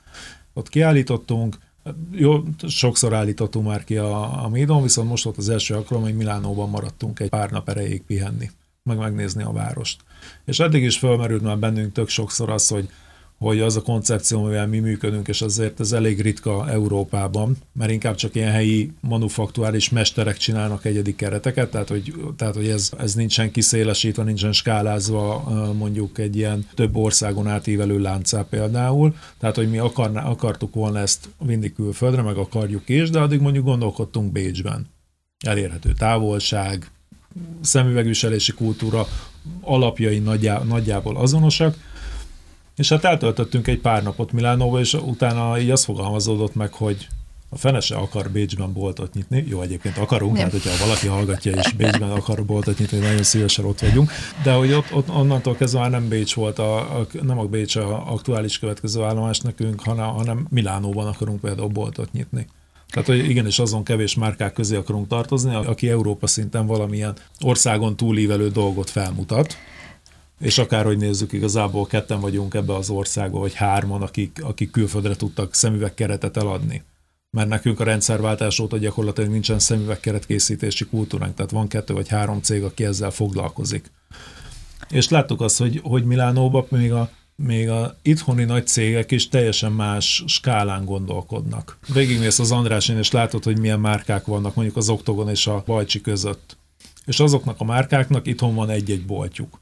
Ott 0.53 0.69
kiállítottunk, 0.69 1.59
jó, 2.11 2.43
sokszor 2.67 3.15
állítottunk 3.15 3.67
már 3.67 3.85
ki 3.85 3.97
a, 3.97 4.45
a 4.45 4.49
Midon, 4.49 4.83
viszont 4.83 5.09
most 5.09 5.25
volt 5.25 5.37
az 5.37 5.49
első 5.49 5.75
alkalom, 5.75 6.03
hogy 6.03 6.17
Milánóban 6.17 6.69
maradtunk 6.71 7.21
egy 7.21 7.29
pár 7.29 7.51
nap 7.51 7.69
erejéig 7.69 8.03
pihenni, 8.03 8.51
meg 8.83 8.99
megnézni 8.99 9.43
a 9.43 9.53
várost. 9.53 10.01
És 10.45 10.61
eddig 10.61 10.83
is 10.83 10.99
felmerült 10.99 11.43
már 11.43 11.59
bennünk 11.59 11.93
tök 11.93 12.09
sokszor 12.09 12.51
az, 12.51 12.69
hogy 12.69 12.89
hogy 13.45 13.61
az 13.61 13.77
a 13.77 13.83
koncepció, 13.83 14.43
amivel 14.43 14.67
mi 14.67 14.79
működünk, 14.79 15.29
és 15.29 15.43
azért 15.43 15.81
ez 15.81 15.93
elég 15.93 16.21
ritka 16.21 16.69
Európában, 16.71 17.57
mert 17.73 17.91
inkább 17.91 18.15
csak 18.15 18.35
ilyen 18.35 18.51
helyi 18.51 18.93
manufaktuális 19.01 19.91
mesterek 19.91 20.37
csinálnak 20.37 20.85
egyedik 20.85 21.17
kereteket, 21.17 21.71
tehát 21.71 21.89
hogy, 21.89 22.15
tehát, 22.37 22.55
hogy 22.55 22.69
ez, 22.69 22.91
ez 22.99 23.15
nincsen 23.15 23.51
kiszélesítve, 23.51 24.23
nincsen 24.23 24.53
skálázva 24.53 25.49
mondjuk 25.79 26.19
egy 26.19 26.37
ilyen 26.37 26.67
több 26.75 26.97
országon 26.97 27.47
átívelő 27.47 27.99
láncá 27.99 28.47
például, 28.51 29.15
tehát 29.39 29.57
hogy 29.57 29.71
mi 29.71 29.79
akarná, 29.79 30.25
akartuk 30.25 30.75
volna 30.75 30.99
ezt 30.99 31.29
vinni 31.39 31.73
külföldre, 31.73 32.23
meg 32.23 32.37
akarjuk 32.37 32.89
is, 32.89 33.11
de 33.11 33.21
addig 33.21 33.41
mondjuk 33.41 33.65
gondolkodtunk 33.65 34.33
Bécsben. 34.33 34.87
Elérhető 35.47 35.93
távolság, 35.93 36.91
szemüvegviselési 37.61 38.53
kultúra 38.53 39.07
alapjai 39.61 40.19
nagyjá, 40.19 40.59
nagyjából 40.59 41.17
azonosak, 41.17 41.77
és 42.81 42.89
hát 42.89 43.05
eltöltöttünk 43.05 43.67
egy 43.67 43.79
pár 43.79 44.03
napot 44.03 44.33
Milánóba, 44.33 44.81
és 44.81 44.95
utána 44.95 45.59
így 45.59 45.71
azt 45.71 45.85
fogalmazódott 45.85 46.55
meg, 46.55 46.73
hogy 46.73 47.07
a 47.49 47.59
fene 47.59 47.81
se 47.81 47.97
akar 47.97 48.31
Bécsben 48.31 48.73
boltot 48.73 49.15
nyitni. 49.15 49.45
Jó, 49.49 49.63
egyébként 49.63 49.99
akarunk, 49.99 50.33
Nem. 50.33 50.43
hát 50.43 50.53
hogyha 50.53 50.85
valaki 50.85 51.07
hallgatja 51.07 51.53
és 51.53 51.73
Bécsben 51.73 52.11
akar 52.11 52.45
boltot 52.45 52.79
nyitni, 52.79 52.99
nagyon 52.99 53.23
szívesen 53.23 53.65
ott 53.65 53.81
vagyunk. 53.81 54.11
De 54.43 54.53
hogy 54.53 54.73
ott, 54.73 54.95
ott 54.95 55.11
onnantól 55.11 55.55
kezdve 55.55 55.81
már 55.81 55.91
nem 55.91 56.09
Bécs 56.09 56.35
volt, 56.35 56.59
a, 56.59 56.99
a, 56.99 57.07
nem 57.23 57.39
a 57.39 57.45
Bécs 57.45 57.77
a 57.77 58.13
aktuális 58.13 58.59
következő 58.59 59.03
állomás 59.03 59.39
nekünk, 59.41 59.81
hanem, 59.81 60.09
hanem 60.09 60.47
Milánóban 60.51 61.07
akarunk 61.07 61.41
például 61.41 61.69
boltot 61.69 62.13
nyitni. 62.13 62.47
Tehát, 62.91 63.09
hogy 63.09 63.31
igenis 63.31 63.59
azon 63.59 63.85
kevés 63.85 64.15
márkák 64.15 64.53
közé 64.53 64.77
akarunk 64.77 65.09
tartozni, 65.09 65.55
aki 65.55 65.91
Európa 65.91 66.27
szinten 66.27 66.67
valamilyen 66.67 67.15
országon 67.41 67.97
túlívelő 67.97 68.49
dolgot 68.49 68.91
felmutat 68.91 69.57
és 70.41 70.59
akárhogy 70.59 70.99
nézzük, 70.99 71.33
igazából 71.33 71.87
ketten 71.87 72.21
vagyunk 72.21 72.55
ebbe 72.55 72.75
az 72.75 72.91
országba, 72.91 73.39
vagy 73.39 73.55
hárman, 73.55 74.03
akik, 74.03 74.45
akik 74.45 74.71
külföldre 74.71 75.17
tudtak 75.17 75.55
szemüvegkeretet 75.55 76.37
eladni. 76.37 76.83
Mert 77.31 77.49
nekünk 77.49 77.81
a 77.81 77.85
rendszerváltás 77.85 78.59
óta 78.59 78.79
gyakorlatilag 78.79 79.31
nincsen 79.31 79.59
szemüvegkeret 79.59 80.27
készítési 80.27 80.85
kultúránk, 80.85 81.35
tehát 81.35 81.51
van 81.51 81.69
kettő 81.69 81.95
vagy 81.95 82.09
három 82.09 82.41
cég, 82.41 82.63
aki 82.63 82.85
ezzel 82.85 83.11
foglalkozik. 83.11 83.91
És 84.89 85.09
láttuk 85.09 85.41
azt, 85.41 85.59
hogy, 85.59 85.81
hogy 85.83 86.05
Milánóban 86.05 86.67
még 86.69 86.93
a, 86.93 87.11
még 87.37 87.69
a 87.69 87.97
itthoni 88.03 88.45
nagy 88.45 88.67
cégek 88.67 89.11
is 89.11 89.29
teljesen 89.29 89.73
más 89.73 90.25
skálán 90.27 90.85
gondolkodnak. 90.85 91.79
Végigmész 91.93 92.39
az 92.39 92.51
Andrásin, 92.51 92.97
és 92.97 93.11
látod, 93.11 93.45
hogy 93.45 93.59
milyen 93.59 93.81
márkák 93.81 94.25
vannak 94.25 94.55
mondjuk 94.55 94.77
az 94.77 94.89
Oktogon 94.89 95.29
és 95.29 95.47
a 95.47 95.63
Bajcsi 95.67 96.01
között. 96.01 96.57
És 97.05 97.21
azoknak 97.21 97.61
a 97.61 97.65
márkáknak 97.65 98.27
itthon 98.27 98.55
van 98.55 98.71
egy-egy 98.71 99.07
boltjuk 99.07 99.61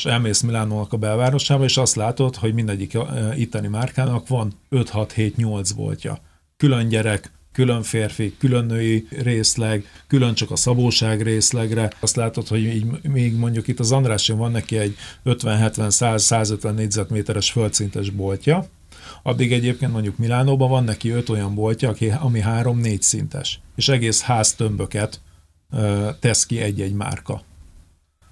és 0.00 0.06
elmész 0.06 0.40
Milánónak 0.40 0.92
a 0.92 0.96
belvárosába, 0.96 1.64
és 1.64 1.76
azt 1.76 1.94
látod, 1.94 2.36
hogy 2.36 2.54
mindegyik 2.54 2.98
itteni 3.36 3.68
márkának 3.68 4.28
van 4.28 4.52
5-6-7-8 4.70 5.70
voltja. 5.76 6.18
Külön 6.56 6.88
gyerek, 6.88 7.32
külön 7.52 7.82
férfi, 7.82 8.34
külön 8.38 8.64
női 8.64 9.06
részleg, 9.10 9.84
külön 10.06 10.34
csak 10.34 10.50
a 10.50 10.56
szabóság 10.56 11.22
részlegre. 11.22 11.92
Azt 12.00 12.16
látod, 12.16 12.48
hogy 12.48 12.62
így, 12.62 12.86
még 13.02 13.36
mondjuk 13.36 13.68
itt 13.68 13.78
az 13.78 13.92
Andráson 13.92 14.38
van 14.38 14.50
neki 14.50 14.78
egy 14.78 14.96
50-70-100-150 15.24 16.74
négyzetméteres 16.74 17.50
földszintes 17.50 18.10
boltja, 18.10 18.66
addig 19.22 19.52
egyébként 19.52 19.92
mondjuk 19.92 20.18
Milánóban 20.18 20.70
van 20.70 20.84
neki 20.84 21.10
öt 21.10 21.28
olyan 21.28 21.54
boltja, 21.54 21.94
ami 22.20 22.40
három-négy 22.40 23.02
szintes, 23.02 23.60
és 23.76 23.88
egész 23.88 24.20
háztömböket 24.20 25.20
tesz 26.20 26.46
ki 26.46 26.60
egy-egy 26.60 26.92
márka. 26.92 27.42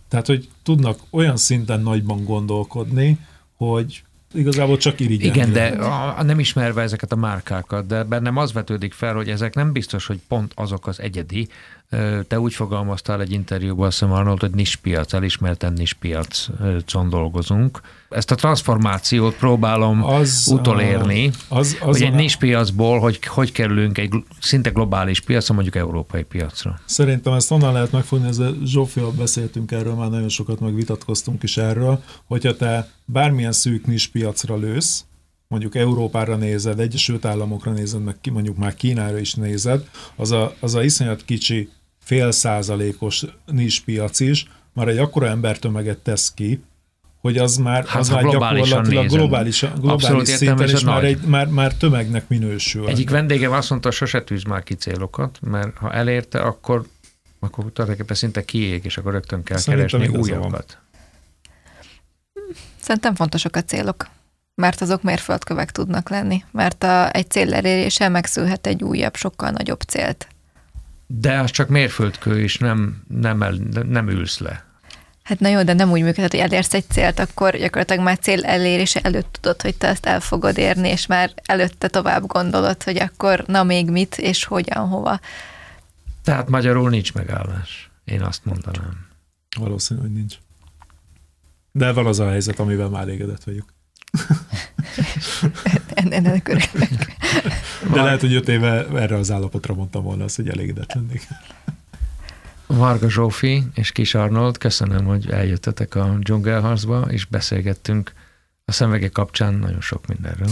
Tehát, 0.09 0.27
hogy 0.27 0.49
tudnak 0.69 0.99
olyan 1.11 1.37
szinten 1.37 1.81
nagyban 1.81 2.25
gondolkodni, 2.25 3.19
hogy 3.57 4.03
igazából 4.35 4.77
csak 4.77 5.01
irigyelni. 5.01 5.39
Igen, 5.39 5.53
de 5.53 5.85
a, 5.85 6.23
nem 6.23 6.39
ismerve 6.39 6.83
ezeket 6.83 7.13
a 7.13 7.17
márkákat, 7.17 7.87
de 7.87 8.03
bennem 8.03 8.37
az 8.37 8.53
vetődik 8.53 8.93
fel, 8.93 9.15
hogy 9.15 9.29
ezek 9.29 9.55
nem 9.55 9.73
biztos, 9.73 10.07
hogy 10.07 10.21
pont 10.29 10.53
azok 10.55 10.87
az 10.87 11.01
egyedi, 11.01 11.49
te 12.29 12.41
úgy 12.41 12.55
fogalmaztál 12.55 13.21
egy 13.21 13.33
interjúban, 13.33 13.87
azt 13.87 13.99
hiszem 13.99 14.15
Arnold, 14.15 14.41
hogy 14.41 14.51
nispiac, 14.51 15.13
elismerten 15.13 15.73
nispiacon 15.73 17.09
dolgozunk. 17.09 17.81
Ezt 18.09 18.31
a 18.31 18.35
transformációt 18.35 19.35
próbálom 19.35 20.05
az, 20.05 20.49
utolérni, 20.53 21.31
az, 21.49 21.77
az 21.81 21.87
hogy 21.87 22.03
egy 22.03 22.15
nispiacból, 22.15 22.99
hogy, 22.99 23.25
hogy 23.27 23.53
kerülünk 23.53 23.99
egy 23.99 24.15
szinte 24.41 24.71
globális 24.71 25.21
piacra, 25.21 25.55
mondjuk 25.55 25.77
európai 25.77 26.23
piacra. 26.23 26.81
Szerintem 26.85 27.33
ezt 27.33 27.51
onnan 27.51 27.73
lehet 27.73 27.93
megfogni, 27.93 28.29
ezzel 28.29 28.55
Zsófia 28.65 29.11
beszéltünk 29.11 29.73
erről, 29.73 29.95
már 29.95 30.11
nagyon 30.11 30.29
sokat 30.29 30.61
megvitatkoztunk 30.61 31.43
is 31.43 31.57
erről, 31.57 32.03
hogyha 32.25 32.57
te 32.57 32.91
bármilyen 33.05 33.53
szűk 33.53 33.87
nispiacra 33.87 34.57
lősz, 34.57 35.05
mondjuk 35.49 35.75
Európára 35.75 36.37
nézed, 36.37 36.81
Egyesült 36.81 37.25
Államokra 37.25 37.73
nézed, 37.73 38.03
meg 38.03 38.17
mondjuk 38.33 38.57
már 38.57 38.75
Kínára 38.75 39.19
is 39.19 39.35
nézed, 39.35 39.89
az 40.17 40.31
a, 40.31 40.55
az 40.61 40.75
a 40.75 40.83
iszonyat 40.83 41.25
kicsi 41.25 41.69
fél 42.09 42.31
százalékos 42.31 43.25
piac 43.85 44.21
is, 44.21 44.47
már 44.73 44.89
egy 44.89 44.99
akkora 44.99 45.27
embertömeget 45.27 45.99
tesz 45.99 46.33
ki, 46.35 46.63
hogy 47.21 47.39
az 47.39 47.57
már, 47.57 47.87
hát, 47.87 48.01
az 48.01 48.09
már 48.09 48.23
gyakorlatilag 48.23 49.07
globális, 49.07 49.65
globális 49.81 50.29
szinten 50.29 50.69
is 50.69 50.85
már, 50.85 51.05
egy, 51.05 51.21
már, 51.21 51.47
már 51.47 51.75
tömegnek 51.75 52.29
minősül. 52.29 52.89
Egyik 52.89 53.11
vendégem 53.11 53.53
azt 53.53 53.71
mondta, 53.71 53.91
sose 53.91 54.23
tűz 54.23 54.43
már 54.43 54.63
ki 54.63 54.75
célokat, 54.75 55.39
mert 55.41 55.77
ha 55.77 55.93
elérte, 55.93 56.41
akkor, 56.41 56.87
akkor 57.41 57.65
tulajdonképpen 57.73 58.17
szinte 58.17 58.45
kiég, 58.45 58.85
és 58.85 58.97
akkor 58.97 59.13
rögtön 59.13 59.43
kell 59.43 59.59
Szerintem 59.59 59.99
keresni 60.01 60.19
újakat. 60.19 60.79
Szerintem 62.81 63.15
fontosak 63.15 63.57
a 63.57 63.63
célok, 63.63 64.09
mert 64.55 64.81
azok 64.81 65.03
mérföldkövek 65.03 65.71
tudnak 65.71 66.09
lenni, 66.09 66.45
mert 66.51 66.83
a, 66.83 67.13
egy 67.13 67.31
cél 67.31 67.55
elérése 67.55 68.09
megszülhet 68.09 68.67
egy 68.67 68.83
újabb, 68.83 69.17
sokkal 69.17 69.51
nagyobb 69.51 69.81
célt. 69.81 70.29
De 71.11 71.41
az 71.41 71.51
csak 71.51 71.69
mérföldkő 71.69 72.43
is, 72.43 72.59
nem, 72.59 73.03
nem, 73.09 73.43
el, 73.43 73.53
nem 73.89 74.09
ülsz 74.09 74.39
le. 74.39 74.65
Hát 75.23 75.41
na 75.41 75.49
jó, 75.49 75.63
de 75.63 75.73
nem 75.73 75.91
úgy 75.91 76.03
működhet, 76.03 76.31
hogy 76.31 76.41
elérsz 76.41 76.75
egy 76.75 76.85
célt, 76.89 77.19
akkor 77.19 77.57
gyakorlatilag 77.57 78.05
már 78.05 78.19
cél 78.19 78.45
elérése 78.45 79.01
előtt 79.01 79.39
tudod, 79.41 79.63
hogy 79.63 79.77
te 79.77 79.89
ezt 79.89 80.07
el 80.07 80.21
fogod 80.21 80.59
érni, 80.59 80.89
és 80.89 81.07
már 81.07 81.33
előtte 81.45 81.89
tovább 81.89 82.27
gondolod, 82.27 82.83
hogy 82.83 82.99
akkor 82.99 83.45
na 83.47 83.63
még 83.63 83.91
mit, 83.91 84.19
és 84.19 84.45
hogyan, 84.45 84.89
hova. 84.89 85.21
Tehát 86.23 86.49
magyarul 86.49 86.91
nincs 86.91 87.15
megállás. 87.15 87.91
Én 88.05 88.23
azt 88.23 88.45
mondanám. 88.45 89.07
Valószínű, 89.59 90.01
hogy 90.01 90.13
nincs. 90.13 90.35
De 91.73 91.93
van 91.93 92.07
az 92.07 92.19
a 92.19 92.29
helyzet, 92.29 92.59
amivel 92.59 92.89
már 92.89 93.03
elégedett 93.03 93.45
vagyok. 93.45 93.75
ennek 96.11 96.49
örülök. 96.49 97.13
De 97.93 98.03
lehet, 98.03 98.21
hogy 98.21 98.35
öt 98.35 98.49
éve 98.49 98.87
erre 98.87 99.17
az 99.17 99.31
állapotra 99.31 99.75
mondtam 99.75 100.03
volna 100.03 100.25
azt, 100.25 100.37
hogy 100.37 100.49
elégedett 100.49 100.93
lennék. 100.93 101.27
Varga 102.67 103.11
Zsófi 103.11 103.63
és 103.75 103.93
Kis 103.93 104.15
Arnold, 104.15 104.59
köszönöm, 104.59 105.05
hogy 105.05 105.31
eljöttetek 105.31 105.95
a 105.95 106.17
dzsungelharcba, 106.21 107.07
és 107.11 107.25
beszélgettünk 107.25 108.13
a 108.65 108.73
szemvege 108.73 109.09
kapcsán 109.09 109.55
nagyon 109.55 109.81
sok 109.81 110.07
mindenről. 110.07 110.49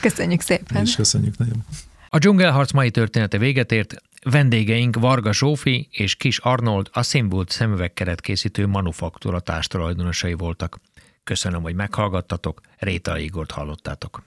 Köszönjük 0.00 0.40
szépen. 0.40 0.82
És 0.82 0.94
köszönjük 0.94 1.38
nagyon. 1.38 1.64
A 2.08 2.18
dzsungelharc 2.18 2.72
mai 2.72 2.90
története 2.90 3.38
véget 3.38 3.72
ért. 3.72 3.94
Vendégeink 4.22 4.96
Varga 4.96 5.32
Zsófi 5.32 5.88
és 5.90 6.14
Kis 6.14 6.38
Arnold 6.38 6.88
a 6.92 7.02
Szimbolt 7.02 7.50
szemüvegkeret 7.50 8.20
készítő 8.20 8.66
manufaktúra 8.66 9.40
társtulajdonosai 9.40 10.34
voltak. 10.34 10.80
Köszönöm, 11.24 11.62
hogy 11.62 11.74
meghallgattatok, 11.74 12.60
Réta 12.78 13.18
Igort 13.18 13.50
hallottátok. 13.50 14.24